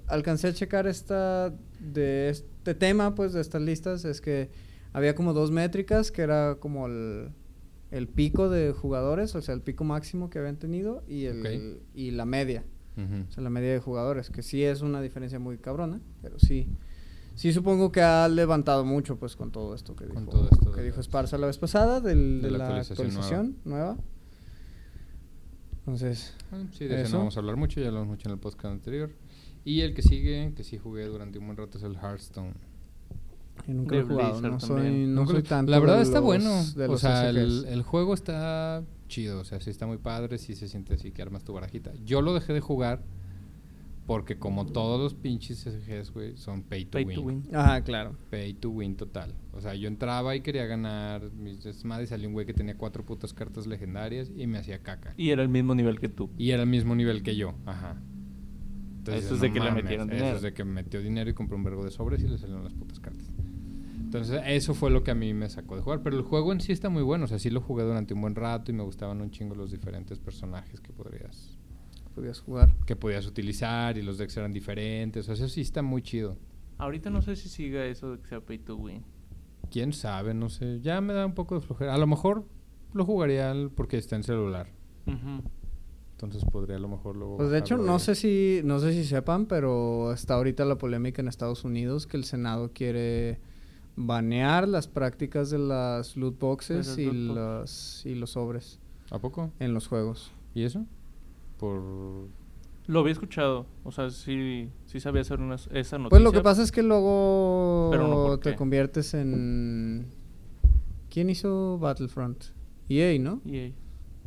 [0.07, 4.49] alcancé a checar esta de este tema, pues de estas listas, es que
[4.91, 7.29] había como dos métricas, que era como el,
[7.91, 12.11] el pico de jugadores, o sea, el pico máximo que habían tenido y, el, y
[12.11, 12.65] la media.
[12.97, 16.67] O sea, la media de jugadores, que sí es una diferencia muy cabrona, pero sí.
[17.35, 20.73] Sí supongo que ha levantado mucho pues con todo esto que Con dijo, todo esto
[20.73, 23.97] que dijo Esparza la vez pasada del- de de, la la actualización actualización, nueva.
[25.87, 27.13] Entonces, Ah, Sí, de ese Eso.
[27.13, 29.09] no vamos a hablar mucho, ya lo hemos mucho en el podcast anterior.
[29.63, 32.53] Y el que sigue, que sí jugué durante un buen rato, es el Hearthstone.
[33.65, 36.25] yo nunca he jugado, no soy, no Nunca soy tanto La verdad de está los-
[36.25, 36.63] bueno.
[36.75, 39.39] de O sea, el, el juego está chido.
[39.39, 41.93] O sea, sí está muy padre, sí se siente así que armas tu barajita.
[42.05, 43.01] Yo lo dejé de jugar
[44.07, 47.15] porque como todos los pinches SGs, güey, son pay to, Pay win.
[47.15, 47.43] to win.
[47.53, 48.15] Ajá, claro.
[48.31, 49.35] Pay to win total.
[49.51, 52.09] O sea, yo entraba y quería ganar mis desmadres.
[52.09, 55.13] Salió un güey que tenía cuatro putas cartas legendarias y me hacía caca.
[55.17, 56.31] Y era el mismo nivel que tú.
[56.37, 58.01] Y era el mismo nivel que yo, ajá.
[59.07, 60.35] Eso es de que le metieron Eso dinero.
[60.37, 62.73] es de que metió dinero y compró un vergo de sobres y le salieron las
[62.73, 63.25] putas cartas.
[63.99, 66.01] Entonces, eso fue lo que a mí me sacó de jugar.
[66.01, 67.25] Pero el juego en sí está muy bueno.
[67.25, 69.69] O sea, sí lo jugué durante un buen rato y me gustaban un chingo los
[69.71, 71.56] diferentes personajes que podrías
[72.17, 72.73] Podías jugar.
[72.85, 75.23] que podías utilizar y los decks eran diferentes.
[75.23, 76.35] O sea, eso sí está muy chido.
[76.79, 79.03] Ahorita no sé si siga eso de que sea pay to win.
[79.71, 80.79] Quién sabe, no sé.
[80.81, 81.93] Ya me da un poco de flojera.
[81.93, 82.45] A lo mejor
[82.93, 84.67] lo jugaría porque está en celular.
[85.05, 87.37] Entonces podría a lo mejor luego.
[87.37, 90.77] Pues de hecho, no de- sé si no sé si sepan, pero está ahorita la
[90.77, 93.39] polémica en Estados Unidos que el Senado quiere
[93.95, 97.35] banear las prácticas de las loot boxes las y, loot box.
[97.35, 98.79] los, y los sobres
[99.11, 99.51] ¿A poco?
[99.59, 100.31] en los juegos.
[100.55, 100.85] ¿Y eso?
[101.57, 101.81] Por.
[102.87, 103.65] Lo había escuchado.
[103.83, 106.09] O sea, sí, sí sabía hacer una, esa noticia.
[106.09, 108.55] Pues lo que pasa es que luego Pero no por te qué.
[108.55, 110.07] conviertes en...
[111.09, 112.45] ¿Quién hizo Battlefront?
[112.89, 113.41] EA, ¿no?
[113.45, 113.71] EA.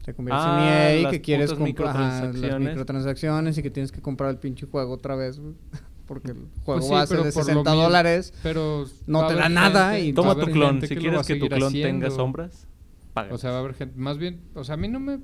[0.05, 3.57] Te conviertes Ah, en EA que quieres comprar las microtransacciones.
[3.59, 5.41] y que tienes que comprar el pinche juego otra vez.
[6.07, 8.35] Porque el juego Pues sí, base de por lo 60 mismo- dólares.
[8.43, 8.85] Pero.
[9.07, 10.83] No te da nada gente- y Toma tu clon.
[10.83, 12.67] Si quieres que tu clon tenga sombras,
[13.15, 13.33] paga.
[13.33, 13.97] O sea, va a haber gente.
[13.99, 15.21] Más bien, o sea, a mí no me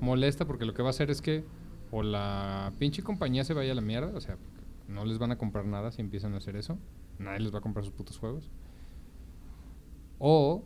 [0.00, 1.44] molesta porque lo que va a hacer es que
[1.90, 4.36] o la pinche compañía se vaya a la mierda, o sea,
[4.88, 6.78] no les van a comprar nada si empiezan a hacer eso.
[7.18, 8.50] Nadie les va a comprar sus putos juegos.
[10.18, 10.64] O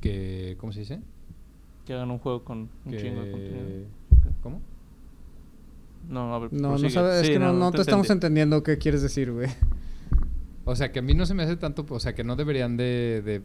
[0.00, 0.56] que.
[0.58, 1.00] ¿Cómo se dice?
[1.84, 3.64] que hagan un juego con un chingo de contenido.
[3.64, 3.86] Que,
[4.42, 4.60] ¿Cómo?
[6.08, 8.40] No, a ver, No, no sabes, es Sí, que no, no te estamos entendí.
[8.40, 9.48] entendiendo qué quieres decir, güey.
[10.64, 12.76] O sea, que a mí no se me hace tanto, o sea, que no deberían
[12.76, 13.42] de, de,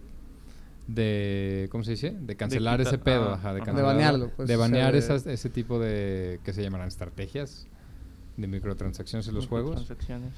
[0.88, 2.12] de ¿cómo se dice?
[2.12, 3.76] De cancelar quitar- ese pedo, ah, ajá, de cancelar.
[3.78, 7.68] De banearlo, pues, De o sea, banear esas, ese tipo de, que se llamarán estrategias
[8.38, 9.76] de microtransacciones en los juegos.
[9.76, 10.34] Transacciones.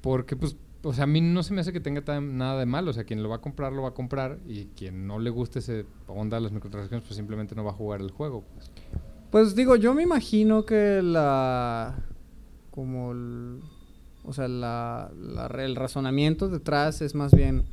[0.00, 2.66] Porque, pues, o sea, a mí no se me hace que tenga tan, nada de
[2.66, 2.90] malo.
[2.90, 4.38] O sea, quien lo va a comprar, lo va a comprar.
[4.46, 7.74] Y quien no le guste ese onda de las microtransacciones, pues simplemente no va a
[7.74, 8.44] jugar el juego.
[8.54, 8.70] pues.
[9.30, 11.96] Pues digo, yo me imagino que la.
[12.70, 13.60] Como el.
[14.24, 15.10] O sea, la,
[15.58, 17.64] el razonamiento detrás es más bien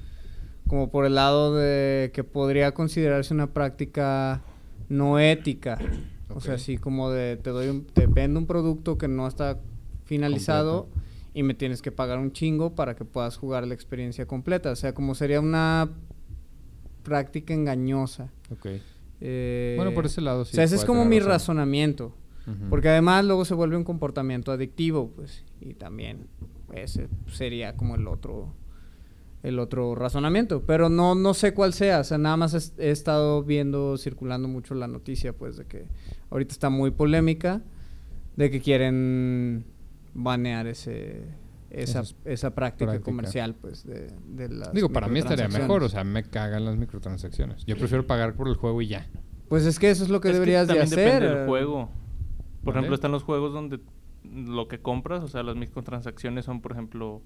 [0.67, 4.41] como por el lado de que podría considerarse una práctica
[4.89, 5.77] no ética.
[6.33, 9.59] O sea, así como de te doy un, te vendo un producto que no está
[10.05, 10.89] finalizado
[11.33, 14.71] y me tienes que pagar un chingo para que puedas jugar la experiencia completa.
[14.71, 15.89] O sea, como sería una
[17.03, 18.31] práctica engañosa.
[18.51, 18.67] Ok.
[19.21, 20.51] Eh, bueno, por ese lado sí.
[20.51, 21.31] o sea, ese es como mi razón.
[21.31, 22.15] razonamiento.
[22.69, 26.27] Porque además luego se vuelve un comportamiento adictivo, pues, y también
[26.75, 28.53] ese sería como el otro
[29.45, 32.89] el otro razonamiento, pero no no sé cuál sea, o sea, nada más es- he,
[32.91, 35.87] estado viendo circulando mucho la noticia pues de que
[36.31, 37.61] ahorita está muy polémica
[38.35, 39.65] de que quieren
[40.13, 41.23] banear ese
[41.69, 43.03] esa, esa práctica, práctica.
[43.05, 46.77] comercial pues de, de las Digo, para mí estaría mejor, o sea, me cagan las
[46.77, 47.65] microtransacciones.
[47.65, 49.05] Yo prefiero pagar por el juego y ya.
[49.49, 51.13] Pues es que eso es lo que Es deberías de también hacer.
[51.21, 51.89] depende del juego.
[52.63, 52.79] Por ¿Vale?
[52.79, 53.79] ejemplo, están los juegos donde
[54.23, 57.21] lo que compras, o sea, las microtransacciones son, por ejemplo,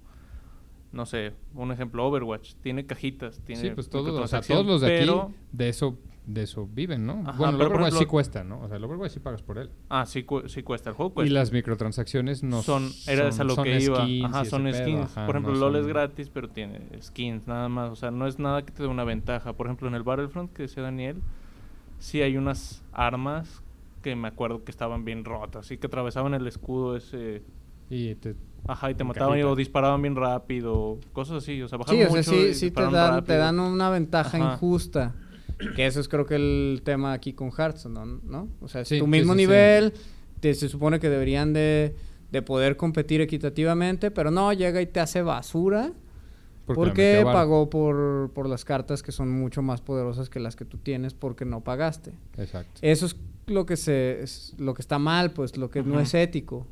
[0.92, 2.54] no sé, un ejemplo, Overwatch.
[2.62, 5.68] Tiene cajitas, tiene Sí, pues todos, o sea, microtransacción, todos los de pero- aquí de
[5.68, 7.22] eso de eso viven, ¿no?
[7.26, 8.60] Ajá, bueno, el Overwatch sí cuesta, ¿no?
[8.60, 9.70] O sea, el Overwatch sí pagas por él.
[9.88, 11.24] Ah, sí, cu- sí cuesta el juego.
[11.24, 13.96] y las microtransacciones no son, era son- a lo son que iba.
[14.04, 15.00] skins Ajá, son pedo, skins.
[15.16, 17.90] ajá, por ejemplo, no LOL es gratis, pero tiene skins, nada más.
[17.90, 19.54] O sea, no es nada que te dé una ventaja.
[19.54, 21.16] Por ejemplo, en el Battlefront que decía Daniel,
[21.98, 23.64] sí hay unas armas
[24.02, 27.42] que me acuerdo que estaban bien rotas y que atravesaban el escudo ese.
[27.88, 31.60] Y te- Ajá, y te mataban y- o disparaban bien rápido, cosas así.
[31.62, 33.90] O sea, bajaban Sí, o sea, mucho sí, y sí te dan, te dan una
[33.90, 34.54] ventaja Ajá.
[34.54, 35.14] injusta.
[35.74, 38.20] Que eso es creo que el tema aquí con Hearthstone, ¿no?
[38.24, 38.48] ¿no?
[38.60, 39.46] O sea, es Sí, tu mismo sí, sí.
[39.46, 39.92] nivel,
[40.40, 41.94] te- se supone que deberían de,
[42.32, 45.92] de poder competir equitativamente, pero no, llega y te hace basura
[46.66, 50.64] porque porque, pagó por, por las cartas que son mucho más poderosas que las que
[50.64, 52.12] tú tienes porque no pagaste.
[52.38, 52.78] Exacto.
[52.82, 53.16] Eso es
[53.46, 56.66] lo que se es lo que está mal, pues lo que no es ético,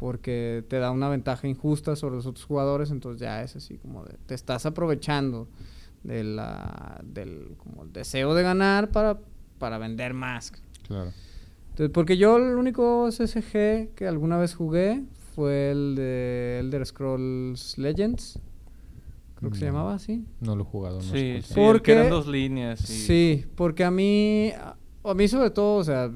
[0.00, 4.02] porque te da una ventaja injusta sobre los otros jugadores, entonces ya es así como
[4.04, 5.46] de, te estás aprovechando
[6.02, 9.20] de la del como el deseo de ganar para
[9.58, 10.52] para vender más.
[10.88, 11.12] Claro.
[11.68, 15.04] Entonces, porque yo el único CSG que alguna vez jugué
[15.34, 18.38] fue el de Elder Scrolls Legends.
[19.36, 20.24] Creo que se llamaba así.
[20.40, 22.80] No lo he jugado, no sé Sí, sí, Porque- que eran dos líneas.
[22.90, 26.10] y- Sí, porque a mí, a a mí sobre todo, o sea,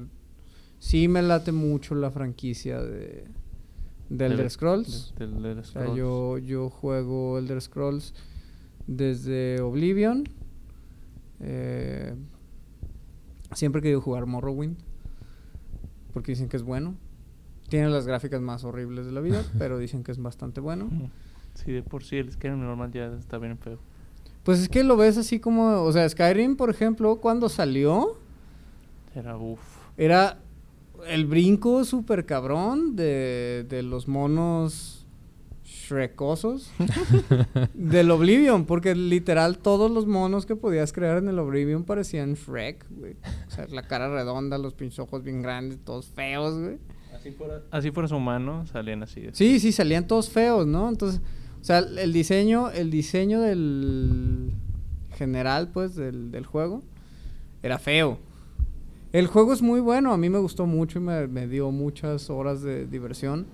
[0.77, 3.25] sí me late mucho la franquicia de,
[4.09, 5.13] de Elder Scrolls.
[5.19, 5.97] Elder O sea, Scrolls.
[5.97, 8.13] yo, yo juego Elder Scrolls
[8.87, 10.23] desde Oblivion.
[11.39, 12.15] Eh,
[13.53, 14.77] siempre he querido jugar Morrowind.
[16.13, 16.95] Porque dicen que es bueno.
[17.69, 20.89] Tiene las gráficas más horribles de la vida, pero dicen que es bastante bueno.
[21.55, 23.79] Sí, de por sí el Skyrim normal ya está bien feo.
[24.43, 28.17] Pues es que lo ves así como, o sea, Skyrim, por ejemplo, cuando salió,
[29.15, 29.61] Era uff.
[29.95, 30.37] Era
[31.07, 35.05] el brinco súper cabrón de, de los monos
[35.63, 36.71] Shrekosos
[37.73, 42.85] del Oblivion, porque literal todos los monos que podías crear en el Oblivion parecían Shrek,
[42.89, 43.15] güey.
[43.47, 46.77] O sea, la cara redonda, los pinches ojos bien grandes, todos feos, güey.
[47.15, 49.21] Así fuera, así fuera su humano, salían así.
[49.21, 50.89] de- Sí, sí, salían todos feos, ¿no?
[50.89, 51.21] Entonces,
[51.61, 54.51] o sea, el diseño, el diseño del
[55.15, 56.83] general, pues, del, del juego,
[57.63, 58.19] era feo.
[59.17, 62.29] El juego es muy bueno, a mí me gustó mucho y me, me dio muchas
[62.29, 63.45] horas de diversión.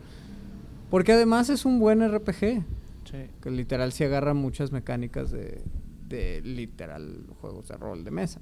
[0.89, 2.63] Porque además es un buen RPG,
[3.03, 3.17] Sí.
[3.41, 5.61] que literal se agarra muchas mecánicas de,
[6.07, 8.41] de literal juegos de rol de mesa.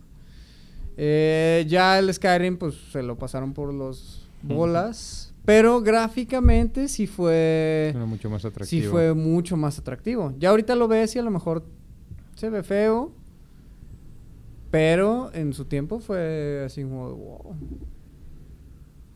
[0.95, 5.33] Eh, ya el Skyrim, pues se lo pasaron por los bolas.
[5.45, 7.91] Pero gráficamente sí fue.
[7.95, 8.91] Era mucho más Sí atractivo.
[8.91, 10.33] fue mucho más atractivo.
[10.39, 11.63] Ya ahorita lo ves y a lo mejor
[12.35, 13.11] se ve feo.
[14.71, 17.55] Pero en su tiempo fue así como de, wow.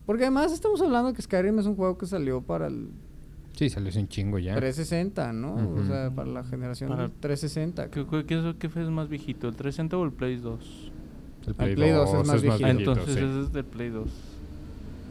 [0.06, 2.88] Porque además estamos hablando que Skyrim es un juego que salió para el
[3.52, 4.56] Sí, salió sin chingo ya.
[4.56, 5.54] 360, ¿no?
[5.54, 5.84] O Ujú.
[5.86, 7.88] sea, para la generación Para- 360.
[7.88, 9.46] ¿Qué, qué, qué es, qué fue más viejito?
[9.46, 10.90] ¿El 360 o el Play 2?
[11.46, 12.66] El El Play 2 es más viejito.
[12.66, 13.20] Ah, viejito, entonces sí.
[13.24, 14.08] ese es del Play 2.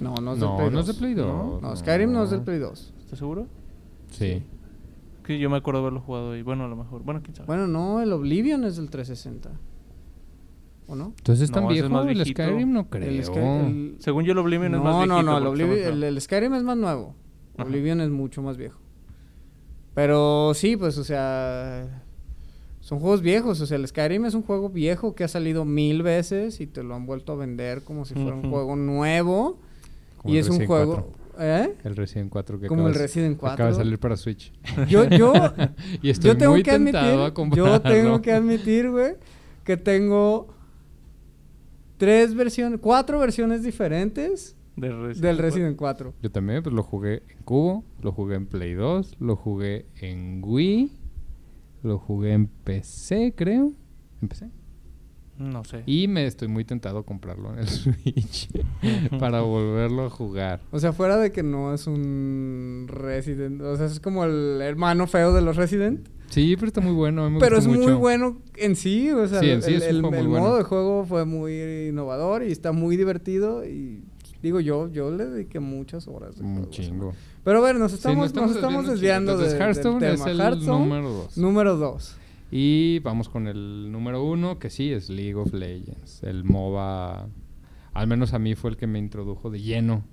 [0.01, 0.73] No, no es del No, Play 2.
[0.73, 1.25] no es de Play 2.
[1.27, 1.59] ¿No?
[1.61, 2.93] No, Skyrim no es del Play 2.
[2.99, 3.47] ¿Estás seguro?
[4.11, 4.43] Sí.
[5.23, 6.41] Que yo me acuerdo haberlo jugado ahí.
[6.41, 7.01] Bueno, a lo mejor.
[7.03, 7.47] Bueno, quién sabe.
[7.47, 9.51] Bueno, no, el Oblivion es del 360.
[10.87, 11.13] ¿O no?
[11.17, 12.25] Entonces es tan No, es viejo el.
[12.25, 13.09] Skyrim, no creo.
[13.09, 15.21] El Sky- el- Según yo, el Oblivion es más No, viejito.
[15.23, 17.15] no, no, el, Oblivion- el, Skyrim es más nuevo.
[17.57, 17.67] Ajá.
[17.67, 18.79] Oblivion es mucho más viejo.
[19.93, 22.03] Pero sí, pues, o sea,
[22.79, 23.61] son juegos viejos.
[23.61, 26.83] O sea, el Skyrim es un juego viejo que ha salido mil veces y te
[26.83, 29.59] lo han vuelto a vender como si fuera un juego nuevo.
[30.17, 30.93] Como y el es un Resident juego...
[30.95, 31.23] 4.
[31.39, 31.73] ¿Eh?
[31.83, 33.75] El Resident 4 que Como el acaba de- Resident Acaba de 4.
[33.75, 34.53] salir para Switch.
[34.87, 35.33] Yo, yo,
[36.03, 39.15] y estoy yo tengo muy que admitir, a yo tengo que admitir, güey,
[39.63, 40.53] que tengo
[42.03, 45.25] tres versiones, cuatro versiones diferentes Del Resident.
[45.25, 46.13] del Resident 4.
[46.21, 50.41] Yo también, pues lo jugué en Cubo, lo jugué en Play 2, lo jugué en
[50.43, 50.91] Wii,
[51.83, 53.71] Lo jugué en PC, creo.
[54.21, 54.49] ¿En PC?
[55.37, 55.83] No sé.
[55.85, 58.49] Y me estoy muy tentado a comprarlo en el Switch
[59.19, 60.61] para volverlo a jugar.
[60.71, 65.07] O sea, fuera de que no es un Resident, o sea, es como el hermano
[65.07, 66.07] feo de los Resident.
[66.33, 67.25] Sí, pero está muy bueno.
[67.25, 69.83] a me Pero es muy bueno en sí, o sea, Sí, en el, sí el-
[69.83, 70.29] el bueno.
[70.29, 71.53] modo de juego fue muy
[71.89, 74.01] innovador y está muy divertido y
[74.41, 76.37] digo yo, yo le dediqué muchas horas.
[76.37, 77.13] de Un chingo.
[77.43, 81.09] Pero bueno, nos Sí, estamos, nos estamos desviando de, Hearthstone del es el Hearthstone, número
[81.09, 81.37] 2.
[81.37, 82.15] número 2.
[82.51, 86.23] Y vamos con el número uno, que sí, es League of Legends.
[86.23, 87.27] El MOBA,
[87.93, 90.03] al menos a mí fue el que me introdujo de lleno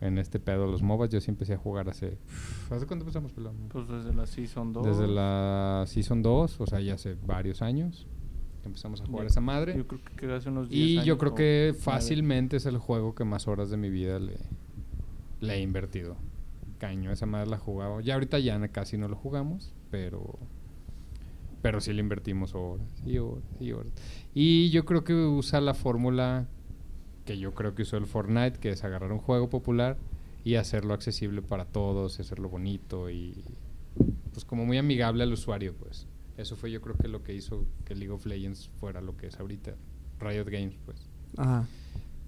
[0.00, 1.10] en este pedo de los MOBAs.
[1.10, 2.18] Yo sí empecé a jugar hace...
[2.70, 3.56] ¿Hace cuánto empezamos, pelón?
[3.68, 4.86] Pues desde la Season 2.
[4.86, 8.06] Desde la Season 2, o sea, ya hace varios años
[8.62, 9.76] que empezamos a jugar esa madre.
[9.76, 13.24] Yo creo que hace unos 10 Y yo creo que fácilmente es el juego que
[13.24, 14.36] más horas de mi vida le,
[15.40, 16.16] le he invertido.
[16.78, 18.00] Caño, esa madre la jugaba.
[18.00, 20.38] Ya ahorita ya casi no lo jugamos, pero
[21.62, 23.92] pero sí le invertimos horas y horas y horas.
[24.32, 26.48] Y yo creo que usa la fórmula
[27.30, 29.96] que yo creo que usó el Fortnite, que es agarrar un juego popular
[30.42, 33.44] y hacerlo accesible para todos, y hacerlo bonito y
[34.32, 36.08] pues como muy amigable al usuario, pues.
[36.36, 39.28] Eso fue yo creo que lo que hizo que League of Legends fuera lo que
[39.28, 39.76] es ahorita.
[40.18, 41.08] Riot Games, pues.
[41.36, 41.68] Ajá.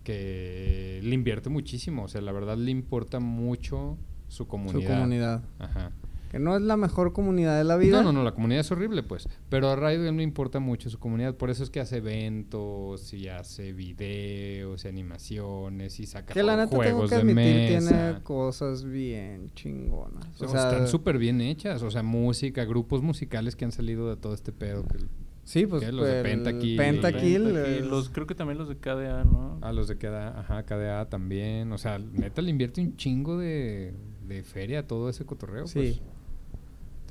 [0.04, 3.98] Que le invierte muchísimo, o sea, la verdad le importa mucho
[4.28, 4.88] su comunidad.
[4.88, 5.42] Su comunidad.
[5.58, 5.90] Ajá.
[6.32, 7.98] Que no es la mejor comunidad de la vida.
[7.98, 9.28] No, no, no, la comunidad es horrible, pues.
[9.50, 11.36] Pero a Riot Games le importa mucho su comunidad.
[11.36, 16.56] Por eso es que hace eventos y hace videos y animaciones y saca Que la
[16.56, 17.88] neta tengo juegos que de admitir, mesa.
[18.09, 20.24] tiene cosas bien chingonas.
[20.40, 21.82] O O sea, sea, están súper bien hechas.
[21.82, 24.84] O sea, música, grupos musicales que han salido de todo este pedo.
[24.84, 24.98] que-
[25.44, 25.82] Sí, pues.
[25.92, 26.76] Los de Pentakill.
[26.76, 29.59] Pentakill, Pentakill, los, creo que también los de KDA, ¿no?
[29.60, 31.70] a los de KDA, ajá, KDA también.
[31.72, 33.92] O sea, neta le invierte un chingo de,
[34.26, 35.66] de feria a todo ese cotorreo.
[35.66, 35.78] Sí.
[36.00, 36.00] Pues.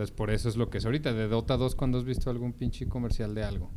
[0.01, 1.13] Entonces, por eso es lo que es ahorita.
[1.13, 3.69] De Dota 2, ¿cuándo has visto algún pinche comercial de algo?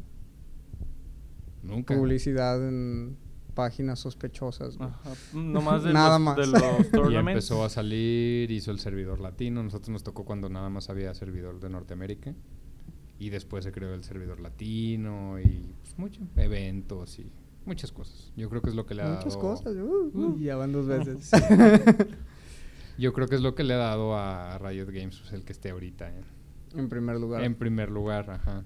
[1.62, 1.94] Nunca.
[1.94, 3.18] publicidad en
[3.52, 4.78] páginas sospechosas.
[4.80, 5.00] Ajá.
[5.34, 6.36] Nomás de Nada los, más.
[6.36, 6.62] de los
[7.12, 9.62] Y empezó a salir, hizo el servidor latino.
[9.62, 12.34] Nosotros nos tocó cuando nada más había servidor de Norteamérica.
[13.18, 17.26] Y después se creó el servidor latino y pues mucho, eventos y
[17.66, 18.32] muchas cosas.
[18.34, 19.40] Yo creo que es lo que le ha Muchas dado.
[19.40, 19.76] cosas.
[19.76, 20.38] uh, uh, Uh.
[20.40, 21.30] ya van dos veces.
[22.98, 25.52] Yo creo que es lo que le ha dado a Riot Games pues, el que
[25.52, 26.24] esté ahorita en,
[26.78, 27.42] en primer lugar.
[27.42, 28.64] en primer lugar, ajá.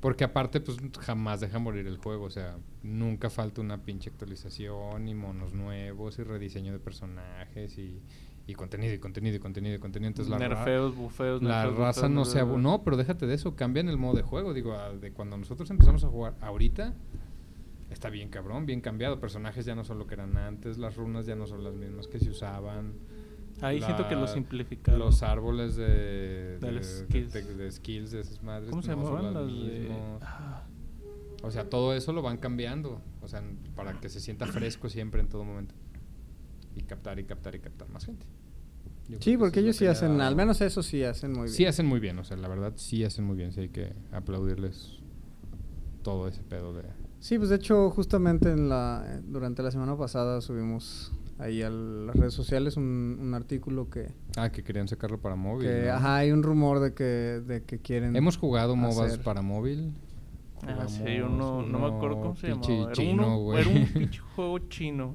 [0.00, 2.26] Porque aparte, pues jamás deja morir el juego.
[2.26, 8.00] O sea, nunca falta una pinche actualización y monos nuevos y rediseño de personajes y,
[8.46, 10.08] y contenido y contenido y contenido y contenido.
[10.08, 12.38] Entonces la, nerfeos, bufeos, la nerfeos, raza bufeos, no se...
[12.40, 12.58] abu-.
[12.58, 13.56] No, pero déjate de eso.
[13.56, 14.52] Cambian el modo de juego.
[14.54, 16.94] Digo, a- de cuando nosotros empezamos a jugar ahorita...
[17.90, 19.18] Está bien cabrón, bien cambiado.
[19.18, 20.76] Personajes ya no son lo que eran antes.
[20.76, 22.92] Las runas ya no son las mismas que se usaban.
[23.60, 25.00] Ahí siento que lo La- simplificaron.
[25.00, 27.32] Los árboles de, De de, skills.
[27.32, 28.70] de- de skills de esas madres.
[28.70, 29.98] ¿Cómo se no son llamaban los las.
[30.22, 30.64] Ah,
[31.42, 33.00] O sea, todo eso lo van cambiando.
[33.20, 33.42] O sea,
[33.74, 35.74] para que se sienta fresco siempre en todo momento.
[36.76, 38.24] Y captar y captar y captar más gente.
[39.08, 41.54] Yo Sí, que porque ellos sí hacen, al menos eso sí hacen muy bien.
[41.54, 43.52] Sí hacen muy bien, o sea, la verdad sí hacen muy bien.
[43.52, 44.98] Sí hay que aplaudirles
[46.02, 46.84] todo ese pedo de...
[47.20, 52.14] Sí, pues de hecho, justamente en la, durante la semana pasada subimos ahí a las
[52.16, 55.68] redes sociales un, un artículo que, Ah, que querían sacarlo para móvil.
[55.68, 55.92] que, ¿no?
[55.94, 58.16] ajá, hay un rumor de que, de que quieren...
[58.16, 59.22] Hemos jugado MOBAs hacer.
[59.22, 59.92] para móvil.
[60.66, 62.66] Ah, sí, Jugamos uno, no me acuerdo uno cómo se llamaba.
[62.84, 63.60] Era, chino, uno, güey.
[63.60, 65.14] era un pinche juego chino.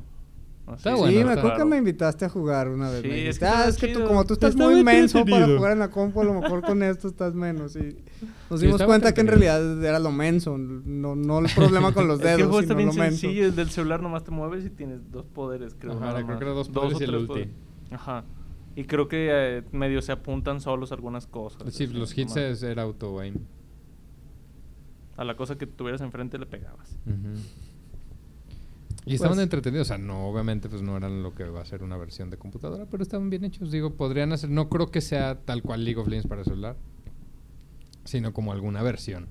[0.66, 3.02] Está sí, bueno, me está acuerdo que me invitaste a jugar una vez.
[3.02, 5.74] Sí, me es que ah, es que tú, como tú estás muy menso para jugar
[5.74, 7.76] en la compu, a lo mejor con esto estás menos.
[7.76, 7.98] Y
[8.50, 12.20] nos dimos cuenta que en realidad era lo menso, no, no el problema con los
[12.22, 13.20] Es que dedos, juego está sino bien lo menso.
[13.22, 13.46] sencillo.
[13.48, 15.94] El del celular nomás te mueves y tienes dos poderes, creo.
[16.02, 17.28] Ajá, creo que era dos poderes o y el tres ulti.
[17.28, 17.54] poderes.
[17.92, 18.24] Ajá.
[18.78, 21.62] Y creo que eh, medio se apuntan solos algunas cosas.
[21.74, 23.36] Sí, así, los hits es- era auto aim.
[25.18, 26.98] A la cosa que tuvieras enfrente le pegabas.
[29.06, 31.66] Y estaban Pues- entretenidos, o sea, no, obviamente, pues no eran lo que va a
[31.66, 33.72] ser una versión de computadora, pero estaban bien hechos.
[33.72, 36.78] Digo, podrían hacer, no creo que sea tal cual League of Legends para celular,
[38.06, 39.28] sino como alguna versión.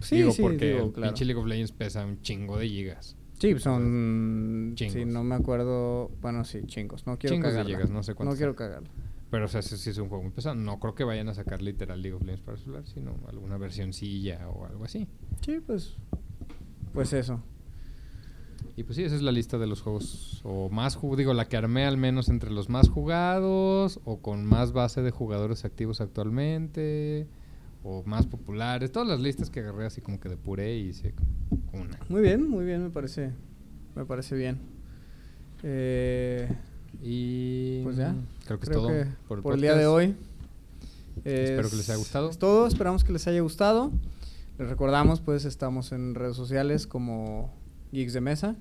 [0.00, 1.12] Sí, digo, sí, porque digo, el claro.
[1.12, 3.16] pinche League of Legends pesa un chingo de gigas.
[3.38, 4.74] Sí, son.
[4.76, 5.06] Sí, Chingos.
[5.12, 6.10] no me acuerdo.
[6.20, 7.06] Bueno, sí, chingos.
[7.06, 8.56] No quiero Chingos de gigas, no sé cuántos No quiero son.
[8.58, 8.88] cagarla.
[9.30, 10.54] Pero, o sea, sí, sí es un juego muy pesado.
[10.54, 14.48] No creo que vayan a sacar literal League of Legends para celular, sino alguna versioncilla
[14.48, 15.08] o algo así.
[15.44, 15.96] Sí, pues.
[16.92, 17.42] Pues eso.
[18.76, 21.56] Y pues sí, esa es la lista de los juegos o más digo la que
[21.56, 27.26] armé al menos entre los más jugados o con más base de jugadores activos actualmente
[27.84, 31.14] o más populares, todas las listas que agarré así como que depuré y hice
[31.72, 31.98] una.
[32.08, 33.32] Muy bien, muy bien, me parece.
[33.94, 34.58] Me parece bien.
[35.62, 36.48] Eh,
[37.02, 38.14] Y Pues ya.
[38.46, 40.14] creo que creo es todo que por por el, día de hoy.
[41.24, 42.30] Espero que les haya gustado.
[42.30, 43.90] Es todo, esperamos que les haya gustado.
[44.58, 47.52] Les recordamos, pues estamos en redes sociales como
[47.92, 48.56] Geeks de Mesa.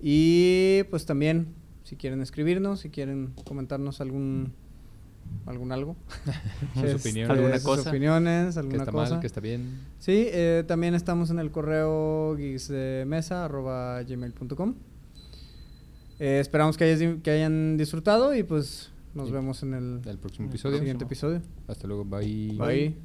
[0.00, 1.48] Y pues también,
[1.84, 4.52] si quieren escribirnos, si quieren comentarnos algún
[5.44, 5.94] algún algo.
[6.74, 7.30] Sus opiniones.
[7.30, 7.90] Alguna sus cosa.
[7.90, 9.10] opiniones, Que alguna está cosa.
[9.14, 9.80] mal, que está bien.
[9.98, 14.74] Sí, eh, también estamos en el correo geeksdemesa.gmail.com
[16.20, 20.18] eh, Esperamos que, hayas- que hayan disfrutado y pues nos Y- vemos en el El
[20.18, 20.78] próximo El episodio.
[20.78, 21.42] siguiente episodio.
[21.66, 22.04] Hasta luego.
[22.04, 22.56] Bye.
[22.56, 22.96] Bye.